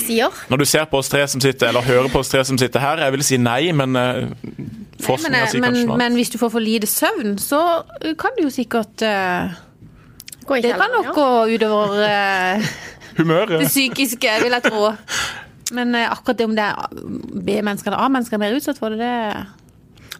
sier? 0.00 0.34
Når 0.50 0.62
du 0.62 0.66
ser 0.68 0.86
på 0.90 1.00
oss 1.00 1.10
tre 1.10 1.24
som 1.30 1.42
sitter, 1.42 1.70
eller 1.70 1.84
hører 1.84 2.10
på 2.12 2.20
oss 2.22 2.30
tre 2.32 2.42
som 2.46 2.58
sitter 2.60 2.82
her, 2.82 3.02
jeg 3.04 3.16
vil 3.16 3.26
si 3.26 3.40
nei, 3.40 3.72
men 3.76 3.96
uh, 3.96 4.28
forskninga 5.02 5.44
eh, 5.44 5.52
sier 5.52 5.64
men, 5.64 5.72
kanskje 5.72 5.90
noe. 5.90 5.98
men 6.02 6.18
hvis 6.18 6.32
du 6.32 6.38
får 6.40 6.52
for 6.54 6.64
lite 6.64 6.90
søvn, 6.90 7.36
så 7.42 7.60
eh, 8.00 8.14
kan 8.20 8.36
det 8.36 8.46
jo 8.46 8.54
sikkert 8.54 9.06
uh, 9.06 9.58
Gå 10.46 10.56
i 10.58 10.62
Det 10.64 10.72
kan 10.80 10.90
nok 10.90 11.12
gå 11.14 11.28
utover 11.54 12.00
uh, 12.02 12.70
Humøret. 13.20 13.60
det 13.60 13.68
psykiske, 13.70 14.36
vil 14.42 14.56
jeg 14.56 14.64
tro. 14.66 14.92
Men 15.76 15.94
uh, 15.94 16.08
akkurat 16.10 16.38
det 16.40 16.46
om 16.48 16.56
det 16.56 16.66
er 16.66 16.88
B-mennesker 16.90 17.92
eller 17.92 18.06
A-mennesker 18.06 18.38
er 18.38 18.42
mer 18.42 18.56
utsatt 18.56 18.80
for 18.80 18.96
det, 18.96 19.00
det 19.00 19.10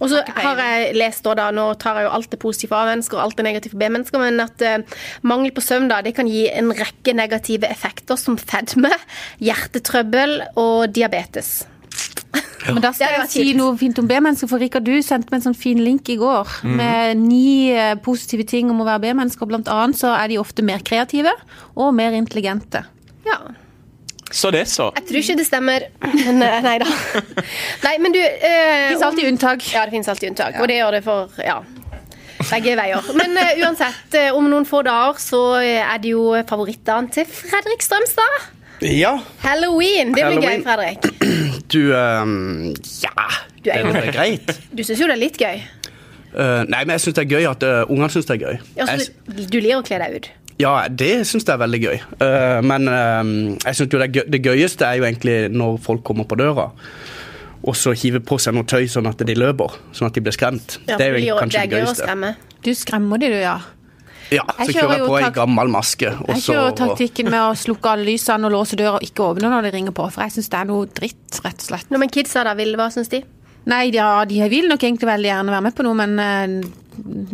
Og 0.01 0.09
så 0.09 0.23
har 0.33 0.57
jeg 0.65 0.95
lest, 0.97 1.23
da, 1.27 1.35
da, 1.37 1.51
nå 1.53 1.67
tar 1.81 1.99
jeg 2.01 2.07
jo 2.09 2.13
alt 2.17 2.31
det 2.33 2.39
positive 2.41 2.71
for 2.73 2.81
A-mennesker 2.81 3.19
og 3.19 3.25
alt 3.27 3.37
det 3.37 3.45
negative 3.45 3.75
for 3.75 3.83
B-mennesker, 3.83 4.23
men 4.23 4.41
at 4.41 4.63
uh, 4.65 5.01
mangel 5.29 5.53
på 5.53 5.61
søvn 5.61 5.91
da, 5.93 6.01
det 6.03 6.15
kan 6.17 6.27
gi 6.31 6.47
en 6.49 6.73
rekke 6.73 7.13
negative 7.15 7.69
effekter 7.69 8.17
som 8.17 8.39
fedme, 8.41 8.89
hjertetrøbbel 9.45 10.39
og 10.61 10.89
diabetes. 10.97 11.67
Men 12.71 12.83
da 12.85 12.93
skal 12.95 13.17
jeg 13.17 13.29
si 13.33 13.53
noe 13.59 13.75
fint 13.81 13.99
om 13.99 14.07
B-mennesker, 14.09 14.49
for 14.51 14.61
Rikard, 14.63 14.85
du 14.87 15.01
sendte 15.03 15.33
meg 15.33 15.41
en 15.41 15.47
sånn 15.51 15.59
fin 15.59 15.81
link 15.83 16.09
i 16.13 16.17
går 16.21 16.49
Mhm. 16.63 16.77
med 16.77 17.17
ni 17.19 17.71
eh, 17.73 17.95
positive 17.97 18.45
ting 18.47 18.71
om 18.71 18.81
å 18.81 18.87
være 18.87 19.01
B-mennesker. 19.09 19.49
Blant 19.49 19.69
annet 19.69 19.97
så 19.99 20.13
er 20.17 20.29
de 20.29 20.39
ofte 20.39 20.63
mer 20.63 20.79
kreative 20.85 21.33
og 21.77 21.93
mer 21.95 22.13
intelligente. 22.13 22.85
Ja. 23.27 23.39
Så 24.31 24.51
det, 24.55 24.65
så. 24.71 24.93
Jeg 24.97 25.07
tror 25.09 25.21
ikke 25.25 25.37
det 25.41 25.47
stemmer, 25.49 25.87
men 26.07 26.43
eh, 26.47 26.61
nei 26.63 26.77
da. 26.83 26.87
Nei, 27.87 27.97
men 27.99 28.15
du 28.15 28.21
øh, 28.23 28.31
Det 28.39 28.89
finnes 28.93 29.07
alltid 29.09 29.29
unntak. 29.33 29.67
Ja, 29.75 29.85
det 29.85 29.97
finnes 29.97 30.11
alltid 30.13 30.31
unntak, 30.31 30.61
og 30.61 30.71
det 30.71 30.79
gjør 30.79 30.99
det 30.99 31.03
for 31.07 31.43
ja, 31.43 31.59
begge 32.49 32.77
veier. 32.79 33.11
Men 33.19 33.37
uh, 33.37 33.51
uansett, 33.65 34.15
eh, 34.17 34.31
om 34.37 34.47
noen 34.51 34.67
få 34.69 34.83
dager 34.87 35.21
så 35.23 35.43
eh, 35.61 35.81
er 35.83 36.01
det 36.03 36.15
jo 36.15 36.31
favorittdagen 36.49 37.11
til 37.15 37.29
Fredrik 37.29 37.85
Strømstad. 37.85 38.49
Ja, 38.87 39.17
Halloween. 39.43 40.15
Det 40.17 40.25
blir 40.25 40.47
gøy, 40.47 40.63
Fredrik. 40.65 41.11
du 41.73 41.93
ehm, 41.93 42.71
Ja, 43.03 43.27
Du 43.61 43.69
er 43.69 43.85
det 43.85 43.91
blir 43.91 44.09
er 44.09 44.15
greit. 44.15 44.55
Du 44.73 44.81
syns 44.87 45.03
jo 45.03 45.11
det 45.11 45.19
er 45.19 45.21
litt 45.21 45.41
gøy. 45.41 45.61
Uh, 46.31 46.63
nei, 46.71 46.85
men 46.87 46.95
jeg 46.95 47.05
syns 47.05 47.19
det 47.19 47.27
er 47.27 47.33
gøy 47.35 47.49
at 47.51 47.65
uh, 47.67 47.91
ungene 47.91 48.09
syns 48.15 48.29
det 48.31 48.39
er 48.39 48.45
gøy. 48.47 48.61
Ja, 48.79 48.87
Jeg, 48.95 49.11
du, 49.27 49.43
du 49.51 49.59
liker 49.59 49.83
å 49.83 49.85
kle 49.85 49.99
deg 50.01 50.17
ut. 50.17 50.31
Ja, 50.61 50.75
det 50.89 51.13
syns 51.29 51.47
jeg 51.47 51.55
er 51.55 51.63
veldig 51.63 51.81
gøy. 51.83 52.03
Uh, 52.21 52.61
men 52.67 52.91
uh, 52.91 53.57
jeg 53.65 53.79
synes 53.79 53.89
jo 53.89 54.03
det, 54.03 54.11
gøy, 54.15 54.27
det 54.31 54.43
gøyeste 54.45 54.87
er 54.87 55.01
jo 55.01 55.09
egentlig 55.09 55.41
når 55.55 55.81
folk 55.85 56.05
kommer 56.07 56.29
på 56.29 56.39
døra. 56.41 56.71
Og 57.61 57.77
så 57.77 57.93
hiver 57.93 58.23
på 58.25 58.39
seg 58.41 58.57
noe 58.57 58.69
tøy 58.69 58.87
sånn 58.89 59.09
at 59.11 59.21
de 59.27 59.37
løper, 59.37 59.75
sånn 59.97 60.09
at 60.09 60.17
de 60.17 60.23
blir 60.25 60.37
skremt. 60.37 60.79
Ja, 60.89 60.97
det 60.97 61.11
er 61.11 61.19
jo 61.21 61.37
kanskje 61.41 61.67
det 61.67 61.81
gøyeste. 61.81 62.07
skremme. 62.07 62.33
Du 62.65 62.73
skremmer 62.77 63.21
de, 63.21 63.33
du, 63.33 63.41
ja. 63.41 63.59
Ja, 64.31 64.45
Jeg 64.61 64.69
Så 64.69 64.75
kjører 64.77 64.93
kjører 64.93 65.01
jeg 65.01 65.09
på 65.11 65.17
ei 65.19 65.31
gammel 65.35 65.71
maske, 65.75 66.11
og 66.15 66.29
Jeg 66.31 66.43
så 66.45 66.55
kjører 66.55 66.75
taktikken 66.79 67.31
med 67.33 67.41
å 67.43 67.55
slukke 67.59 67.91
alle 67.91 68.07
lysene 68.07 68.47
og 68.47 68.55
låse 68.55 68.79
døra 68.79 69.01
og 69.01 69.07
ikke 69.07 69.25
åpne 69.27 69.51
når 69.51 69.67
de 69.67 69.73
ringer 69.75 69.95
på, 69.97 70.07
for 70.15 70.23
jeg 70.23 70.37
syns 70.37 70.51
det 70.53 70.59
er 70.61 70.69
noe 70.69 70.87
dritt, 70.87 71.41
rett 71.43 71.65
og 71.65 71.67
slett. 71.67 71.89
Nå, 71.91 71.99
men 71.99 72.13
kidsa 72.15 72.45
da, 72.47 72.55
vil, 72.59 72.77
hva 72.79 72.87
syns 72.95 73.11
de? 73.11 73.25
Nei, 73.71 73.83
ja, 73.93 74.13
de 74.31 74.39
vil 74.53 74.71
nok 74.71 74.87
egentlig 74.87 75.11
veldig 75.11 75.31
gjerne 75.33 75.55
være 75.57 75.65
med 75.67 75.77
på 75.77 75.87
noe, 75.87 75.99
men 75.99 76.15
eh, 76.23 76.55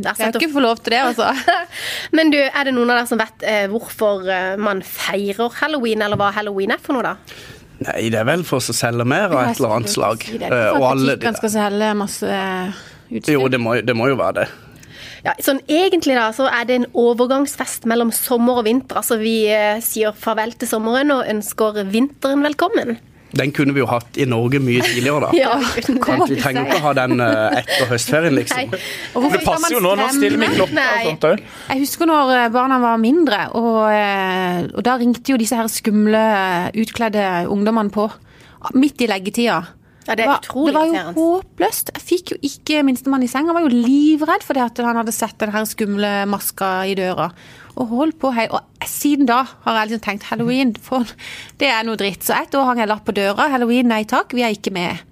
jeg 0.03 0.15
har 0.19 0.37
ikke 0.37 0.53
fått 0.53 0.65
lov 0.65 0.81
til 0.81 0.95
det, 0.95 1.03
altså. 1.11 1.31
Men 2.17 2.33
du, 2.35 2.39
er 2.39 2.69
det 2.69 2.75
noen 2.77 2.93
av 2.93 3.01
dere 3.01 3.11
som 3.11 3.21
vet 3.21 3.47
eh, 3.47 3.67
hvorfor 3.73 4.27
eh, 4.31 4.55
man 4.61 4.83
feirer 4.87 5.55
halloween, 5.61 6.05
eller 6.07 6.21
hva 6.21 6.33
halloween 6.37 6.75
er 6.77 6.83
for 6.83 6.97
noe, 6.97 7.15
da? 7.15 7.55
Nei, 7.87 8.07
det 8.13 8.21
er 8.23 8.29
vel 8.29 8.45
for 8.49 8.63
å 8.63 8.77
selge 8.77 9.05
mer 9.05 9.33
av 9.33 9.51
et 9.51 9.59
eller 9.59 9.75
annet 9.77 9.93
slag. 9.93 10.23
Si 10.25 10.39
det. 10.41 10.49
er 10.49 10.71
For 10.71 10.79
og 10.79 10.87
at 10.87 10.93
alle 10.95 11.17
de 11.21 11.33
skal 11.41 11.53
selge 11.53 11.91
masse 11.99 12.39
eh, 12.39 12.85
utstyr. 13.11 13.35
Jo, 13.37 13.51
det 13.53 13.61
må, 13.61 13.77
det 13.85 13.97
må 13.97 14.09
jo 14.13 14.17
være 14.21 14.39
det. 14.41 14.47
Ja, 15.27 15.33
sånn 15.43 15.59
Egentlig 15.67 16.15
da, 16.15 16.29
så 16.35 16.47
er 16.47 16.69
det 16.69 16.79
en 16.79 16.89
overgangsfest 16.95 17.89
mellom 17.91 18.13
sommer 18.15 18.63
og 18.63 18.69
vinter. 18.69 19.01
Altså 19.03 19.19
Vi 19.21 19.37
eh, 19.53 19.83
sier 19.85 20.17
farvel 20.17 20.55
til 20.57 20.71
sommeren 20.71 21.13
og 21.15 21.27
ønsker 21.29 21.83
vinteren 21.91 22.47
velkommen. 22.47 22.97
Den 23.37 23.53
kunne 23.57 23.75
vi 23.77 23.83
jo 23.83 23.87
hatt 23.91 24.17
i 24.21 24.25
Norge 24.29 24.61
mye 24.65 24.83
tidligere, 24.87 25.27
da. 25.27 25.31
Ja, 25.41 25.55
vi 25.61 25.85
det. 25.85 26.41
Trenger 26.43 26.63
jo 26.63 26.67
ikke 26.67 26.81
ha 26.85 26.93
den 26.97 27.21
eh, 27.21 27.59
etter 27.61 27.91
høstferien, 27.93 28.37
liksom. 28.39 28.75
Og 29.19 29.29
Det 29.33 29.43
passer 29.45 29.77
jo 29.77 29.81
nå, 29.85 29.95
nå 30.01 30.09
stiller 30.15 30.41
vi 30.41 30.51
klokka 30.57 30.87
og 30.97 31.09
sånt 31.11 31.27
òg. 31.31 31.43
Jeg 31.71 31.83
husker 31.85 32.11
når 32.11 32.35
eh, 32.39 32.49
barna 32.55 32.81
var 32.83 33.01
mindre, 33.03 33.41
og, 33.59 33.81
eh, 33.93 34.61
og 34.73 34.85
da 34.87 34.97
ringte 35.01 35.35
jo 35.35 35.41
disse 35.41 35.59
her 35.59 35.69
skumle, 35.73 36.23
utkledde 36.77 37.27
ungdommene 37.53 37.93
på. 37.95 38.09
Midt 38.75 39.05
i 39.05 39.11
leggetida. 39.11 39.61
Ja, 40.07 40.15
det 40.15 40.23
er 40.25 40.29
var- 40.31 40.43
utrolig 40.45 40.71
det 40.73 40.75
var 40.79 40.87
jo 40.87 41.13
håpløst. 41.17 41.91
Jeg 41.97 42.03
fikk 42.07 42.33
jo 42.35 42.37
ikke 42.47 42.83
minstemann 42.87 43.25
i 43.27 43.29
seng. 43.31 43.49
Han 43.51 43.57
var 43.59 43.65
jo 43.67 43.73
livredd 43.75 44.45
fordi 44.47 44.63
at 44.63 44.79
han 44.79 45.01
hadde 45.01 45.15
sett 45.15 45.37
den 45.43 45.51
her 45.55 45.67
skumle 45.67 46.13
maska 46.31 46.87
i 46.87 46.95
døra. 46.99 47.31
Og 47.77 47.91
holdt 47.93 48.19
på 48.23 48.31
hei. 48.37 48.47
Og 48.49 48.87
siden 48.89 49.29
da 49.29 49.43
har 49.67 49.81
jeg 49.83 49.91
liksom 49.91 50.05
tenkt 50.07 50.31
halloween, 50.31 50.73
for 50.81 51.05
det 51.61 51.69
er 51.73 51.85
noe 51.87 51.99
dritt. 52.01 52.25
Så 52.25 52.37
et 52.39 52.55
år 52.57 52.71
hang 52.71 52.81
jeg 52.81 52.89
lapp 52.93 53.05
på 53.09 53.15
døra. 53.17 53.51
Halloween, 53.53 53.91
nei 53.93 54.05
takk, 54.09 54.33
vi 54.37 54.47
er 54.47 54.57
ikke 54.57 54.73
med. 54.77 55.05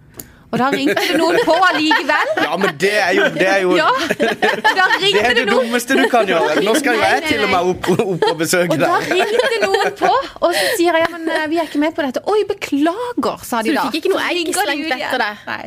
Og 0.55 0.61
da 0.61 0.69
ringte 0.71 1.03
det 1.03 1.17
noen 1.19 1.35
på 1.43 1.55
allikevel. 1.67 2.29
Ja, 2.45 2.57
men 2.63 2.77
det 2.79 2.93
er 2.95 3.11
jo, 3.17 3.25
det 3.35 3.47
er 3.51 3.63
jo 3.65 3.73
Ja, 3.75 3.89
da 3.99 4.85
det 5.01 5.09
er 5.11 5.35
det 5.35 5.41
det 5.41 5.47
dummeste 5.51 5.97
du 5.99 6.05
kan 6.13 6.31
gjøre. 6.31 6.63
Nå 6.63 6.77
skal 6.79 6.95
jo 6.95 7.03
jeg 7.03 7.25
til 7.27 7.43
og 7.43 7.51
med 7.51 7.71
opp, 7.73 7.89
opp 7.97 8.27
og 8.31 8.39
besøke 8.39 8.79
deg. 8.79 8.85
Og 8.87 8.87
da 8.87 9.01
ringte 9.03 9.59
noen 9.65 9.97
på, 9.99 10.13
og 10.15 10.55
så 10.55 10.65
sier 10.79 10.95
jeg 10.95 11.09
ja, 11.09 11.11
men 11.17 11.27
eh, 11.35 11.47
vi 11.51 11.59
er 11.59 11.67
ikke 11.67 11.83
med 11.83 11.97
på 11.99 12.07
dette. 12.07 12.23
Oi, 12.31 12.45
beklager, 12.47 13.43
sa 13.43 13.65
de 13.67 13.75
da. 13.75 13.83
Så 13.83 13.91
du 13.91 13.99
fikk 13.99 14.05
ikke 14.05 14.15
noe 14.15 14.29
egg 14.31 14.55
slengt 14.55 14.95
etter 14.95 15.25
deg? 15.25 15.43
Nei. 15.51 15.65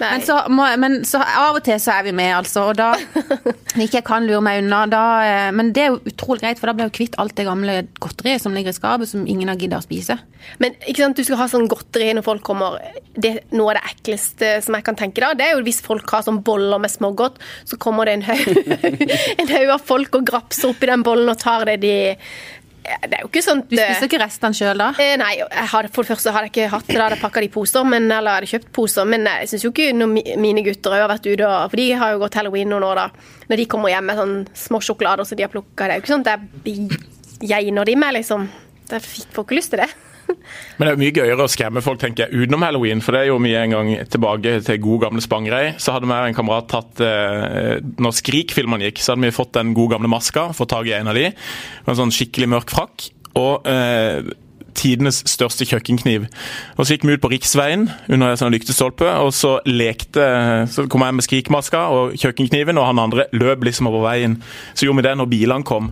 Men, 0.00 0.22
så, 0.24 0.38
må, 0.52 0.66
men 0.80 0.98
så 1.08 1.20
av 1.22 1.58
og 1.58 1.64
til 1.66 1.78
så 1.82 1.96
er 1.96 2.06
vi 2.08 2.14
med, 2.16 2.32
altså. 2.36 2.68
Og 2.70 2.78
da 2.78 2.92
ikke 3.82 4.00
jeg 4.00 4.06
kan 4.06 4.26
lure 4.28 4.42
meg 4.44 4.62
unna, 4.62 4.84
da 4.90 5.04
eh, 5.24 5.50
Men 5.56 5.72
det 5.76 5.84
er 5.84 5.92
jo 5.92 6.00
utrolig 6.12 6.44
greit, 6.44 6.60
for 6.60 6.70
da 6.70 6.76
blir 6.76 6.88
jeg 6.90 6.96
kvitt 6.98 7.18
alt 7.22 7.36
det 7.38 7.46
gamle 7.48 7.78
godteriet 8.02 8.44
som 8.44 8.56
ligger 8.56 8.74
i 8.74 8.76
skapet, 8.76 9.10
som 9.10 9.26
ingen 9.26 9.52
har 9.52 9.60
giddet 9.60 9.80
å 9.80 9.86
spise. 9.86 10.18
Men 10.62 10.76
ikke 10.84 11.02
sant, 11.02 11.18
du 11.18 11.26
skal 11.26 11.40
ha 11.40 11.48
sånn 11.50 11.68
godteri 11.70 12.12
når 12.16 12.26
folk 12.26 12.44
kommer. 12.46 12.78
Det, 13.16 13.32
noe 13.56 13.72
av 13.72 13.78
det 13.78 13.94
ekleste 13.94 14.52
som 14.64 14.76
jeg 14.76 14.86
kan 14.86 14.98
tenke 14.98 15.22
da, 15.24 15.32
det 15.36 15.48
er 15.48 15.56
jo 15.56 15.64
hvis 15.66 15.80
folk 15.84 16.10
har 16.12 16.26
sånn 16.26 16.42
boller 16.46 16.80
med 16.82 16.92
smågodt, 16.92 17.40
så 17.66 17.78
kommer 17.80 18.08
det 18.08 18.18
en 18.18 18.26
haug 18.28 19.72
av 19.76 19.82
folk 19.86 20.20
og 20.20 20.28
grapser 20.28 20.70
oppi 20.70 20.90
den 20.90 21.04
bollen 21.06 21.32
og 21.32 21.40
tar 21.40 21.66
det 21.70 21.80
de 21.84 21.96
det 23.06 23.18
er 23.18 23.24
jo 23.24 23.30
ikke 23.30 23.42
sånn 23.44 23.62
Du 23.66 23.74
spiser 23.74 24.08
ikke 24.08 24.20
restene 24.22 24.56
sjøl 24.56 24.82
da? 24.82 24.88
Eh, 25.02 25.14
nei, 25.20 25.32
jeg 25.40 25.70
hadde, 25.72 25.90
for 25.94 26.06
det 26.06 26.12
første 26.12 26.34
hadde 26.34 26.48
jeg 26.48 26.54
ikke 26.54 26.68
hatt 26.74 26.90
det 26.90 26.98
da 27.00 27.08
jeg 27.12 27.22
pakka 27.22 27.42
de 27.44 27.50
poser, 27.56 27.88
men, 27.88 28.08
eller 28.10 28.38
hadde 28.38 28.50
kjøpt 28.50 28.70
poser. 28.76 29.08
Men 29.08 29.26
jeg 29.30 29.50
syns 29.52 29.66
jo 29.66 29.72
ikke 29.74 29.90
når 29.96 30.38
mine 30.42 30.64
gutter 30.66 30.96
har 30.96 31.10
vært 31.10 31.26
ute, 31.26 31.46
og, 31.46 31.70
for 31.72 31.82
de 31.82 31.88
har 32.00 32.14
jo 32.14 32.22
gått 32.22 32.38
halloween 32.40 32.72
noen 32.72 32.86
år, 32.86 33.02
da. 33.02 33.34
Når 33.50 33.62
de 33.62 33.68
kommer 33.72 33.92
hjem 33.92 34.10
med 34.10 34.20
sånn 34.20 34.36
små 34.66 34.82
sjokolader 34.84 35.28
som 35.28 35.38
de 35.38 35.46
har 35.46 35.52
plukka, 35.52 35.86
det 35.86 35.96
er 35.96 36.00
jo 36.00 36.06
ikke 36.06 36.14
sånn 36.14 36.26
at 36.26 36.66
jeg 36.66 37.60
geiner 37.66 37.88
de 37.88 37.98
med, 38.00 38.18
liksom. 38.20 38.48
Jeg 38.90 39.02
får 39.34 39.46
ikke 39.46 39.58
lyst 39.58 39.74
til 39.74 39.82
det. 39.82 39.90
Men 40.28 40.82
det 40.82 40.88
er 40.88 40.94
jo 40.94 41.02
mye 41.02 41.14
gøyere 41.16 41.46
å 41.46 41.50
skremme 41.50 41.82
folk 41.84 42.00
tenker 42.02 42.26
jeg, 42.26 42.44
utenom 42.44 42.64
halloween. 42.66 43.02
For 43.04 43.16
det 43.16 43.24
er 43.24 43.30
jo 43.30 43.40
mye 43.42 43.62
en 43.62 43.74
gang 43.76 43.90
tilbake 44.12 44.56
til 44.66 44.80
gode 44.84 45.06
gamle 45.06 45.24
Spangereid. 45.24 45.80
Så 45.82 45.94
hadde 45.94 46.08
vi 46.08 46.16
og 46.16 46.30
en 46.30 46.36
kamerat 46.36 46.70
tatt 46.72 47.04
eh, 47.04 47.76
Når 48.02 48.16
Skrik-filmene 48.20 48.88
gikk, 48.88 49.02
så 49.02 49.14
hadde 49.14 49.26
vi 49.28 49.36
fått 49.36 49.54
den 49.58 49.74
gode 49.76 49.96
gamle 49.96 50.10
maska. 50.12 50.48
Fått 50.56 50.72
tak 50.74 50.88
i 50.90 50.96
en 50.96 51.12
av 51.12 51.18
de. 51.18 51.30
En 51.86 52.00
sånn 52.00 52.14
skikkelig 52.14 52.50
mørk 52.56 52.74
frakk. 52.74 53.08
Og 53.36 53.68
eh, 53.70 54.34
tidenes 54.76 55.22
største 55.28 55.66
kjøkkenkniv. 55.68 56.26
Og 56.76 56.86
Så 56.86 56.96
gikk 56.96 57.06
vi 57.08 57.16
ut 57.16 57.22
på 57.24 57.30
riksveien 57.32 57.88
under 58.08 58.32
en 58.32 58.40
sånn 58.40 58.54
lyktestolpe, 58.54 59.08
og 59.22 59.32
så 59.34 59.56
lekte 59.66 60.26
Så 60.72 60.86
kom 60.90 61.04
jeg 61.04 61.16
med 61.16 61.24
skrikmaska 61.26 61.82
og 61.92 62.16
kjøkkenkniven, 62.20 62.78
og 62.78 62.86
han 62.88 63.02
andre 63.02 63.26
løp 63.36 63.64
liksom 63.66 63.88
over 63.90 64.04
veien. 64.06 64.38
Så 64.74 64.86
gjorde 64.86 65.02
vi 65.02 65.06
det 65.08 65.14
når 65.18 65.30
bilene 65.30 65.66
kom. 65.66 65.90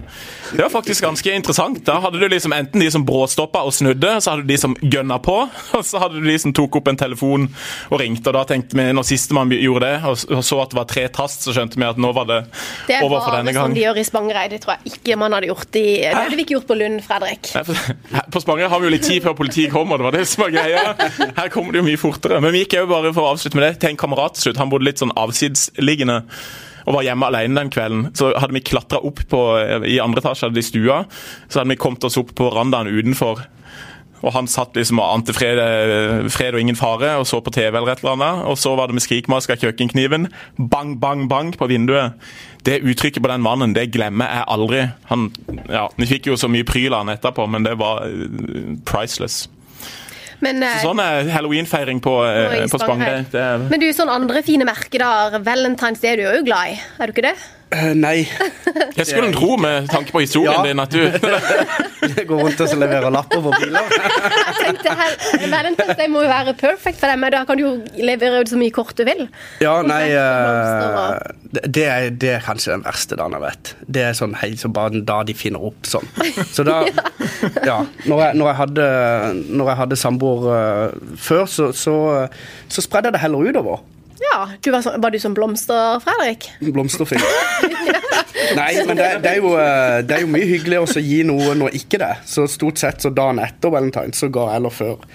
Det 0.52 0.62
var 0.62 0.72
faktisk 0.72 1.04
ganske 1.04 1.34
interessant. 1.34 1.82
Da 1.86 1.98
hadde 2.04 2.20
du 2.20 2.28
liksom 2.28 2.52
enten 2.56 2.80
de 2.82 2.90
som 2.92 3.04
bråstoppa 3.06 3.64
og 3.64 3.74
snudde, 3.74 4.16
så 4.20 4.34
hadde 4.34 4.44
du 4.46 4.52
de 4.52 4.58
som 4.60 4.76
gønna 4.82 5.18
på, 5.24 5.36
og 5.78 5.84
så 5.86 6.02
hadde 6.02 6.20
du 6.20 6.28
de 6.28 6.38
som 6.40 6.54
tok 6.56 6.80
opp 6.80 6.90
en 6.92 7.00
telefon 7.00 7.48
og 7.90 8.00
ringte. 8.00 8.30
Og 8.30 8.38
da 8.38 8.44
tenkte 8.54 8.78
vi, 8.78 8.86
når 8.94 9.08
sistemann 9.08 9.52
gjorde 9.54 9.88
det, 9.88 9.96
og 10.34 10.44
så 10.44 10.60
at 10.62 10.74
det 10.74 10.80
var 10.80 10.88
tre 10.90 11.06
tast, 11.14 11.46
så 11.46 11.54
skjønte 11.56 11.80
vi 11.80 11.86
at 11.88 12.00
nå 12.00 12.12
var 12.16 12.28
det, 12.30 12.40
Det 12.88 13.00
for 13.00 13.08
over 13.10 13.24
for 13.24 13.38
Det 13.38 13.54
var 13.54 13.60
sånn 13.60 13.70
som 13.70 13.76
de 13.78 13.84
gjør 13.84 14.00
i 14.00 14.06
Spangereid. 14.06 14.54
Det 14.54 14.60
tror 14.64 14.76
jeg 14.76 14.94
ikke 14.94 15.18
man 15.20 15.36
hadde 15.36 15.50
gjort 15.50 15.78
i 15.80 15.84
Det 16.02 16.14
hadde 16.14 16.38
vi 16.38 16.46
ikke 16.46 16.56
gjort 16.58 16.68
på 16.70 16.78
Lund, 16.78 17.00
Fredrik. 17.04 17.50
På 18.34 18.42
Spangereid 18.42 18.70
har 18.74 18.82
vi 18.82 18.90
jo 18.90 18.94
litt 18.96 19.06
tid 19.06 19.24
før 19.24 19.36
politiet 19.38 19.72
kommer, 19.72 20.00
det 20.00 20.08
var 20.08 20.16
det 20.18 20.26
som 20.28 20.44
var 20.44 20.52
greia. 20.54 20.84
Her 21.38 21.50
kommer 21.54 21.74
det 21.74 21.80
jo 21.82 21.86
mye 21.86 22.00
fortere. 22.00 22.42
Men 22.42 22.54
vi 22.54 22.64
gikk 22.64 22.78
jo 22.80 22.90
bare 22.90 23.14
for 23.14 23.24
å 23.24 23.32
avslutte 23.34 23.58
med 23.58 23.68
det 23.68 23.74
til 23.82 23.94
en 23.94 24.00
kamerat 24.00 24.36
til 24.36 24.48
slutt. 24.48 24.60
Han 24.62 24.72
bodde 24.72 24.88
litt 24.88 25.02
sånn 25.02 25.14
avsidesliggende 25.20 26.20
og 26.84 26.98
var 26.98 27.06
hjemme 27.06 27.28
alene 27.30 27.60
den 27.60 27.72
kvelden. 27.72 28.06
Så 28.18 28.32
hadde 28.36 28.56
vi 28.56 28.64
klatra 28.64 29.00
opp 29.06 29.22
på, 29.30 29.40
i 29.88 30.00
andre 30.02 30.20
etasje 30.20 30.48
hadde 30.48 30.58
de 30.60 30.66
stua, 30.66 31.02
så 31.48 31.62
hadde 31.62 31.72
vi 31.72 31.80
kommet 31.80 32.04
oss 32.04 32.18
opp 32.20 32.34
på 32.36 32.50
verandaen 32.50 32.90
utenfor. 32.92 33.46
Og 34.24 34.32
han 34.32 34.48
satt 34.48 34.76
liksom 34.78 35.02
og 35.02 35.10
ante 35.18 35.34
fred, 35.36 35.60
fred 36.32 36.56
og 36.56 36.62
ingen 36.62 36.78
fare 36.78 37.12
og 37.20 37.26
så 37.28 37.42
på 37.44 37.52
TV 37.52 37.68
eller 37.76 37.92
et 37.92 38.00
eller 38.00 38.16
annet. 38.16 38.44
Og 38.48 38.56
så 38.60 38.72
var 38.78 38.88
det 38.88 38.96
med 38.96 39.04
skrikmaska 39.04 39.58
kjøkkenkniven. 39.60 40.30
Bang, 40.72 40.96
bang, 41.02 41.26
bang 41.28 41.52
på 41.60 41.68
vinduet. 41.68 42.16
Det 42.64 42.80
uttrykket 42.80 43.20
på 43.20 43.28
den 43.28 43.44
mannen, 43.44 43.74
det 43.76 43.90
glemmer 43.92 44.30
jeg 44.32 44.48
aldri. 44.54 44.84
Han, 45.10 45.28
ja, 45.68 45.88
Vi 46.00 46.08
fikk 46.08 46.30
jo 46.30 46.38
så 46.40 46.48
mye 46.48 46.64
pryl 46.64 46.94
av 46.94 47.04
han 47.04 47.12
etterpå, 47.18 47.44
men 47.52 47.66
det 47.66 47.76
var 47.80 48.06
eh, 48.08 48.78
priceless. 48.88 49.44
Men, 50.44 50.62
eh, 50.62 50.78
Så 50.80 50.90
sånn 50.90 51.02
er 51.02 51.28
halloweenfeiring 51.32 52.00
på, 52.04 52.14
eh, 52.24 52.64
på. 52.68 52.80
Er 53.36 53.68
men 53.68 53.80
du, 53.80 53.90
sånn 53.96 54.12
andre 54.12 54.42
fine 54.46 54.64
merkedager, 54.68 55.44
Valentine's 55.44 56.00
Day 56.00 56.14
er 56.14 56.16
du 56.16 56.24
jo 56.24 56.46
glad 56.48 56.72
i, 56.72 56.80
er 56.98 57.06
du 57.06 57.14
ikke 57.14 57.28
det? 57.28 57.36
Eh, 57.72 57.92
nei. 57.96 58.26
Jeg 58.96 59.06
skulle 59.08 59.32
tro, 59.34 59.56
med 59.58 59.88
tanke 59.90 60.12
på 60.14 60.20
historien 60.22 60.52
Ja. 60.52 60.62
din, 60.62 60.80
at 60.80 60.90
du 60.92 61.00
går 62.28 62.42
rundt 62.42 62.60
og 62.60 62.74
leverer 62.78 63.10
lapper 63.10 63.40
på 63.42 63.52
biler. 63.56 63.88
Jeg 64.44 64.54
tenkte 64.60 64.94
her, 64.98 65.14
Valentine's 65.50 65.96
Day 65.98 66.08
må 66.12 66.22
jo 66.22 66.28
være 66.30 66.54
perfekt 66.60 67.00
for 67.00 67.10
deg, 67.10 67.18
men 67.22 67.32
da 67.34 67.42
kan 67.48 67.58
du 67.58 67.64
jo 67.64 67.72
levere 67.98 68.42
ut 68.44 68.52
så 68.52 68.58
mye 68.60 68.74
kort 68.74 68.94
du 68.98 69.04
vil. 69.08 69.24
Ja, 69.64 69.74
nei 69.86 70.02
eh, 70.12 71.16
det, 71.54 71.64
det, 71.74 71.86
er, 71.88 72.10
det 72.10 72.30
er 72.36 72.44
kanskje 72.46 72.74
den 72.76 72.84
verste 72.86 73.18
dagen 73.18 73.34
jeg 73.38 73.44
vet. 73.46 73.72
Det 73.98 74.04
er 74.10 74.18
sånn 74.18 74.36
helt 74.42 74.62
som 74.62 74.74
bare 74.76 75.02
da 75.06 75.22
de 75.26 75.34
finner 75.38 75.64
opp 75.70 75.88
sånn. 75.88 76.06
Så 76.52 76.66
da 76.66 76.82
Ja. 77.68 77.80
Når 78.08 78.20
jeg, 78.20 78.36
når 78.38 78.46
jeg 78.50 78.56
hadde, 78.60 78.86
når 79.50 79.70
jeg 79.72 79.78
hadde 79.82 79.98
samboer 80.00 80.46
uh, 80.52 81.16
før, 81.20 81.44
så, 81.50 81.70
så, 81.76 81.96
så 82.68 82.84
spredde 82.84 83.10
jeg 83.10 83.16
det 83.18 83.24
heller 83.24 83.50
utover. 83.50 83.82
Ja, 84.22 84.48
du 84.60 84.70
var, 84.70 84.82
sånn, 84.84 85.00
var 85.02 85.10
du 85.10 85.18
som 85.18 85.34
blomster, 85.34 85.98
Fredrik? 86.04 86.46
Blomsterfyr. 86.62 87.22
Nei, 88.58 88.70
men 88.86 88.98
det, 88.98 89.08
det, 89.24 89.30
er 89.30 89.40
jo, 89.40 89.54
eh, 89.58 90.00
det 90.06 90.16
er 90.16 90.24
jo 90.24 90.30
mye 90.30 90.46
hyggeligere 90.46 90.86
å 90.86 91.02
gi 91.02 91.20
noe 91.26 91.54
når 91.58 91.78
ikke 91.78 92.00
det. 92.02 92.10
Så 92.28 92.46
stort 92.50 92.80
sett 92.80 93.02
så 93.04 93.10
dagen 93.14 93.40
etter 93.42 93.72
valentine 93.74 94.14
så 94.16 94.28
ga 94.32 94.48
jeg 94.52 94.62
eller 94.62 94.74
før. 94.74 95.06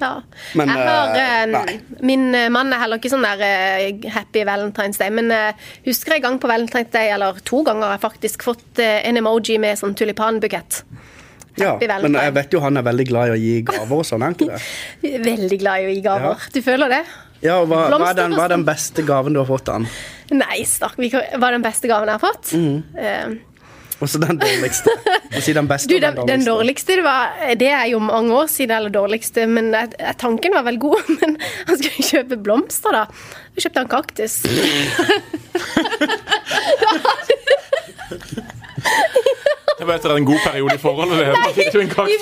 Ja. 0.00 0.12
Men, 0.58 0.72
jeg 0.72 0.88
har, 0.88 1.12
eh, 1.16 1.34
eh, 1.34 1.44
nei. 1.52 1.76
min 2.06 2.28
mann 2.52 2.72
er 2.72 2.84
heller 2.84 3.00
ikke 3.00 3.12
sånn 3.12 3.26
der 3.26 4.08
happy 4.14 4.46
Valentine's 4.48 5.00
Day, 5.00 5.12
men 5.12 5.32
husker 5.86 6.16
en 6.16 6.24
gang 6.28 6.40
på 6.40 6.50
Valentine's 6.50 6.92
Day, 6.94 7.12
eller 7.16 7.40
to 7.44 7.62
ganger, 7.66 7.90
har 7.90 7.98
jeg 7.98 8.06
faktisk 8.06 8.46
fått 8.46 8.82
en 8.86 9.20
emoji 9.20 9.60
med 9.62 9.80
sånn 9.80 9.96
tulipanbukett. 9.98 10.84
Ja, 11.56 11.76
men 11.80 12.16
jeg 12.18 12.32
vet 12.36 12.52
jo 12.52 12.60
han 12.60 12.76
er 12.76 12.84
veldig 12.84 13.06
glad 13.08 13.30
i 13.30 13.32
å 13.32 13.36
gi 13.40 13.54
gaver 13.64 14.02
og 14.02 14.04
sånn, 14.04 14.20
er 14.20 14.28
han 14.28 14.36
ikke 14.36 14.50
det? 14.50 15.22
Veldig 15.30 15.58
glad 15.62 15.84
i 15.84 15.86
å 15.88 15.94
gi 15.94 16.02
gaver. 16.04 16.42
Du 16.52 16.58
føler 16.64 16.92
det? 16.92 17.04
Ja, 17.44 17.58
og 17.60 17.66
hva, 17.70 17.80
hva, 17.92 18.06
er 18.10 18.14
den, 18.22 18.32
hva 18.36 18.44
er 18.46 18.52
den 18.56 18.64
beste 18.66 19.02
gaven 19.06 19.32
du 19.36 19.40
har 19.42 19.48
fått 19.48 19.68
av 19.68 19.74
han? 19.82 19.86
Nei, 20.34 20.62
stakk. 20.66 20.96
hva 20.98 21.20
er 21.50 21.54
den 21.58 21.62
beste 21.66 21.86
gaven 21.90 22.08
jeg 22.10 22.16
har 22.18 22.24
fått? 22.24 22.46
Eh, 22.56 23.28
Og 24.00 24.08
så 24.10 24.18
den 24.20 24.36
dårligste. 24.40 24.90
Si 25.40 25.52
den 25.56 25.68
beste 25.70 25.88
Du, 25.88 25.94
og 25.96 26.02
den, 26.04 26.14
den 26.28 26.42
dårligste, 26.44 26.96
det, 26.98 27.04
var, 27.06 27.22
det 27.60 27.70
er 27.72 27.86
jo 27.92 27.98
mange 28.02 28.34
år 28.34 28.46
siden, 28.50 28.74
eller 28.76 28.90
dårligste, 28.92 29.46
men 29.48 29.70
jeg, 29.76 29.86
tanken 30.20 30.52
var 30.56 30.62
vel 30.66 30.78
god. 30.82 31.00
Men 31.20 31.30
han 31.68 31.76
skulle 31.80 32.04
kjøpe 32.10 32.36
blomster, 32.44 32.90
da. 32.96 33.04
Så 33.56 33.60
kjøpte 33.66 33.80
han 33.84 33.92
kaktus. 33.92 34.34
Det 39.78 39.84
var 39.84 39.94
etter 39.98 40.16
en 40.16 40.24
god 40.28 40.40
periode 40.44 40.74
i 40.76 40.78
forholdet. 40.80 41.16
Nei, 41.36 41.52
De 41.56 41.62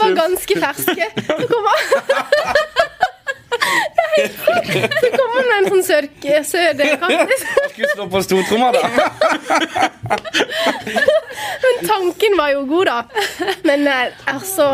var 0.01 0.11
ganske 0.19 0.55
ferske. 0.67 1.07
Så 1.27 1.35
kom 1.51 1.65
han 1.71 1.79
så 4.15 5.09
kommer 5.15 5.49
det 5.49 5.55
en 5.57 5.69
sånn 5.73 5.85
søt, 5.87 6.27
søt. 6.49 6.83
Skulle 7.73 7.91
slå 7.95 8.05
på 8.13 8.19
stortromma, 8.25 8.69
da. 8.75 8.83
Men 11.65 11.75
tanken 11.89 12.33
var 12.39 12.49
jo 12.55 12.61
god, 12.69 12.87
da. 12.91 12.99
Men 13.67 13.81
eh, 13.91 14.09
altså 14.31 14.67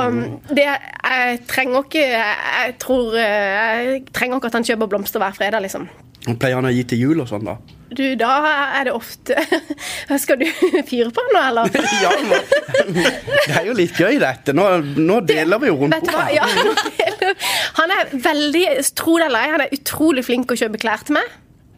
det, 0.51 0.67
Jeg 0.67 1.39
trenger 1.49 1.79
ikke 1.87 2.03
Jeg 2.05 2.75
tror 2.83 3.15
eh, 3.17 3.81
Jeg 3.87 4.03
trenger 4.17 4.37
ikke 4.41 4.51
at 4.51 4.57
han 4.59 4.67
kjøper 4.67 4.87
blomster 4.93 5.19
hver 5.23 5.35
fredag, 5.39 5.61
liksom. 5.65 5.85
Pleier 6.29 6.59
han 6.59 6.69
å 6.69 6.73
gi 6.75 6.83
til 6.85 7.01
jul 7.01 7.23
og 7.23 7.31
sånn, 7.31 7.47
da? 7.49 7.57
Du, 7.91 8.05
da 8.15 8.35
er 8.79 8.87
det 8.87 8.93
ofte 8.95 9.35
Skal 10.23 10.39
du 10.39 10.47
fyre 10.91 11.09
på 11.11 11.25
nå, 11.33 11.41
eller? 11.41 11.71
Ja, 12.05 12.13
men, 12.23 12.99
det 13.01 13.57
er 13.57 13.67
jo 13.67 13.75
litt 13.77 13.99
gøy, 13.99 14.19
dette. 14.23 14.55
Nå, 14.55 14.67
nå 15.01 15.21
deler 15.27 15.63
vi 15.63 15.71
jo 15.73 15.79
rundt 15.81 15.97
Vet 15.97 16.11
hva? 16.13 16.27
bordet. 16.29 16.37
Ja, 16.39 17.35
han 17.81 17.95
er 17.95 18.13
veldig, 18.15 18.65
tro 18.99 19.17
det 19.19 19.27
eller 19.29 19.47
ei, 19.47 19.55
han 19.57 19.65
er 19.65 19.75
utrolig 19.75 20.25
flink 20.27 20.53
å 20.53 20.59
kjøpe 20.59 20.81
klær 20.83 21.03
til 21.07 21.19
meg. 21.19 21.35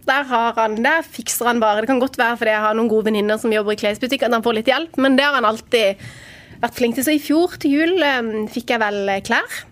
Der, 0.09 0.27
har 0.27 0.57
han, 0.59 0.77
der 0.83 1.05
fikser 1.07 1.49
han 1.49 1.63
bare. 1.63 1.85
Det 1.85 1.93
kan 1.93 2.03
godt 2.03 2.19
være 2.19 2.39
fordi 2.41 2.55
jeg 2.55 2.65
har 2.65 2.77
noen 2.77 2.91
gode 2.91 3.07
venninner 3.09 3.39
som 3.39 3.53
jobber 3.55 3.77
i 3.77 3.81
klesbutikk, 3.81 4.25
at 4.27 4.35
han 4.35 4.45
får 4.45 4.59
litt 4.59 4.71
hjelp, 4.71 4.99
men 5.03 5.19
det 5.19 5.27
har 5.29 5.37
han 5.39 5.47
alltid 5.47 6.03
vært 6.63 6.79
flink 6.79 6.99
til. 6.99 7.07
Så 7.07 7.15
i 7.15 7.23
fjor 7.23 7.55
til 7.63 7.77
jul 7.79 8.03
eh, 8.07 8.33
fikk 8.53 8.75
jeg 8.75 8.83
vel 8.83 9.01
eh, 9.13 9.23
klær. 9.27 9.63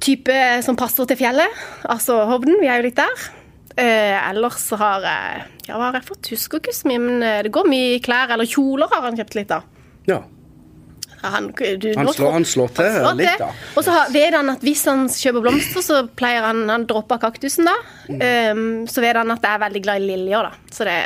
Type 0.00 0.36
som 0.64 0.78
passer 0.80 1.08
til 1.10 1.18
fjellet. 1.20 1.60
Altså 1.92 2.22
Hovden, 2.30 2.56
vi 2.62 2.68
er 2.70 2.80
jo 2.80 2.88
litt 2.88 2.98
der. 3.00 3.28
Eh, 3.76 4.16
ellers 4.30 4.58
så 4.66 4.76
har 4.80 5.04
jeg 5.06 5.46
Ja, 5.68 5.76
hva 5.78 5.90
har 5.90 6.00
jeg 6.00 6.08
fått? 6.08 6.32
Husker 6.32 6.58
ikke 6.58 6.74
så 6.74 6.88
mye, 6.90 7.00
men 7.04 7.22
eh, 7.22 7.40
det 7.46 7.52
går 7.54 7.68
mye 7.70 8.00
klær. 8.04 8.32
Eller 8.34 8.48
kjoler 8.48 8.90
har 8.90 9.04
han 9.06 9.18
kjøpt 9.18 9.36
litt 9.38 9.52
av. 9.54 9.66
Ja. 10.08 10.22
Han, 11.20 11.50
du, 11.52 11.90
Han 11.98 12.08
slår, 12.08 12.30
han 12.32 12.46
slår 12.48 12.70
til 12.78 12.94
slår 12.94 13.18
litt, 13.18 13.28
til. 13.28 13.42
da. 13.44 13.74
Og 13.76 13.84
så 13.84 13.96
vet 14.14 14.36
han 14.38 14.52
at 14.54 14.62
hvis 14.64 14.86
han 14.88 15.02
kjøper 15.12 15.44
blomster, 15.44 15.84
så 15.84 15.98
pleier 16.16 16.46
han 16.48 16.62
Han 16.72 16.86
dropper 16.88 17.20
kaktusen, 17.20 17.68
da. 17.68 17.74
Mm. 18.08 18.22
Um, 18.56 18.62
så 18.88 19.04
vet 19.04 19.20
han 19.20 19.34
at 19.34 19.44
jeg 19.44 19.52
er 19.52 19.62
veldig 19.66 19.82
glad 19.84 20.00
i 20.00 20.08
liljer, 20.14 20.48
da. 20.48 20.72
Så 20.72 20.88
det 20.88 20.96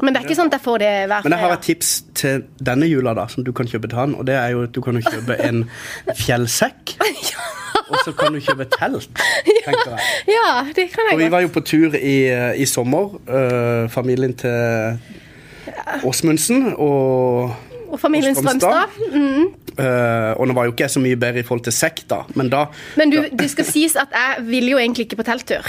Men 0.00 0.14
det 0.14 0.22
er 0.22 0.24
ikke 0.26 0.38
sånn 0.40 0.48
at 0.50 0.56
jeg 0.56 0.64
får 0.64 0.80
det 0.82 0.92
hver 1.12 1.28
Men 1.28 1.36
jeg 1.36 1.44
har 1.44 1.52
et 1.54 1.66
tips 1.68 1.90
til 2.16 2.46
denne 2.70 2.88
jula 2.88 3.12
da, 3.14 3.28
som 3.28 3.44
du 3.44 3.52
kan 3.52 3.68
kjøpe 3.68 3.92
til 3.92 4.00
han. 4.00 4.16
Og 4.16 4.24
det 4.26 4.38
er 4.40 4.56
jo 4.56 4.64
at 4.64 4.72
du 4.74 4.80
kan 4.84 4.96
kjøpe 5.04 5.36
en 5.50 5.66
fjellsekk. 6.24 6.96
Og 7.88 7.98
så 8.04 8.12
kan 8.16 8.32
du 8.34 8.40
kjøpe 8.40 8.66
telt, 8.78 9.08
tenker 9.64 9.90
jeg. 9.90 10.06
Ja, 10.36 10.64
det 10.68 10.88
kan 10.92 11.10
jeg 11.10 11.16
Og 11.16 11.20
vi 11.20 11.30
var 11.30 11.44
jo 11.44 11.50
på 11.52 11.60
tur 11.60 11.94
i, 11.98 12.16
i 12.56 12.66
sommer, 12.66 13.18
øh, 13.28 13.90
familien 13.90 14.34
til 14.34 14.98
Åsmundsen 16.04 16.74
og 16.76 17.54
Og 17.88 18.00
familien 18.00 18.34
Strømstad. 18.34 18.88
Strømstad. 18.96 19.60
Uh, 19.74 20.40
Og 20.40 20.46
nå 20.46 20.54
var 20.54 20.68
jo 20.68 20.70
ikke 20.70 20.84
jeg 20.84 20.90
så 20.90 21.00
mye 21.02 21.16
bedre 21.18 21.42
i 21.42 21.46
forhold 21.46 21.64
til 21.66 21.74
sekk, 21.74 22.04
da, 22.10 22.20
men 22.38 22.46
da 22.50 22.66
Men 22.96 23.10
du, 23.10 23.24
det 23.38 23.48
skal 23.50 23.66
sies 23.66 23.96
at 23.98 24.12
jeg 24.14 24.44
ville 24.46 24.70
jo 24.70 24.78
egentlig 24.78 25.08
ikke 25.08 25.18
på 25.18 25.26
telttur. 25.26 25.66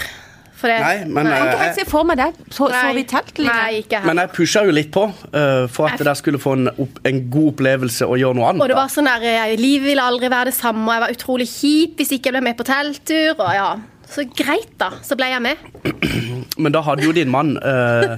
For 0.56 0.72
det, 0.72 0.78
Nei, 0.80 1.03
men, 1.12 1.28
Jeg 1.28 1.36
kan 1.36 1.49
ikke 1.49 1.56
eh, 1.56 1.64
helt 1.66 1.80
se 1.82 1.86
for 1.89 2.08
meg 2.08 2.20
det. 2.22 2.28
Så, 2.47 2.68
så 2.72 2.84
vi 2.95 3.03
telt 3.10 3.39
litt? 3.41 3.49
Nei, 3.49 3.82
ikke 3.82 3.99
her. 3.99 4.08
Men 4.08 4.22
jeg 4.24 4.32
pusha 4.38 4.62
jo 4.64 4.76
litt 4.76 4.91
på 4.95 5.03
uh, 5.12 5.66
for 5.72 5.89
at 5.89 5.99
dere 5.99 6.14
skulle 6.16 6.39
få 6.41 6.53
en, 6.56 6.70
opp, 6.72 7.01
en 7.08 7.20
god 7.34 7.49
opplevelse 7.51 8.08
og 8.08 8.22
gjøre 8.22 8.39
noe 8.39 8.53
annet. 8.53 8.64
Og 8.64 8.72
det 8.72 8.78
var 8.80 8.93
sånn 8.93 9.10
der, 9.10 9.26
jeg, 9.28 9.60
Livet 9.60 9.89
ville 9.91 10.06
aldri 10.06 10.30
være 10.32 10.53
det 10.53 10.56
samme, 10.56 10.86
og 10.88 10.95
jeg 10.95 11.03
var 11.03 11.18
utrolig 11.18 11.49
kjip 11.51 11.99
hvis 11.99 12.16
ikke 12.16 12.32
jeg 12.32 12.38
ble 12.38 12.43
med 12.47 12.58
på 12.62 12.68
telttur. 12.72 13.36
Og 13.36 13.51
ja, 13.58 13.68
Så 14.16 14.28
greit, 14.38 14.72
da. 14.80 14.93
Så 15.03 15.20
ble 15.20 15.28
jeg 15.34 15.43
med. 15.43 15.68
Men 16.64 16.72
da 16.72 16.86
hadde 16.88 17.03
jo 17.03 17.12
din 17.16 17.32
mann 17.34 17.58
uh, 17.60 18.16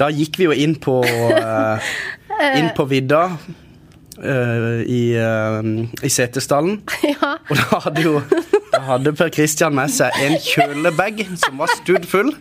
Da 0.00 0.10
gikk 0.12 0.36
vi 0.36 0.50
jo 0.50 0.52
inn 0.52 0.76
på 0.82 1.00
uh, 1.00 1.90
Inn 2.50 2.72
på 2.76 2.88
vidda. 2.90 3.24
Uh, 4.20 4.84
i, 4.84 5.16
uh, 5.16 5.64
i 6.04 6.12
Setesdalen. 6.12 6.82
Ja. 7.14 7.38
Og 7.48 7.56
da 7.56 7.84
hadde 7.86 8.04
jo 8.04 8.20
hadde 8.86 9.12
Per 9.16 9.30
Kristian 9.34 9.74
med 9.76 9.92
seg 9.94 10.14
en 10.24 10.38
kjølebag 10.42 11.24
som 11.40 11.60
var 11.60 11.72
studd 11.80 12.06
full. 12.08 12.32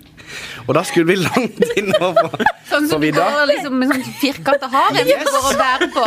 Og 0.68 0.76
da 0.78 0.84
skulle 0.86 1.10
vi 1.10 1.16
langt 1.18 1.64
innover 1.80 2.30
Sånn 2.70 2.86
som 2.86 2.92
som 2.92 3.02
du 3.02 3.08
går 3.16 3.48
liksom 3.50 3.80
med 3.82 3.90
sånn 3.90 4.04
firkanta 4.20 4.70
haren 4.70 5.10
for 5.26 5.48
å 5.50 5.54
bære 5.58 5.88
på. 5.96 6.04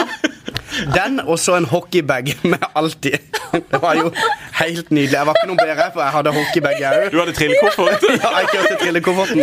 Den 0.94 1.18
og 1.24 1.40
så 1.42 1.56
en 1.58 1.66
hockeybag 1.68 2.30
med 2.46 2.62
alt 2.78 3.08
i. 3.10 3.16
Det 3.52 3.80
var 3.82 3.98
jo 3.98 4.12
helt 4.60 4.92
nydelig. 4.94 5.16
Jeg 5.18 5.28
var 5.28 5.36
ikke 5.36 5.50
noe 5.50 5.58
bedre, 5.60 5.88
for 5.92 6.04
jeg 6.04 6.14
hadde 6.16 6.34
hockeybag 6.38 6.78
jeg 6.80 7.00
òg. 7.02 7.08
Du 7.12 7.18
hadde 7.20 7.34
trillekoffert. 7.36 8.06
Ja, 8.22 8.30
jeg 8.38 8.52
kjørte 8.54 8.78
trillekofferten. 8.84 9.42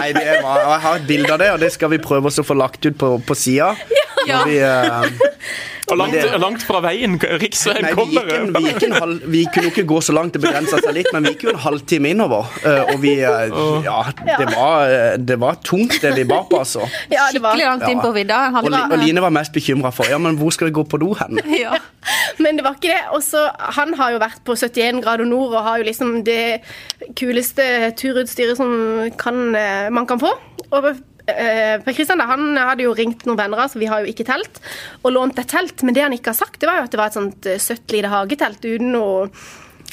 Nei, 0.00 0.12
det 0.16 0.38
var, 0.44 0.62
jeg 0.64 0.80
har 0.86 1.02
et 1.02 1.06
bilde 1.10 1.34
av 1.34 1.42
det, 1.42 1.50
og 1.56 1.60
det 1.60 1.72
skal 1.74 1.92
vi 1.92 2.00
prøve 2.02 2.30
oss 2.30 2.40
å 2.40 2.46
få 2.46 2.56
lagt 2.56 2.86
ut 2.86 2.96
på, 3.02 3.12
på 3.26 3.36
sida. 3.36 3.74
Ja. 3.92 4.09
Vi, 4.50 4.58
uh, 4.62 5.06
Og 5.90 5.96
langt, 5.98 6.14
det- 6.14 6.38
langt 6.38 6.62
fra 6.62 6.78
veien. 6.84 7.16
Riksveien 7.18 7.82
nei, 7.82 7.92
kommer. 7.98 8.28
en, 8.30 8.52
vi, 8.54 8.62
gikk 8.68 8.84
en 8.86 8.92
halv, 9.02 9.24
vi 9.32 9.40
kunne 9.50 9.66
jo 9.66 9.72
ikke 9.72 9.86
gå 9.90 10.00
så 10.06 10.14
langt, 10.14 10.36
det 10.36 10.42
begrensa 10.44 10.78
seg 10.84 10.94
litt, 11.00 11.08
men 11.14 11.26
vi 11.26 11.32
gikk 11.34 11.48
jo 11.48 11.54
en 11.56 11.62
halvtime 11.64 12.12
innover. 12.14 12.46
Uh, 12.62 12.92
og 12.92 13.00
vi 13.02 13.16
uh, 13.24 13.80
Ja, 13.82 13.98
det 14.38 14.46
var, 14.52 14.86
eh, 14.86 15.16
det 15.18 15.38
var 15.42 15.58
tungt, 15.66 15.96
det 16.04 16.12
vi 16.20 16.26
bar 16.30 16.44
på, 16.50 16.60
altså. 16.62 16.86
ja, 17.10 17.26
det 17.34 17.42
var 17.42 17.56
Skikkelig 17.56 17.66
langt 17.72 17.88
inn 17.90 18.02
på 18.04 18.12
vidda. 18.14 18.38
Og, 18.60 18.70
og. 18.70 18.96
Line 19.02 19.24
var 19.24 19.34
mest 19.34 19.56
bekymra 19.56 19.90
for 19.94 20.06
ja, 20.10 20.20
men 20.22 20.38
hvor 20.38 20.54
skal 20.54 20.70
vi 20.70 20.76
gå 20.78 20.86
på 20.86 21.00
do 21.02 21.12
hen. 21.18 21.40
Ja. 21.60 21.74
Men 22.40 22.56
det 22.56 22.62
var 22.64 22.78
ikke 22.78 22.94
det. 22.94 23.02
Og 23.12 23.20
så, 23.26 23.42
han 23.76 23.92
har 23.98 24.14
jo 24.14 24.20
vært 24.22 24.40
på 24.46 24.54
71 24.56 25.02
grader 25.04 25.28
nord 25.28 25.52
og 25.58 25.66
har 25.66 25.82
jo 25.82 25.88
liksom 25.90 26.20
det 26.24 26.62
kuleste 27.18 27.66
turutstyret 28.00 28.56
som 28.56 28.70
kan, 29.20 29.42
eh, 29.58 29.90
man 29.92 30.06
kan 30.08 30.20
få. 30.22 30.30
Og 30.70 30.86
eh, 30.94 31.00
Per 31.84 31.96
Kristian 31.96 32.20
da, 32.20 32.28
han 32.30 32.58
hadde 32.58 32.86
jo 32.86 32.94
ringt 32.96 33.24
noen 33.28 33.38
venner, 33.40 33.64
så 33.70 33.80
vi 33.80 33.88
har 33.90 34.04
jo 34.04 34.12
ikke 34.12 34.26
telt, 34.28 34.60
og 35.02 35.14
lånt 35.14 35.40
et 35.40 35.50
telt. 35.50 35.84
Men 35.86 35.96
det 35.96 36.06
han 36.06 36.14
ikke 36.16 36.34
har 36.34 36.40
sagt, 36.42 36.60
det 36.60 36.70
var 36.70 36.80
jo 36.80 36.86
at 36.88 36.94
det 36.94 37.00
var 37.00 37.12
et 37.12 37.18
sånt 37.18 37.50
eh, 37.50 37.60
søtt 37.62 37.94
lite 37.94 38.12
hagetelt 38.12 38.64
uten 38.64 38.94
noe 38.94 39.28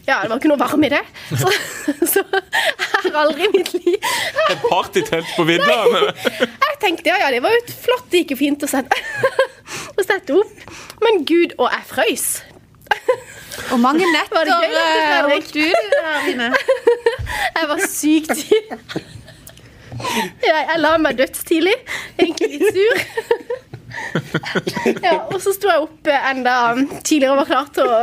ja, 0.07 0.21
det 0.23 0.29
var 0.31 0.39
ikke 0.39 0.49
noe 0.53 0.59
varme 0.61 0.88
i 0.88 0.91
det. 0.93 1.01
Så, 1.35 1.49
så 2.13 2.21
jeg 2.23 3.11
har 3.11 3.17
aldri 3.25 3.43
i 3.43 3.49
mitt 3.51 3.73
liv 3.75 3.97
Et 3.97 4.61
partytelt 4.69 5.33
på 5.35 5.43
vidda. 5.49 5.75
Jeg 6.77 6.77
tenkte 6.79 7.09
ja, 7.09 7.17
ja, 7.25 7.31
det 7.33 7.41
var 7.43 7.51
jo 7.51 7.61
flott, 7.73 8.05
det 8.11 8.21
gikk 8.21 8.35
jo 8.35 8.38
fint 8.39 8.63
å 8.63 8.69
sette, 8.69 8.99
å 9.97 10.05
sette 10.05 10.35
opp. 10.38 10.61
Men 11.03 11.25
gud, 11.27 11.55
og 11.57 11.67
jeg 11.73 11.88
frøys. 11.89 12.27
Og 13.73 13.81
mange 13.81 14.05
netter 14.13 14.38
Var 14.38 14.47
det 14.47 14.55
gøy, 14.61 14.75
dette, 14.75 14.93
eh, 15.01 15.29
holdt 15.31 15.53
du 15.57 15.63
der, 15.65 16.29
inne. 16.31 16.49
Jeg 17.57 17.69
var 17.73 17.85
sykt 17.89 18.35
tidlig. 18.38 19.07
Jeg, 20.43 20.65
jeg 20.69 20.79
la 20.81 20.93
meg 21.01 21.17
dødstidlig. 21.19 21.75
Egentlig 22.19 22.49
litt 22.55 22.77
sur. 22.77 23.01
Ja, 25.07 25.13
og 25.31 25.39
så 25.43 25.53
sto 25.55 25.69
jeg 25.69 25.83
opp 25.83 26.09
enda 26.11 26.53
tidligere 27.05 27.33
og 27.33 27.41
var 27.41 27.49
klar 27.49 27.69
til 27.75 27.88
å 27.88 27.99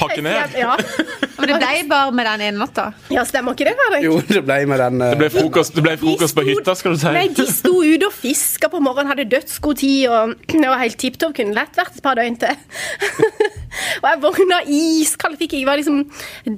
Pakke 0.00 0.20
ned. 0.24 0.56
Ja, 0.58 0.74
Men 1.38 1.48
det 1.48 1.58
ble 1.60 1.70
bare 1.88 2.12
med 2.14 2.28
den 2.28 2.44
ene 2.50 2.60
natta. 2.60 2.90
ja 3.12 3.24
stemmer 3.28 3.56
ikke 3.56 3.70
det, 3.70 3.76
Fredrik? 3.78 4.04
Jo, 4.06 4.18
det 4.28 4.42
ble 4.44 4.58
med 4.70 4.82
den 4.82 5.00
uh... 5.00 5.12
Det 5.14 5.20
ble 5.22 5.30
frokost, 5.34 5.76
det 5.76 5.84
ble 5.86 5.94
frokost 6.00 6.36
på 6.36 6.44
hytta, 6.50 6.74
skal 6.78 6.96
du 6.96 7.00
si. 7.00 7.14
Nei, 7.16 7.28
de 7.36 7.46
sto 7.48 7.78
ute 7.80 8.10
og 8.10 8.16
fiska 8.16 8.70
på 8.72 8.82
morgenen, 8.84 9.12
hadde 9.14 9.28
dødsgod 9.32 9.80
tid, 9.80 10.08
og 10.12 10.36
det 10.62 10.66
var 10.68 10.82
helt 10.84 11.00
tipp 11.00 11.16
topp. 11.20 11.36
Kunne 11.40 11.56
lett 11.56 11.80
vært 11.80 11.96
et 11.96 12.04
par 12.04 12.20
døgn 12.20 12.38
til. 12.40 12.54
Og 14.00 14.06
jeg 14.08 14.18
våkna 14.24 14.56
iskald, 14.66 15.36
fikk 15.38 15.54
jeg 15.54 15.66
var 15.68 15.78
liksom 15.78 16.00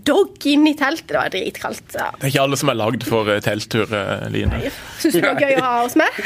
dog 0.06 0.46
inn 0.48 0.64
i 0.70 0.74
teltet. 0.78 1.10
Det 1.12 1.18
var 1.18 1.32
dritkaldt. 1.32 1.84
Ja. 1.92 2.08
Det 2.16 2.24
er 2.24 2.32
ikke 2.32 2.44
alle 2.46 2.58
som 2.60 2.70
er 2.72 2.78
lagd 2.78 3.04
for 3.04 3.28
eh, 3.28 3.40
telttur, 3.44 3.92
eh, 3.92 4.24
Line. 4.32 4.60
Syns 5.02 5.16
du 5.16 5.20
det 5.20 5.26
var 5.26 5.42
gøy 5.42 5.58
å 5.58 5.64
ha 5.66 5.74
oss 5.84 5.96
med? 6.00 6.22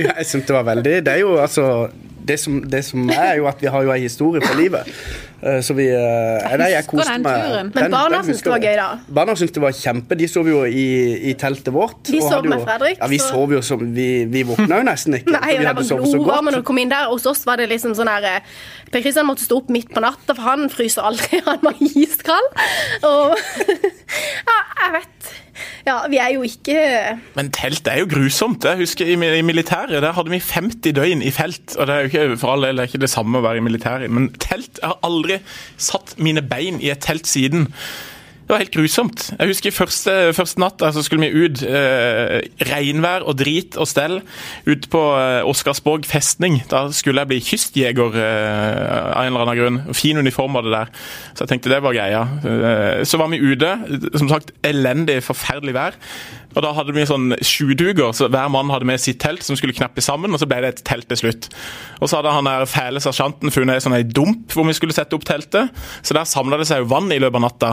Ja, 0.00 0.16
jeg 0.18 0.26
synes 0.26 0.48
det 0.48 0.54
var 0.56 0.64
veldig 0.66 0.94
Det 1.06 1.12
er 1.12 1.20
jo 1.22 1.36
altså 1.38 1.53
det 2.24 2.38
som, 2.40 2.62
det 2.64 2.80
som 2.86 3.04
er 3.12 3.34
jo 3.36 3.44
at 3.50 3.60
vi 3.60 3.68
har 3.68 3.82
jo 3.84 3.90
en 3.92 4.00
historie 4.00 4.40
for 4.40 4.56
livet. 4.56 4.88
Eh, 5.44 5.58
Så 5.60 5.74
vi 5.76 5.84
eh, 5.92 6.54
Nei, 6.56 6.70
jeg 6.72 6.86
koste 6.88 7.18
meg. 7.20 7.68
Men 7.74 7.90
barna 7.92 8.22
syntes 8.24 8.40
det 8.46 8.48
var 8.54 8.62
gøy, 8.64 8.76
da? 8.78 8.86
Barna 9.18 9.34
syntes 9.36 9.52
det 9.52 9.60
var 9.62 9.74
kjempe. 9.76 10.16
De 10.16 10.28
sov 10.32 10.48
jo 10.48 10.62
i, 10.64 10.86
i 11.30 11.34
teltet 11.36 11.68
vårt. 11.74 11.98
De 12.08 12.22
sov 12.24 12.46
med 12.48 12.56
jo, 12.62 12.64
Fredrik, 12.64 12.96
Ja, 13.02 13.10
vi 13.12 13.18
så- 13.20 13.28
sov 13.34 13.52
jo 13.52 13.60
som 13.62 13.84
Vi, 13.94 14.24
vi 14.32 14.42
våkna 14.48 14.80
jo 14.80 14.86
nesten 14.88 15.18
ikke. 15.20 15.34
Nei, 15.36 15.50
vi 15.52 15.58
det 15.60 15.68
hadde 15.68 15.82
var 15.82 15.88
sovet 15.90 16.08
så 16.14 16.22
godt. 16.24 16.44
når 16.48 16.56
du 16.62 16.62
kom 16.70 16.80
inn 16.80 16.88
der. 16.94 17.10
Hos 17.12 17.26
oss 17.28 17.44
var 17.44 17.60
det 17.60 17.68
liksom 17.74 17.92
sånn 17.98 18.08
her 18.08 18.24
eh, 18.38 18.40
Per 18.90 19.04
Kristian 19.04 19.26
måtte 19.28 19.44
stå 19.44 19.60
opp 19.60 19.68
midt 19.74 19.92
på 19.92 20.00
natta, 20.00 20.32
for 20.32 20.42
han 20.48 20.68
fryser 20.72 21.04
aldri. 21.04 21.42
Han 21.50 21.60
var 21.66 21.76
iskald. 21.84 22.48
Og 23.04 23.36
Ja, 24.48 24.58
jeg 24.80 24.92
vet. 24.96 25.23
Ja, 25.88 25.98
vi 26.10 26.18
er 26.22 26.32
jo 26.34 26.44
ikke 26.46 26.78
Men 27.36 27.50
telt 27.54 27.88
er 27.90 28.00
jo 28.02 28.08
grusomt. 28.10 28.64
Jeg 28.64 28.80
husker 28.80 29.08
I, 29.08 29.18
i 29.38 29.44
militæret 29.46 30.02
der 30.02 30.16
hadde 30.16 30.32
vi 30.32 30.40
50 30.40 30.94
døgn 30.96 31.22
i 31.22 31.30
felt. 31.34 31.76
og 31.76 31.86
Det 31.86 31.94
er 31.94 32.00
jo 32.00 32.12
ikke 32.12 32.40
for 32.40 32.54
all 32.54 32.66
del 32.66 32.76
det 32.76 32.86
er 32.86 32.92
ikke 32.92 33.04
det 33.04 33.12
samme 33.12 33.38
å 33.38 33.44
være 33.44 33.62
i 33.62 33.66
militæret, 33.66 34.10
men 34.10 34.30
telt 34.42 34.80
Jeg 34.80 34.90
har 34.90 34.98
aldri 35.06 35.38
satt 35.76 36.16
mine 36.18 36.42
bein 36.42 36.80
i 36.82 36.90
et 36.92 37.04
telt 37.04 37.28
siden. 37.30 37.68
Det 38.44 38.52
var 38.52 38.60
helt 38.60 38.74
grusomt. 38.74 39.22
Jeg 39.38 39.48
husker 39.48 39.72
første, 39.72 40.14
første 40.36 40.60
natta 40.60 40.90
så 40.92 41.00
skulle 41.04 41.24
vi 41.24 41.46
ut. 41.46 41.62
Eh, 41.64 42.42
regnvær 42.68 43.24
og 43.24 43.38
drit 43.40 43.78
og 43.80 43.88
stell. 43.88 44.18
Ut 44.68 44.88
på 44.92 45.00
eh, 45.16 45.48
Oscarsborg 45.48 46.04
festning. 46.04 46.58
Da 46.68 46.84
skulle 46.92 47.24
jeg 47.24 47.30
bli 47.32 47.40
kystjeger 47.40 48.18
eh, 48.20 49.00
av 49.16 49.22
en 49.22 49.32
eller 49.32 49.46
annen 49.46 49.60
grunn. 49.62 49.96
Fin 49.96 50.20
uniform 50.20 50.58
var 50.58 50.68
det 50.68 50.74
der. 50.76 50.92
Så 51.32 51.46
jeg 51.46 51.54
tenkte 51.54 51.72
det 51.72 51.80
var 51.86 51.96
greia. 51.96 52.20
Eh, 52.44 53.04
så 53.08 53.20
var 53.22 53.32
vi 53.32 53.40
ute. 53.40 53.72
Som 54.12 54.28
sagt, 54.28 54.52
elendig, 54.60 55.22
forferdelig 55.24 55.78
vær. 55.78 55.96
Og 56.54 56.62
da 56.64 56.72
hadde 56.76 56.94
vi 56.94 57.06
sånn 57.08 57.34
sjuduger, 57.44 58.12
så 58.16 58.28
hver 58.32 58.50
mann 58.52 58.70
hadde 58.72 58.88
med 58.88 59.02
sitt 59.02 59.20
telt 59.22 59.44
som 59.46 59.58
skulle 59.58 59.74
knappe 59.76 60.02
sammen, 60.04 60.34
og 60.34 60.42
så 60.42 60.48
ble 60.50 60.60
det 60.64 60.72
et 60.72 60.84
telt 60.86 61.08
til 61.10 61.20
slutt. 61.24 61.48
Og 62.00 62.10
så 62.10 62.20
hadde 62.20 62.34
han 62.34 62.48
der 62.48 62.66
fæle 62.70 63.02
sersjanten 63.02 63.54
funnet 63.54 63.78
ei 63.78 63.84
sånn 63.84 63.96
dump 64.14 64.54
hvor 64.54 64.68
vi 64.68 64.76
skulle 64.76 64.96
sette 64.96 65.16
opp 65.18 65.26
teltet. 65.28 65.72
Så 66.02 66.16
der 66.16 66.28
samla 66.28 66.60
det 66.60 66.68
seg 66.70 66.84
jo 66.84 66.90
vann 66.92 67.10
i 67.14 67.20
løpet 67.22 67.40
av 67.40 67.46
natta. 67.46 67.72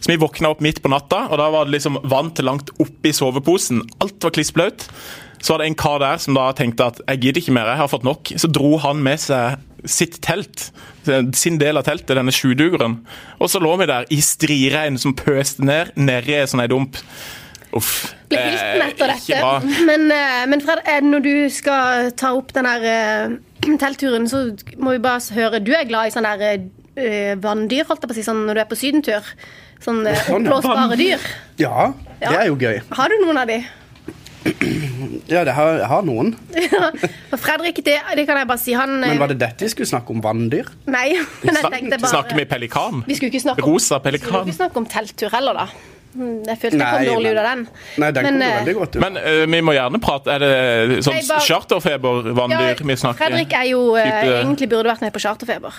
Så 0.00 0.12
vi 0.12 0.20
våkna 0.20 0.52
opp 0.52 0.64
midt 0.64 0.82
på 0.84 0.92
natta, 0.92 1.24
og 1.28 1.40
da 1.40 1.48
var 1.54 1.68
det 1.68 1.78
liksom 1.78 2.02
vann 2.08 2.34
til 2.36 2.48
langt 2.50 2.74
oppi 2.82 3.14
soveposen. 3.16 3.82
Alt 4.04 4.20
var 4.24 4.36
klissblaut. 4.36 4.88
Så 5.38 5.54
var 5.54 5.62
det 5.62 5.68
en 5.70 5.78
kar 5.78 6.00
der 6.02 6.18
som 6.18 6.34
da 6.34 6.50
tenkte 6.56 6.88
at 6.90 7.00
jeg 7.04 7.22
gidder 7.22 7.42
ikke 7.42 7.54
mer, 7.54 7.70
jeg 7.70 7.80
har 7.82 7.90
fått 7.90 8.06
nok. 8.06 8.32
Så 8.36 8.50
dro 8.50 8.74
han 8.82 9.02
med 9.04 9.20
seg 9.22 9.62
sitt 9.88 10.18
telt, 10.24 10.70
sin 11.38 11.58
del 11.60 11.78
av 11.78 11.86
teltet, 11.86 12.16
denne 12.18 12.34
sjudugeren. 12.34 12.98
Og 13.38 13.50
så 13.52 13.62
lå 13.62 13.76
vi 13.78 13.86
der 13.88 14.08
i 14.14 14.18
striregn 14.24 14.98
som 15.00 15.14
pøste 15.18 15.64
ned, 15.64 15.94
nedi 15.94 16.34
ei 16.34 16.48
sånn 16.50 16.64
ei 16.64 16.70
dump. 16.70 16.98
Uff. 17.76 18.14
ble 18.30 18.40
hilten 18.40 18.80
eh, 18.80 18.88
etter 18.88 19.12
dette. 19.12 19.84
Men, 19.88 20.08
eh, 20.14 20.42
men 20.48 20.62
Fred, 20.64 20.80
eh, 20.88 21.02
når 21.04 21.24
du 21.24 21.32
skal 21.52 22.10
ta 22.16 22.32
opp 22.36 22.54
den 22.56 22.68
her 22.68 22.86
eh, 22.88 23.36
teltturen, 23.82 24.28
så 24.30 24.46
må 24.80 24.96
vi 24.96 25.04
bare 25.04 25.20
høre 25.36 25.60
Du 25.64 25.72
er 25.76 25.88
glad 25.88 26.08
i 26.08 26.14
sånne 26.14 26.34
der, 26.40 26.68
uh, 26.98 27.34
vanndyr, 27.42 27.86
holdt 27.88 28.04
jeg 28.04 28.10
på 28.10 28.16
å 28.16 28.18
si, 28.18 28.26
sånn 28.26 28.46
når 28.48 28.58
du 28.58 28.62
er 28.64 28.70
på 28.70 28.78
sydentur? 28.78 29.32
Sånn 29.84 30.06
eh, 30.10 30.22
Sånn, 30.26 30.46
oppblåsbare 30.46 30.96
dyr. 30.98 31.26
Ja, 31.60 31.92
det 32.18 32.32
er 32.34 32.48
jo 32.50 32.56
gøy. 32.58 32.80
Har 32.98 33.12
du 33.12 33.20
noen 33.22 33.42
av 33.44 33.50
de? 33.50 33.60
Ja, 35.28 35.42
det 35.44 35.52
har, 35.52 35.74
jeg 35.82 35.88
har 35.90 36.04
noen. 36.06 36.30
For 37.30 37.40
Fredrik, 37.42 37.82
det, 37.84 37.98
det 38.16 38.24
kan 38.24 38.38
jeg 38.40 38.48
bare 38.48 38.60
si. 38.62 38.72
Han 38.78 38.96
eh, 39.02 39.12
Men 39.12 39.20
var 39.20 39.30
det 39.32 39.36
dette 39.42 39.66
vi 39.66 39.70
skulle 39.74 39.90
snakke 39.90 40.14
om? 40.14 40.22
Vanndyr? 40.24 40.70
Nei, 40.88 41.18
men 41.44 41.58
jeg 41.58 41.68
tenkte 41.74 41.98
bare 42.00 42.12
Snakke 42.14 42.38
vi 42.38 42.46
pelikan? 42.48 43.04
Vi 43.06 43.18
skulle 43.18 43.32
ikke 43.34 43.44
snakke 43.44 43.62
om, 43.62 43.76
Rosa 43.76 44.00
vi 44.00 44.16
skulle 44.16 44.42
ikke 44.46 44.56
snakke 44.56 44.80
om 44.80 44.88
telttur 44.88 45.34
heller, 45.34 45.60
da. 45.60 45.97
Mm, 46.14 46.38
Jeg 46.48 46.58
følte 46.58 46.78
jeg 46.78 46.94
kom 46.94 47.04
dårlig 47.14 47.32
ut 47.34 47.38
av 47.38 47.46
den. 47.50 47.64
Nei, 48.00 48.10
den 48.16 48.24
Men, 48.24 48.32
kom 48.38 48.42
eh, 48.42 48.54
veldig 48.58 48.74
godt 48.78 48.96
ut. 48.96 49.00
Men 49.04 49.16
uh, 49.20 49.42
vi 49.52 49.60
må 49.60 49.74
gjerne 49.76 50.00
prate. 50.02 50.32
Er 50.34 50.38
det 50.44 51.02
sånn 51.04 51.18
bare- 51.28 51.44
charterfeber-vanndyr 51.46 52.82
vi 52.88 52.96
snakker? 52.96 53.24
Fredrik 53.26 53.52
er 53.58 53.68
jo 53.70 53.82
uh, 53.96 54.02
Type- 54.02 54.38
egentlig 54.40 54.68
burde 54.72 54.92
vært 54.92 55.04
med 55.04 55.12
på 55.14 55.22
Charterfeber. 55.22 55.74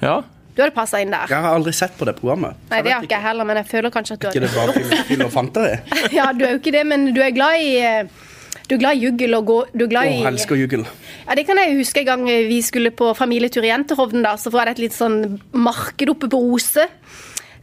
Ja. 0.00 0.20
Du 0.54 0.62
hadde 0.62 0.74
passa 0.76 1.00
inn 1.02 1.10
der. 1.10 1.26
Jeg 1.28 1.42
har 1.42 1.56
aldri 1.58 1.72
sett 1.74 1.96
på 1.98 2.06
det 2.06 2.14
programmet. 2.20 2.54
Nei, 2.70 2.82
det 2.86 2.92
har 2.94 3.02
ikke 3.02 3.16
jeg 3.18 3.26
heller, 3.26 3.44
men 3.48 3.58
jeg 3.58 3.66
føler 3.72 3.90
kanskje 3.90 4.14
at 4.14 4.20
du 4.22 4.28
Ikke 4.30 4.44
det 4.44 4.52
bra 4.54 4.66
bare 4.70 5.02
fyll, 5.08 5.24
og 5.26 5.32
fanteri? 5.34 5.74
Ja, 6.18 6.28
du 6.32 6.44
er 6.46 6.54
jo 6.54 6.60
ikke 6.62 6.72
det, 6.76 6.84
men 6.86 7.08
du 7.16 7.20
er 7.24 7.34
glad 7.34 7.58
i 7.58 7.72
uh, 7.82 8.30
du 8.64 8.76
er 8.76 8.80
glad 8.80 8.96
i 8.96 9.02
juggel 9.04 9.34
og 9.36 9.44
gå 9.50 9.56
Du 9.74 9.82
er 9.84 9.90
glad 9.90 10.08
i 10.08 10.22
elsker 10.24 10.56
juggel. 10.56 10.86
Ja, 11.26 11.34
Det 11.36 11.44
kan 11.48 11.58
jeg 11.60 11.74
huske 11.76 12.00
en 12.00 12.06
gang 12.06 12.22
vi 12.48 12.62
skulle 12.64 12.94
på 12.96 13.10
familietur 13.18 13.66
i 13.66 13.68
Jentehovden. 13.72 14.22
da, 14.24 14.36
Så 14.40 14.52
var 14.54 14.64
det 14.70 14.78
et 14.78 14.84
litt 14.86 14.96
sånn 14.96 15.40
marked 15.52 16.08
oppe 16.14 16.30
på 16.32 16.38
Ose. 16.54 16.86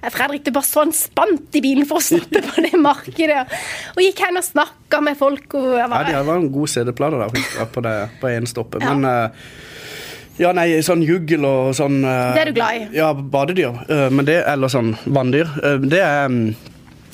Fredrik 0.09 0.45
det 0.47 0.53
bare 0.55 0.65
sånn 0.65 0.93
spant 0.95 1.57
i 1.57 1.61
bilen 1.61 1.85
for 1.89 2.01
å 2.01 2.05
stoppe 2.05 2.41
på 2.41 2.63
det 2.65 2.79
markedet. 2.81 3.43
Og 3.93 4.01
gikk 4.01 4.23
hen 4.25 4.39
og 4.39 4.47
snakka 4.47 5.01
med 5.05 5.19
folk. 5.19 5.45
Og 5.59 5.75
jeg 5.77 5.91
Ja, 5.91 6.01
de 6.07 6.23
var 6.25 6.39
en 6.39 6.49
god 6.53 6.73
CD-plate 6.73 7.67
på 7.75 7.85
det 7.85 7.95
på 8.21 8.31
en 8.31 8.49
stoppet. 8.49 8.81
Ja. 8.81 8.95
Men 8.95 9.05
eh, 9.05 9.45
ja, 10.41 10.55
nei, 10.57 10.67
sånn 10.81 11.05
juggel 11.05 11.45
og 11.45 11.75
sånn 11.77 12.01
eh, 12.01 12.33
Det 12.33 12.41
er 12.41 12.49
du 12.49 12.57
glad 12.57 12.79
i? 12.79 12.89
Ja, 12.97 13.13
badedyr. 13.13 13.85
eh, 13.87 14.09
men 14.09 14.25
det, 14.25 14.41
eller 14.49 14.71
sånn 14.73 14.95
vanndyr. 15.05 15.51
det 15.85 16.01
er 16.01 16.29
mm, 16.31 16.55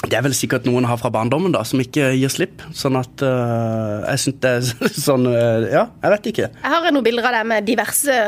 det 0.08 0.16
er 0.16 0.24
vel 0.24 0.36
sikkert 0.38 0.68
noen 0.68 0.86
har 0.88 1.00
fra 1.02 1.10
barndommen 1.12 1.52
da, 1.52 1.64
som 1.68 1.82
ikke 1.82 2.12
gir 2.16 2.32
slipp. 2.32 2.62
Sånn 2.78 2.96
at 3.00 3.24
uh, 3.26 4.06
jeg 4.14 4.22
syns 4.24 4.38
det 4.44 4.52
er 4.54 4.94
sånn 5.08 5.26
uh, 5.28 5.66
Ja, 5.66 5.88
jeg 6.04 6.14
vet 6.14 6.30
ikke. 6.32 6.50
Jeg 6.54 6.74
har 6.76 6.88
noen 6.94 7.04
bilder 7.04 7.28
av 7.28 7.40
deg 7.40 7.50
med 7.50 7.68
diverse 7.68 8.22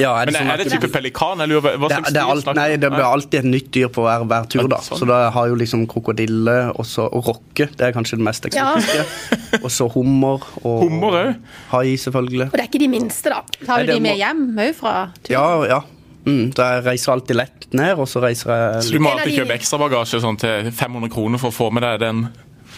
Ja, 0.00 0.12
Men 0.24 0.34
sånn 0.34 0.50
er 0.52 0.56
det 0.60 0.66
du- 0.68 0.74
type 0.76 0.90
pelikan? 0.92 1.40
Eller 1.40 1.60
hva 1.60 1.72
det, 1.88 1.88
slags 1.90 2.12
det, 2.12 2.20
er 2.22 2.30
alt, 2.34 2.50
nei, 2.58 2.76
det 2.76 2.90
blir 2.92 3.04
alltid 3.06 3.38
et 3.40 3.48
nytt 3.48 3.70
dyr 3.72 3.88
på 3.88 4.04
hver, 4.04 4.24
hver 4.28 4.48
tur. 4.52 4.68
da 4.68 4.76
Sånn. 4.84 4.98
Så 5.00 5.06
da 5.08 5.30
har 5.30 5.48
jo 5.48 5.54
liksom 5.58 5.86
krokodille 5.90 6.56
og 6.76 6.84
så 6.88 7.06
rocke. 7.12 7.68
Det 7.76 7.80
er 7.88 7.92
kanskje 7.96 8.18
det 8.20 8.26
mest 8.28 8.44
eksotiske. 8.50 9.06
Og 9.64 9.70
så 9.70 9.88
hummer. 9.92 10.40
Og 10.64 10.78
Hummer 10.86 11.34
hai, 11.72 11.96
selvfølgelig. 12.00 12.46
Og 12.48 12.56
det 12.56 12.60
er 12.64 12.68
ikke 12.70 12.80
de 12.84 12.88
minste, 12.88 13.28
da. 13.32 13.42
Tar 13.66 13.82
du 13.84 13.92
de 13.92 14.00
med 14.00 14.14
må- 14.14 14.20
hjem 14.22 14.44
òg 14.58 14.74
fra 14.78 14.94
tur? 15.22 15.32
Ja, 15.34 15.44
ja. 15.68 15.80
Mm, 16.24 16.52
så 16.54 16.62
jeg 16.70 16.84
reiser 16.86 17.12
alltid 17.12 17.36
lett 17.36 17.66
ned, 17.74 17.98
og 17.98 18.06
så 18.06 18.20
reiser 18.22 18.80
Så 18.80 18.92
du 18.94 18.98
må 19.02 19.10
alltid 19.10 19.34
kjøpe 19.40 19.56
ekstrabagasje 19.58 20.20
sånn 20.22 20.38
til 20.38 20.70
500 20.70 21.10
kroner 21.10 21.38
for 21.42 21.50
å 21.50 21.56
få 21.56 21.72
med 21.74 21.82
deg 21.82 21.98
den? 22.00 22.28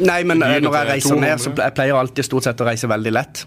Nei, 0.01 0.22
men 0.24 0.43
eh, 0.43 0.59
når 0.64 0.72
jeg 0.80 0.89
reiser 0.89 1.14
reiser 1.14 1.20
ned, 1.20 1.39
så 1.45 1.53
jeg 1.55 1.74
pleier 1.76 1.95
alltid 1.99 2.24
stort 2.26 2.43
sett 2.49 2.62
å 2.64 2.66
reise 2.66 2.89
veldig 2.91 3.12
lett. 3.12 3.45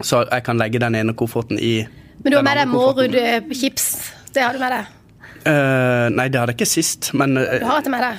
Så 0.00 0.22
jeg 0.30 0.42
kan 0.46 0.56
legge 0.58 0.80
den 0.80 0.96
ene 0.96 1.12
kofferten 1.14 1.60
i 1.60 1.86
Men 2.22 2.32
du 2.32 2.36
har 2.36 2.44
med 2.44 2.56
deg. 2.60 2.68
Mårud-chips. 2.74 3.86
Det 4.34 4.42
har 4.44 4.52
du 4.56 4.60
med 4.62 4.74
deg. 4.76 4.96
Uh, 5.40 6.08
nei, 6.12 6.26
det 6.28 6.36
hadde 6.36 6.52
jeg 6.52 6.58
ikke 6.60 6.68
sist, 6.68 7.10
men 7.16 7.38
uh, 7.40 7.46
Du 7.62 7.64
har 7.64 7.80
det 7.80 7.90
med 7.94 8.02
deg. 8.04 8.18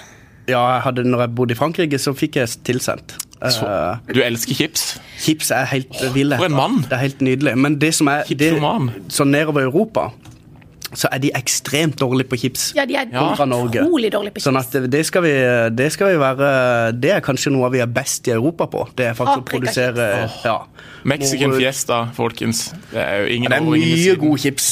ja, 0.50 0.62
jeg 0.74 0.82
hadde, 0.88 1.04
når 1.06 1.20
jeg 1.28 1.36
bodde 1.38 1.54
i 1.54 1.58
Frankrike, 1.60 2.00
så 2.02 2.14
fikk 2.18 2.40
jeg 2.42 2.50
tilsendt. 2.66 3.14
Eh, 3.42 3.50
Så, 3.54 3.68
du 4.14 4.20
elsker 4.26 4.58
chips? 4.58 4.88
chips 5.22 5.52
er 5.54 5.66
helt 5.70 5.94
ville. 6.16 6.38
for 6.38 6.46
en 6.50 6.58
mann. 6.58 6.80
Det 6.90 6.98
er 6.98 7.04
helt 7.06 7.22
nydelig. 7.22 7.54
Men 7.58 7.78
det 7.82 7.94
som 7.98 8.10
er 8.10 8.26
det. 8.30 8.52
Så 9.10 9.24
nedover 9.26 9.62
Europa 9.62 10.10
så 10.98 11.12
er 11.12 11.22
de 11.24 11.32
ekstremt 11.38 12.00
dårlige 12.02 12.32
på 12.32 12.40
chips. 12.42 12.72
Ja, 12.78 12.86
de 12.90 12.98
er 13.00 13.12
Kontra 13.12 13.46
Norge. 13.50 13.86
dårlige 13.86 14.36
på 14.36 14.44
Sånn 14.44 14.60
at 14.60 14.74
det 14.92 15.04
skal, 15.08 15.26
vi, 15.26 15.34
det 15.76 15.92
skal 15.94 16.12
vi 16.12 16.20
være 16.22 16.50
Det 16.98 17.14
er 17.16 17.24
kanskje 17.24 17.54
noe 17.54 17.70
vi 17.74 17.82
er 17.84 17.90
best 17.92 18.28
i 18.28 18.36
Europa 18.36 18.68
på. 18.72 18.88
Det 18.98 19.12
er 19.12 19.18
faktisk 19.18 19.44
å 19.44 19.48
produsere 19.48 19.92
produsere 19.92 20.30
ja. 20.46 20.58
Mexican 21.08 21.54
fiesta, 21.58 22.02
folkens. 22.14 22.68
Det 22.92 23.02
er 23.02 23.24
jo 23.24 23.32
ingen 23.38 23.52
Det 23.52 23.58
er 23.58 23.66
mye 23.66 24.16
gode 24.20 24.32
god 24.32 24.42
chips. 24.44 24.68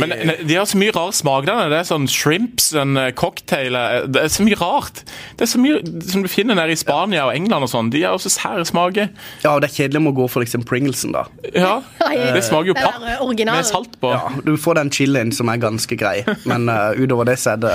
Men 0.00 0.12
de 0.46 0.56
har 0.56 0.68
så 0.70 0.78
mye 0.78 0.94
rar 0.94 1.12
smak. 1.12 1.46
der. 1.48 1.68
Det 1.72 1.78
er 1.80 1.88
sånn 1.88 2.06
shrimps, 2.10 2.70
en 2.78 2.96
eh, 3.00 3.10
cocktail 3.16 3.74
eh, 3.78 4.06
Det 4.08 4.22
er 4.24 4.32
så 4.32 4.46
mye 4.46 4.58
rart. 4.60 5.02
Det 5.36 5.46
er 5.46 5.50
så 5.50 5.60
mye 5.60 5.80
som 6.10 6.24
du 6.24 6.30
finner 6.30 6.58
nede 6.58 6.74
i 6.74 6.78
Spania 6.78 7.26
og 7.28 7.34
England 7.34 7.66
og 7.66 7.72
sånn. 7.72 7.90
De 7.94 8.04
har 8.04 8.16
også 8.16 8.32
sære 8.32 8.64
smaker. 8.68 9.10
ja, 9.44 9.54
og 9.54 9.62
det 9.62 9.70
er 9.70 9.76
kjedelig 9.82 10.04
med 10.04 10.14
å 10.14 10.18
gå 10.22 10.28
for 10.32 10.44
liksom 10.44 10.64
Pringlesen, 10.68 11.14
da. 11.14 11.26
Ja, 11.54 11.80
det 12.00 12.44
smaker 12.46 12.72
jo 12.72 12.76
papp 12.78 13.02
med 13.02 13.66
salt 13.68 13.98
på. 14.00 14.12
Ja, 14.14 14.30
du 14.44 14.54
får 14.60 14.80
den 14.80 14.92
chilien 14.94 15.32
som 15.34 15.50
er 15.52 15.53
ganske 15.62 15.98
grei, 15.98 16.22
men 16.50 16.68
uh, 16.70 16.92
utover 16.98 17.28
det 17.30 17.38
så 17.42 17.54
er 17.54 17.62
det, 17.62 17.74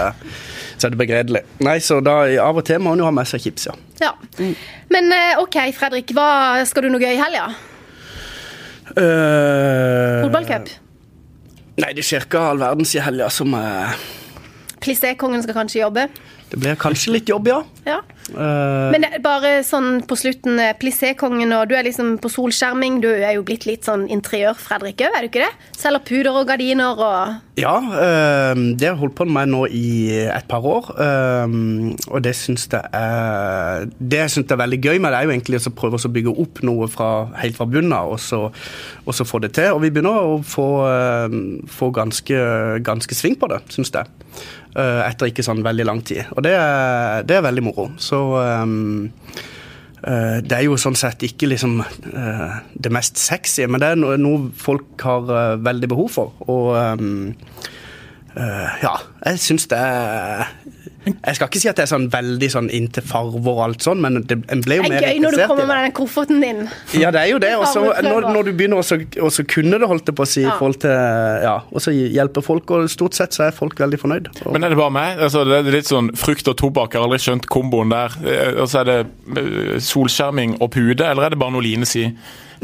så 0.78 0.88
er 0.88 0.94
det 0.94 1.00
begredelig. 1.02 1.44
Nei, 1.66 1.78
så 1.84 2.00
da 2.04 2.22
av 2.44 2.60
og 2.60 2.66
til 2.68 2.82
må 2.84 2.94
hun 2.94 3.04
jo 3.04 3.08
ha 3.10 3.14
med 3.16 3.30
seg 3.30 3.44
chips, 3.44 3.70
ja. 3.70 3.76
Ja. 4.00 4.14
Men 4.94 5.12
eh, 5.12 5.42
OK, 5.42 5.58
Fredrik. 5.76 6.14
Hva 6.16 6.62
Skal 6.68 6.88
du 6.88 6.94
noe 6.94 7.04
gøy 7.04 7.18
i 7.18 7.20
helga? 7.20 7.50
Uh, 8.96 10.24
Fotballcup? 10.26 10.72
Nei, 11.80 11.92
det 11.96 12.04
skjer 12.08 12.26
ikke 12.26 12.42
all 12.52 12.60
verdens 12.60 12.96
i 12.98 13.04
helga 13.04 13.30
som 13.32 13.54
uh, 13.56 13.94
Plissé-kongen 14.84 15.44
skal 15.46 15.58
kanskje 15.60 15.84
jobbe? 15.84 16.08
Det 16.50 16.58
blir 16.58 16.78
kanskje 16.82 17.14
litt 17.14 17.30
jobb, 17.30 17.48
ja. 17.52 17.60
Ja. 17.86 18.00
Uh, 18.30 18.90
Men 18.94 19.02
det 19.06 19.20
bare 19.26 19.60
sånn 19.66 20.04
på 20.06 20.16
slutten, 20.18 20.60
eh, 20.62 20.76
plissé-kongen, 20.78 21.50
og 21.58 21.70
du 21.70 21.76
er 21.78 21.86
liksom 21.88 22.18
på 22.22 22.30
solskjerming. 22.30 23.00
Du 23.02 23.08
er 23.10 23.34
jo 23.38 23.44
blitt 23.46 23.66
litt 23.66 23.86
sånn 23.88 24.08
interiør-Fredrik 24.14 25.02
òg, 25.06 25.16
er 25.18 25.26
du 25.26 25.30
ikke 25.32 25.46
det? 25.46 25.52
Selger 25.78 26.04
puder 26.06 26.38
og 26.38 26.48
gardiner 26.50 26.98
og 27.00 27.38
ja, 27.60 27.74
uh, 27.76 28.56
det 28.56 28.88
har 28.88 28.94
jeg 28.94 29.00
holdt 29.02 29.18
på 29.18 29.26
med 29.28 29.50
nå 29.52 29.66
i 29.76 29.90
et 30.30 30.46
par 30.48 30.64
år. 30.64 30.92
Uh, 30.96 31.92
og 32.08 32.22
det 32.24 32.32
syns 32.38 32.70
jeg 32.72 32.80
er 32.96 33.90
Det 34.00 34.22
jeg 34.22 34.46
er 34.46 34.62
veldig 34.62 34.80
gøy 34.80 35.00
med 35.02 35.12
det, 35.12 35.20
er 35.20 35.28
jo 35.28 35.34
egentlig 35.34 35.60
å 35.60 35.74
prøve 35.76 36.00
å 36.00 36.14
bygge 36.14 36.36
opp 36.40 36.62
noe 36.64 36.88
fra, 36.88 37.10
helt 37.42 37.58
fra 37.58 37.68
bunnen 37.68 37.94
av, 37.94 38.14
og, 38.14 38.20
så- 38.20 38.52
og 39.06 39.14
så 39.14 39.26
få 39.28 39.42
det 39.44 39.54
til. 39.58 39.74
Og 39.74 39.82
vi 39.84 39.90
begynner 39.92 40.16
å 40.24 40.40
få, 40.46 40.68
få 41.68 41.92
ganske, 41.92 42.40
ganske 42.86 43.16
sving 43.18 43.36
på 43.40 43.50
det, 43.52 43.60
syns 43.74 43.92
jeg. 43.92 44.08
Uh, 44.70 45.02
etter 45.02 45.32
ikke 45.32 45.42
sånn 45.42 45.64
veldig 45.66 45.86
lang 45.88 46.04
tid. 46.06 46.28
Og 46.36 46.44
det 46.46 46.52
er, 46.54 47.24
det 47.26 47.40
er 47.40 47.46
veldig 47.48 47.64
moro. 47.66 47.88
Så 47.98 48.20
um, 48.38 49.10
det 50.00 50.54
er 50.56 50.62
jo 50.64 50.78
sånn 50.80 50.96
sett 50.96 51.26
ikke 51.26 51.50
liksom 51.50 51.80
uh, 51.82 52.54
det 52.78 52.92
mest 52.94 53.18
sexy, 53.20 53.66
men 53.68 53.82
det 53.82 53.90
er 53.90 53.98
noe, 54.00 54.52
folk 54.56 55.02
har 55.04 55.58
veldig 55.66 55.90
behov 55.92 56.14
for. 56.14 56.38
Og 56.46 56.70
um, 56.78 57.34
ja, 58.38 58.94
jeg 59.26 59.42
syns 59.42 59.66
det 59.74 59.82
er 59.82 60.54
Jeg 61.06 61.36
skal 61.38 61.48
ikke 61.48 61.60
si 61.62 61.70
at 61.72 61.78
det 61.80 61.84
er 61.86 61.90
sånn 61.94 62.08
veldig 62.12 62.50
sånn 62.52 62.68
inntil 62.76 63.06
farver 63.08 63.54
og 63.54 63.62
alt 63.70 63.86
sånn, 63.86 64.02
men 64.04 64.20
det, 64.28 64.36
en 64.52 64.62
ble 64.66 64.80
jo 64.80 64.84
Det 64.84 64.92
mer 64.92 65.06
er 65.06 65.14
gøy 65.14 65.22
når 65.24 65.38
du 65.38 65.44
kommer 65.48 65.70
med 65.70 65.80
den 65.86 65.94
kofferten 65.96 66.42
din. 66.44 66.60
Ja, 67.00 67.12
det 67.16 67.22
er 67.22 67.30
jo 67.32 67.40
det. 67.40 67.54
Og 67.58 67.66
så 67.72 67.84
når, 68.04 68.28
når 68.36 68.50
du 68.50 68.52
begynner 68.60 68.82
å 68.84 69.30
kunne 69.54 69.80
det, 69.80 69.88
holdt 69.88 70.12
jeg 70.12 70.18
på 70.20 70.26
å 70.26 70.30
si, 70.30 70.42
i 70.42 70.48
Ja. 70.50 70.58
forhold 70.60 70.80
til 70.84 70.92
Ja, 71.46 71.56
og 71.72 71.82
så 71.82 71.94
hjelper 71.96 72.44
folk, 72.44 72.72
og 72.76 72.90
stort 72.92 73.16
sett 73.16 73.32
så 73.38 73.48
er 73.48 73.56
folk 73.56 73.80
veldig 73.80 74.00
fornøyd. 74.02 74.28
Og, 74.46 74.54
Men 74.54 74.64
er 74.68 74.70
det 74.76 74.78
bare 74.82 74.92
meg? 74.92 75.20
Altså, 75.20 75.46
det 75.48 75.62
er 75.62 75.72
litt 75.72 75.88
sånn 75.90 76.12
frukt 76.20 76.48
og 76.52 76.58
tobakk. 76.60 76.94
Jeg 76.94 77.02
har 77.02 77.08
aldri 77.08 77.22
skjønt 77.24 77.48
komboen 77.48 77.90
der. 77.96 78.20
Eh, 78.26 78.60
Og 78.60 78.68
så 78.68 78.82
er 78.82 78.86
det 78.90 79.00
eh, 79.38 79.80
solskjerming 79.80 80.58
og 80.60 80.72
pude, 80.76 81.06
eller 81.06 81.24
er 81.30 81.30
det 81.30 81.40
bare 81.40 81.56
noe 81.56 81.64
Line 81.64 81.86
sier? 81.88 82.12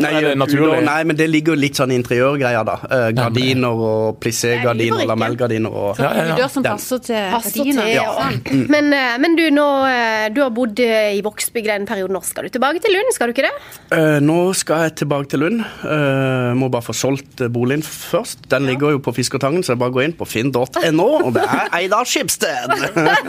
Nei, 0.01 0.11
det 0.21 0.33
naturlig? 0.37 0.81
nei, 0.85 0.97
men 1.07 1.17
det 1.17 1.27
ligger 1.31 1.55
jo 1.55 1.61
litt 1.61 1.79
sånn 1.79 1.93
interiørgreier, 1.95 2.65
da. 2.67 2.75
Eh, 2.89 3.07
gardiner 3.15 3.83
og 3.87 4.19
plissé-gardiner, 4.23 5.05
og 5.05 5.11
lamellgardiner 5.13 5.71
og 5.71 6.01
Ja, 6.01 6.11
ja, 6.11 6.25
ja. 6.31 6.35
Puder 6.35 6.51
som 6.51 6.65
passer 6.67 7.01
til 7.05 7.15
gardiner. 7.15 7.91
Ja. 7.93 8.29
Men, 8.75 8.91
eh, 8.93 9.15
men 9.21 9.37
du, 9.39 9.45
nå, 9.53 9.67
eh, 9.87 10.27
du 10.35 10.41
har 10.43 10.51
bodd 10.55 10.79
eh, 10.83 11.15
i 11.15 11.21
Vågsbygd 11.25 11.71
en 11.75 11.87
periode. 11.89 12.13
Nå 12.15 12.21
skal 12.27 12.47
du 12.49 12.55
tilbake 12.57 12.83
til 12.83 12.95
Lund, 12.95 13.13
skal 13.15 13.31
du 13.31 13.35
ikke 13.35 13.47
det? 13.47 13.53
Eh, 13.95 14.19
nå 14.23 14.39
skal 14.57 14.87
jeg 14.87 14.95
tilbake 15.03 15.31
til 15.31 15.45
Lund. 15.45 15.63
Eh, 15.63 16.51
må 16.59 16.69
bare 16.73 16.85
få 16.85 16.95
solgt 16.95 17.41
eh, 17.45 17.51
boligen 17.51 17.83
først. 17.85 18.49
Den 18.51 18.67
ligger 18.69 18.95
jo 18.95 19.03
på 19.03 19.15
Fiskertangen, 19.15 19.63
så 19.63 19.73
jeg 19.73 19.81
bare 19.83 19.95
går 19.95 20.07
inn 20.09 20.17
på 20.17 20.27
finn.no, 20.27 21.07
og 21.21 21.31
det 21.35 21.45
er 21.45 21.71
Eidar 21.79 22.07
Skipsted! 22.09 22.75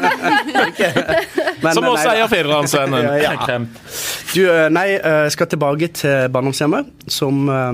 okay. 0.67 0.93
Men, 1.63 1.75
Som 1.75 1.85
eh, 1.85 1.91
også 1.91 2.13
eier 2.15 2.31
Fedrelandsvennen. 2.33 3.07
Ja, 3.17 3.33
ja. 3.33 3.59
Du, 4.35 4.43
eh, 4.51 4.67
nei, 4.73 4.87
eh, 4.97 5.23
jeg 5.27 5.33
skal 5.37 5.49
tilbake 5.51 5.89
til 5.97 6.27
barndomshjemmet, 6.33 6.56
som 6.57 7.49
eh, 7.49 7.73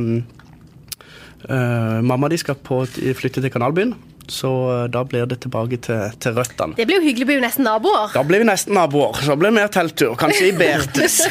eh, 1.48 2.00
Mamma 2.02 2.28
de 2.28 2.40
skal 2.40 2.58
på, 2.58 2.84
flytte 2.86 3.42
til 3.42 3.52
Kanalbyen, 3.52 3.94
så 4.32 4.82
eh, 4.82 4.84
da 4.90 5.02
blir 5.04 5.26
det 5.26 5.40
tilbake 5.42 5.78
til, 5.82 6.12
til 6.22 6.34
røttene. 6.36 6.76
Det 6.78 6.86
blir 6.88 7.00
jo 7.00 7.06
hyggelig, 7.06 7.26
blir 7.28 7.38
jo 7.40 7.44
nesten 7.44 7.66
naboer. 7.66 8.12
Da 8.14 8.22
blir 8.26 8.42
vi 8.42 8.48
nesten 8.48 8.74
naboer. 8.76 9.18
Så 9.24 9.36
blir 9.38 9.50
det 9.50 9.56
mer 9.58 9.70
telttur. 9.72 10.14
Kanskje 10.18 10.50
i 10.50 10.56
Bertes. 10.56 11.20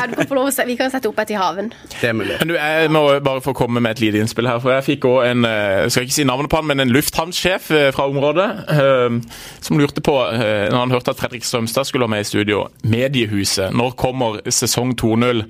Er? 0.00 0.66
Vi 0.66 0.76
kan 0.78 0.92
sette 0.92 1.08
opp 1.10 1.18
et 1.22 1.32
i 1.32 1.36
haven. 1.38 1.70
Det 1.90 2.10
er 2.10 2.14
mulig. 2.16 2.36
Men 2.40 2.52
du, 2.52 2.54
Jeg 2.56 2.90
må 2.92 3.02
bare 3.24 3.42
få 3.44 3.52
komme 3.56 3.82
med 3.82 3.96
et 3.96 4.02
lite 4.04 4.20
innspill 4.22 4.48
her. 4.48 4.60
for 4.62 4.72
Jeg 4.72 4.86
fikk 4.86 5.06
også 5.08 5.30
en 5.30 5.46
jeg 5.46 5.92
skal 5.92 6.06
ikke 6.06 6.14
si 6.14 6.26
navnet 6.28 6.50
på 6.52 6.60
han, 6.60 6.68
men 6.70 6.82
en 6.84 6.92
lufthavnsjef 6.94 7.70
fra 7.94 8.06
området 8.08 8.48
som 9.64 9.78
lurte 9.80 10.02
på, 10.04 10.14
når 10.14 10.76
han 10.76 10.94
hørte 10.94 11.14
at 11.14 11.20
Fredrik 11.20 11.44
Strømstad 11.44 11.88
skulle 11.88 12.06
være 12.06 12.14
med 12.16 12.24
i 12.24 12.28
studio, 12.28 12.66
Mediehuset. 12.82 13.74
Når 13.76 13.96
kommer 14.00 14.40
sesong 14.48 14.94
2.0? 15.00 15.44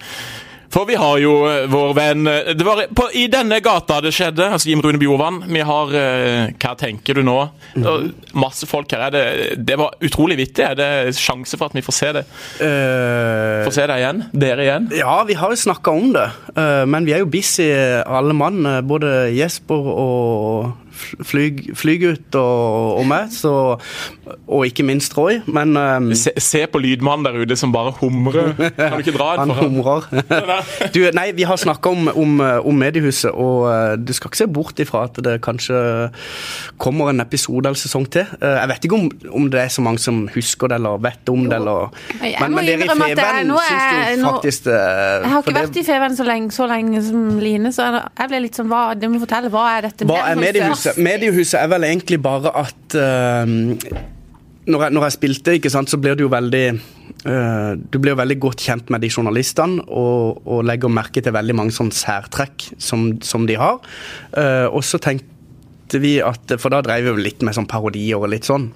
For 0.70 0.86
vi 0.86 0.96
har 0.98 1.18
jo 1.18 1.32
eh, 1.50 1.64
vår 1.70 1.94
venn 1.98 2.30
eh, 2.30 2.52
Det 2.54 2.66
var 2.66 2.84
på, 2.94 3.08
i 3.18 3.26
denne 3.30 3.58
gata 3.64 3.98
det 4.04 4.12
skjedde, 4.14 4.46
altså 4.54 4.70
Jim 4.70 4.82
Rune 4.84 5.00
Bjorvann. 5.02 5.42
Vi 5.50 5.64
har 5.66 5.94
uh, 5.94 6.52
Hva 6.62 6.74
tenker 6.78 7.18
du 7.18 7.24
nå? 7.26 7.36
Og 7.80 8.34
Masse 8.38 8.68
folk 8.70 8.92
her. 8.94 9.08
Er 9.08 9.14
det, 9.14 9.24
det 9.66 9.78
var 9.80 9.96
utrolig 10.04 10.38
vittig. 10.38 10.64
Er 10.66 10.78
det 10.78 11.16
sjanse 11.18 11.58
for 11.58 11.70
at 11.70 11.76
vi 11.76 11.82
får 11.84 11.96
se 11.96 12.12
det? 12.20 12.24
Uh, 12.60 13.64
Får 13.66 13.74
se 13.80 13.86
deg 13.90 14.04
igjen? 14.04 14.22
Dere 14.44 14.66
igjen? 14.66 14.88
Ja, 15.00 15.16
vi 15.26 15.38
har 15.40 15.50
jo 15.50 15.64
snakka 15.66 15.94
om 15.96 16.12
det, 16.16 16.28
Uh, 16.50 16.84
men 16.88 17.06
vi 17.06 17.12
er 17.14 17.22
jo 17.22 17.28
busy 17.30 17.66
alle 17.70 18.34
mann. 18.36 18.66
Både 18.86 19.30
Jesper 19.32 19.90
og 19.92 20.89
flyg, 21.24 21.70
Flygutt 21.76 22.34
og, 22.38 22.98
og 23.00 23.06
meg, 23.10 23.30
så, 23.34 23.52
og 24.46 24.66
ikke 24.66 24.84
minst 24.86 25.16
Roy. 25.18 25.40
Men 25.46 25.76
um, 25.76 26.10
Se, 26.14 26.32
se 26.38 26.64
på 26.70 26.80
lydmannen 26.82 27.24
der 27.26 27.38
ute 27.42 27.56
som 27.56 27.72
bare 27.74 27.92
humrer. 28.00 28.52
Kan 28.78 28.96
du 28.98 29.04
ikke 29.04 29.16
dra 29.18 29.32
en 29.34 29.40
han 29.40 29.52
for 29.54 29.60
han? 29.60 29.70
humrer. 29.74 30.00
du, 30.94 31.00
nei, 31.16 31.28
vi 31.36 31.46
har 31.48 31.56
snakka 31.60 31.90
om, 31.94 32.10
om, 32.14 32.40
om 32.40 32.74
mediehuset, 32.80 33.30
og 33.32 33.66
uh, 33.68 33.94
du 33.98 34.12
skal 34.16 34.30
ikke 34.32 34.42
se 34.42 34.48
bort 34.50 34.80
ifra 34.82 35.04
at 35.08 35.20
det 35.24 35.38
kanskje 35.44 35.80
kommer 36.80 37.10
en 37.10 37.20
episode 37.24 37.66
eller 37.68 37.78
sesong 37.80 38.06
til. 38.12 38.26
Uh, 38.42 38.56
Jeg 38.60 38.68
vet 38.74 38.84
ikke 38.88 38.98
om, 38.98 39.08
om 39.40 39.48
det 39.52 39.60
er 39.64 39.72
så 39.72 39.82
mange 39.84 39.98
som 40.02 40.22
husker 40.34 40.70
det 40.70 40.78
eller 40.80 41.00
vet 41.02 41.28
om 41.32 41.44
det. 41.48 41.56
Eller, 41.60 41.90
Jeg 42.22 42.36
Men, 42.50 42.64
det 42.66 43.18
er- 43.18 43.44
nå 43.48 43.56
er- 43.56 43.68
syns 43.70 44.20
jo 44.20 44.26
faktisk 44.30 44.64
det 44.64 44.74
Jeg 44.76 45.30
har 45.30 45.38
ikke 45.40 45.50
ikke 45.50 45.54
det- 45.54 45.68
vært 45.68 45.76
i 45.76 45.84
Feven 45.84 46.16
så 46.16 46.24
lenge, 46.26 46.50
så 46.52 46.66
lenge 46.68 47.02
som 47.02 47.38
Line, 47.40 47.72
så 47.72 47.86
jeg 48.18 48.28
ble 48.28 48.40
litt 48.40 48.56
sånn 48.58 48.68
hva, 48.68 48.94
Du 49.00 49.06
må 49.08 49.18
fortelle, 49.20 49.48
hva 49.50 49.64
er 49.78 49.82
dette? 49.88 50.04
Hva 50.08 50.18
er 50.30 50.36
mediehuset? 50.36 50.89
Mediehuset 50.98 51.58
er 51.60 51.68
vel 51.72 51.86
egentlig 51.88 52.20
bare 52.22 52.52
at 52.58 52.96
uh, 52.96 53.44
når, 54.70 54.84
jeg, 54.84 54.94
når 54.94 55.06
jeg 55.06 55.16
spilte, 55.16 55.56
ikke 55.58 55.72
sant, 55.72 55.90
så 55.90 55.98
blir 56.00 56.16
du 56.18 56.24
jo 56.26 56.32
veldig 56.32 56.64
uh, 56.72 57.72
Du 57.78 57.98
blir 57.98 58.14
jo 58.14 58.20
veldig 58.20 58.38
godt 58.42 58.64
kjent 58.66 58.92
med 58.92 59.04
de 59.04 59.10
journalistene 59.12 59.84
og, 59.86 60.42
og 60.46 60.64
legger 60.68 60.92
merke 60.92 61.22
til 61.24 61.34
veldig 61.36 61.56
mange 61.62 61.74
sånne 61.76 61.96
særtrekk 61.96 62.70
som, 62.78 63.12
som 63.24 63.46
de 63.50 63.58
har. 63.60 63.80
Uh, 64.36 64.68
og 64.70 64.84
så 64.86 65.00
tenkte 65.02 66.00
vi 66.02 66.18
at 66.22 66.52
For 66.62 66.70
da 66.70 66.82
drev 66.86 67.02
vi 67.02 67.10
jo 67.10 67.24
litt 67.24 67.42
med 67.42 67.56
sånn 67.56 67.70
parodier 67.70 68.20
og 68.20 68.30
litt 68.30 68.46
sånn. 68.46 68.68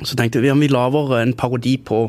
Så 0.00 0.14
tenkte 0.16 0.40
vi 0.40 0.52
om 0.52 0.62
vi 0.62 0.70
lager 0.70 1.18
en 1.18 1.34
parodi 1.36 1.76
på 1.82 2.06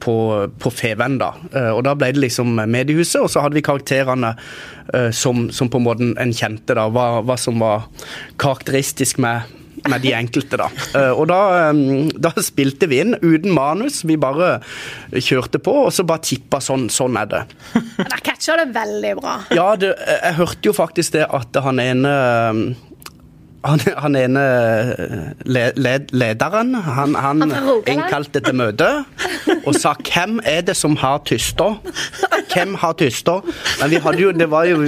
på, 0.00 0.16
på 0.58 0.72
Feven, 0.74 1.18
da. 1.20 1.32
Eh, 1.52 1.70
og 1.74 1.84
da 1.86 1.94
ble 1.98 2.12
det 2.14 2.24
liksom 2.26 2.56
Mediehuset, 2.58 3.20
og 3.22 3.30
så 3.32 3.44
hadde 3.44 3.58
vi 3.58 3.64
karakterene 3.66 4.34
eh, 4.94 5.10
som, 5.14 5.48
som 5.54 5.70
på 5.70 5.80
en 5.80 5.86
måte 5.86 6.10
en 6.16 6.34
kjente, 6.34 6.76
da. 6.78 6.88
Hva, 6.92 7.22
hva 7.26 7.38
som 7.40 7.60
var 7.62 7.88
karakteristisk 8.40 9.22
med 9.24 9.54
med 9.88 10.02
de 10.02 10.12
enkelte, 10.16 10.58
da. 10.58 10.68
Eh, 10.98 11.12
og 11.12 11.28
da, 11.30 11.70
da, 12.18 12.32
spilte 12.42 12.88
vi 12.90 13.00
inn 13.02 13.14
uten 13.22 13.52
manus. 13.54 14.02
Vi 14.08 14.18
bare 14.20 14.58
kjørte 15.14 15.60
på, 15.62 15.74
og 15.86 15.94
så 15.94 16.06
bare 16.08 16.24
tippa 16.26 16.60
sånn. 16.64 16.88
Sånn 16.92 17.18
er 17.20 17.30
det. 17.30 17.42
Der 17.98 18.20
catcha 18.24 18.58
det 18.58 18.68
veldig 18.74 19.14
bra. 19.20 19.38
Ja, 19.54 19.70
det, 19.78 19.94
jeg 19.96 20.38
hørte 20.40 20.70
jo 20.70 20.74
faktisk 20.76 21.18
det 21.18 21.28
at 21.30 21.62
han 21.64 21.82
ene 21.82 22.14
han, 23.64 23.80
han 23.98 24.16
ene 24.16 24.42
le, 25.46 25.64
led, 25.74 26.12
lederen, 26.14 26.74
han, 26.74 27.14
han, 27.18 27.42
Han 27.50 27.82
innkalte 27.90 28.42
til 28.44 28.54
møte 28.54 28.88
og 29.64 29.74
sa 29.74 29.94
'Hvem 29.98 30.38
er 30.44 30.62
det 30.62 30.76
som 30.76 30.96
har 30.96 31.18
tyster?' 31.26 31.78
Hvem 32.54 32.74
har 32.80 32.92
tyster? 32.92 33.44
Men 33.80 33.90
vi 33.90 33.96
hadde 33.96 34.22
jo, 34.22 34.30
det 34.32 34.50
var 34.50 34.64
jo, 34.64 34.78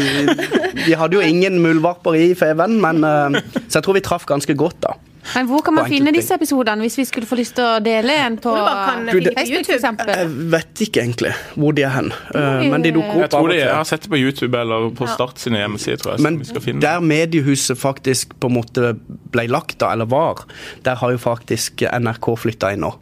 vi 0.87 0.93
hadde 0.97 1.15
jo 1.15 1.21
ingen 1.21 1.59
muldvarper 1.61 2.15
i 2.15 2.35
Feven, 2.35 2.81
men, 2.81 3.05
eh, 3.05 3.43
så 3.69 3.79
jeg 3.79 3.85
tror 3.85 3.99
vi 3.99 4.01
traff 4.01 4.25
ganske 4.27 4.55
godt, 4.55 4.81
da. 4.83 4.95
Men 5.35 5.47
hvor 5.51 5.61
kan 5.63 5.75
man 5.77 5.85
finne 5.91 6.13
disse 6.17 6.35
episodene, 6.35 6.81
hvis 6.81 6.97
vi 6.99 7.05
skulle 7.05 7.29
få 7.29 7.37
lyst 7.39 7.55
til 7.59 7.65
å 7.67 7.75
dele 7.85 8.15
en 8.25 8.39
på 8.41 8.55
du 8.57 8.61
kan 8.65 9.07
Du, 9.07 9.19
det- 9.21 9.35
på 9.35 9.41
Facebook. 9.41 10.07
Jeg 10.09 10.29
vet 10.55 10.83
ikke 10.87 11.03
egentlig 11.03 11.33
hvor 11.55 11.75
de 11.77 11.83
er 11.85 11.93
hen, 11.95 12.09
eh, 12.35 12.65
men 12.73 12.83
de 12.83 12.93
dukker 12.97 13.21
Jeg 13.21 13.31
tror 13.31 13.49
de 13.53 13.61
har 13.61 13.85
sett 13.85 14.03
det 14.03 14.11
på 14.11 14.17
YouTube 14.19 14.55
eller 14.59 14.91
på 14.97 15.07
Start 15.09 15.39
sine 15.39 15.59
hjemmesider. 15.61 15.97
tror 16.01 16.13
jeg, 16.17 16.21
Men 16.25 16.33
som 16.35 16.39
vi 16.41 16.45
skal 16.45 16.61
finne. 16.61 16.81
der 16.81 17.01
mediehuset 17.01 17.79
faktisk 17.79 18.33
på 18.41 18.49
en 18.49 18.57
måte 18.57 18.95
ble 19.31 19.47
lagt, 19.49 19.79
da, 19.79 19.93
eller 19.93 20.07
var, 20.07 20.45
der 20.85 20.95
har 20.97 21.11
jo 21.11 21.19
faktisk 21.19 21.83
NRK 21.93 22.37
flytta 22.39 22.73
inn 22.73 22.81
nå. 22.81 22.95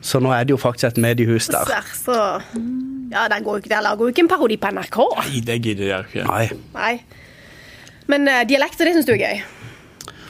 Så 0.00 0.20
nå 0.22 0.30
er 0.32 0.44
det 0.44 0.50
jo 0.54 0.56
faktisk 0.62 0.84
et 0.92 0.96
mediehus 0.96 1.48
der. 1.48 1.64
Så 1.92 2.14
Ja, 3.10 3.26
der 3.26 3.40
går 3.40 3.56
jo 3.56 3.60
ikke, 3.62 3.68
der 3.68 3.80
lager 3.82 4.04
jo 4.04 4.08
ikke 4.12 4.20
en 4.20 4.28
parodi 4.28 4.56
på 4.56 4.68
NRK. 4.70 4.98
Nei, 5.16 5.40
det 5.40 5.62
gidder 5.62 5.86
jeg 5.86 6.04
ikke. 6.06 6.26
Nei. 6.28 6.50
Nei. 6.74 7.00
Men 8.06 8.28
uh, 8.28 8.44
dialekter, 8.44 8.84
det 8.84 8.94
syns 8.94 9.06
du 9.08 9.12
er 9.12 9.22
gøy. 9.22 9.42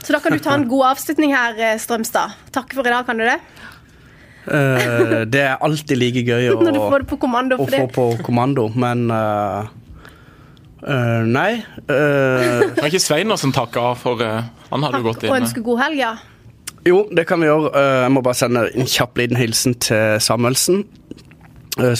Så 0.08 0.14
da 0.14 0.22
kan 0.24 0.32
du 0.32 0.40
ta 0.40 0.54
en 0.56 0.62
god 0.64 0.86
avslutning 0.88 1.34
her, 1.36 1.58
eh, 1.60 1.74
Strømstad. 1.76 2.32
Takk 2.48 2.70
for 2.72 2.86
i 2.88 2.88
dag, 2.88 3.04
kan 3.04 3.18
du 3.20 3.26
det? 3.28 3.34
Uh, 4.48 5.26
det 5.28 5.42
er 5.42 5.58
alltid 5.60 5.98
like 6.00 6.22
gøy 6.24 6.46
å, 6.48 6.54
Når 6.64 6.72
du 6.72 6.80
får 6.80 7.02
det 7.02 7.08
på 7.10 7.18
kommando. 7.20 7.58
å 7.60 7.66
få 7.68 7.82
på 7.92 8.06
kommando, 8.24 8.70
men 8.72 9.02
uh, 9.12 9.68
uh, 10.80 11.28
Nei. 11.28 11.60
Det 11.84 12.70
Kan 12.78 12.88
ikke 12.88 13.02
Svein 13.04 13.36
som 13.36 13.52
takke 13.52 13.82
av, 13.84 14.00
for 14.00 14.24
han 14.24 14.88
hadde 14.88 15.02
jo 15.02 15.10
gått 15.10 15.26
inn. 15.26 15.34
Og 15.34 15.42
ønsker 15.42 15.60
ønske 15.60 15.66
god 15.66 15.82
helg, 15.82 16.00
ja. 16.00 16.14
jo, 16.88 17.04
det 17.12 17.26
kan 17.28 17.44
vi 17.44 17.50
gjøre. 17.50 17.84
Jeg 18.06 18.16
må 18.16 18.24
bare 18.24 18.40
sende 18.40 18.64
en 18.72 18.88
kjapp 18.88 19.20
liten 19.20 19.36
hilsen 19.36 19.76
til 19.76 20.16
Samuelsen, 20.24 20.86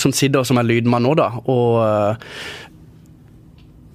som 0.00 0.16
sitter 0.16 0.48
som 0.48 0.56
er 0.56 0.64
lydmann 0.64 1.04
nå, 1.04 1.12
da. 1.20 1.28
Og 1.44 1.76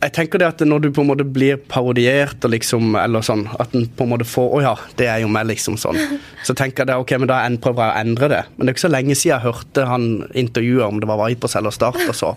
jeg 0.04 0.14
tenker 0.18 0.42
det 0.42 0.48
at 0.50 0.62
når 0.68 0.84
du 0.84 0.90
på 0.92 1.04
en 1.04 1.10
måte 1.10 1.26
blir 1.28 1.60
parodiert 1.72 2.44
og 2.44 2.52
liksom, 2.52 2.96
eller 3.00 3.24
sånn, 3.24 3.46
at 3.62 3.74
en 3.78 3.86
på 3.88 4.06
en 4.06 4.12
måte 4.12 4.28
får 4.28 4.50
Å 4.58 4.62
ja, 4.64 4.74
det 5.00 5.08
er 5.08 5.22
jo 5.24 5.30
meg, 5.32 5.48
liksom 5.52 5.78
sånn. 5.80 6.00
Så 6.44 6.56
tenker 6.58 6.90
jeg 6.90 7.00
ok, 7.00 7.16
men 7.22 7.30
da 7.32 7.40
prøver 7.64 7.88
jeg 7.88 7.94
å 7.94 8.04
endre 8.04 8.30
det. 8.34 8.42
Men 8.56 8.66
det 8.66 8.74
er 8.74 8.76
ikke 8.76 8.86
så 8.86 8.92
lenge 8.92 9.16
siden 9.16 9.34
jeg 9.34 9.46
hørte 9.46 9.86
han 9.88 10.08
intervjue 10.44 10.88
om 10.88 11.00
det 11.00 11.10
var 11.10 11.22
Vipers 11.24 11.56
eller 11.60 11.76
Start, 11.76 12.02
og 12.04 12.18
så 12.18 12.34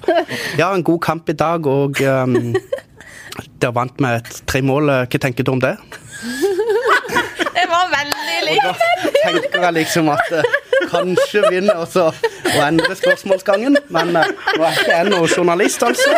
Ja, 0.60 0.70
en 0.70 0.86
god 0.86 1.02
kamp 1.02 1.30
i 1.32 1.36
dag, 1.36 1.66
og 1.66 2.00
um, 2.02 2.54
dere 3.60 3.74
vant 3.74 3.98
med 4.02 4.20
et 4.20 4.42
tre 4.48 4.62
mål. 4.64 4.92
Hva 5.10 5.22
tenker 5.26 5.46
du 5.46 5.54
om 5.56 5.62
det? 5.62 5.74
Det 7.56 7.66
var 7.72 7.90
veldig 7.90 8.38
likt! 8.46 8.66
Da 8.66 9.32
tenker 9.32 9.64
jeg 9.64 9.76
liksom 9.80 10.10
at 10.12 10.34
eh, 10.38 10.50
kanskje 10.90 11.42
begynner 11.48 11.80
også 11.82 12.10
å 12.12 12.60
endre 12.62 12.94
spørsmålsgangen. 12.98 13.78
Men 13.90 14.14
eh, 14.20 14.30
nå 14.54 14.68
er 14.68 14.78
ikke 14.78 14.92
jeg 14.92 15.10
noen 15.10 15.32
journalist, 15.34 15.82
altså. 15.82 16.14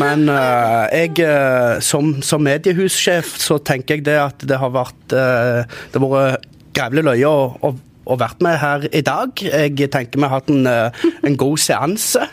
Men 0.00 0.28
uh, 0.28 0.86
jeg, 0.92 1.18
eh, 1.24 1.78
som, 1.84 2.16
som 2.24 2.42
mediehussjef, 2.44 3.34
så 3.40 3.58
tenker 3.64 3.98
jeg 3.98 4.06
det 4.08 4.18
at 4.20 4.44
det 4.46 4.58
har 4.60 4.72
vært 4.74 5.14
uh, 5.14 5.62
Det 5.90 6.02
har 6.02 6.12
vært 6.12 6.50
grevlig 6.76 7.06
løye 7.08 7.30
å, 7.30 7.46
å 7.66 7.76
og 8.10 8.16
vært 8.18 8.40
med 8.42 8.56
her 8.58 8.84
i 8.96 9.02
dag. 9.06 9.38
Jeg 9.38 9.90
tenker 9.92 10.18
vi 10.18 10.26
har 10.26 10.40
hatt 10.40 10.48
en, 10.50 10.64
en 10.66 11.36
god 11.38 11.60
seanse. 11.62 12.24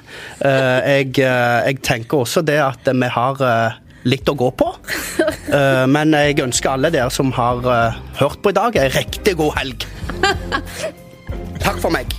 Jeg, 0.42 1.12
jeg 1.20 1.78
tenker 1.86 2.24
også 2.24 2.42
det 2.48 2.56
at 2.64 2.88
vi 2.88 3.10
har 3.14 3.44
litt 4.08 4.32
å 4.32 4.38
gå 4.40 4.48
på. 4.58 4.72
Men 5.94 6.18
jeg 6.18 6.40
ønsker 6.48 6.74
alle 6.74 6.90
dere 6.96 7.14
som 7.14 7.30
har 7.38 7.62
hørt 8.24 8.42
på 8.42 8.56
i 8.56 8.58
dag, 8.58 8.82
en 8.88 8.92
riktig 8.96 9.38
god 9.38 9.54
helg. 9.60 9.88
Takk 11.62 11.78
for 11.84 11.94
meg. 11.94 12.18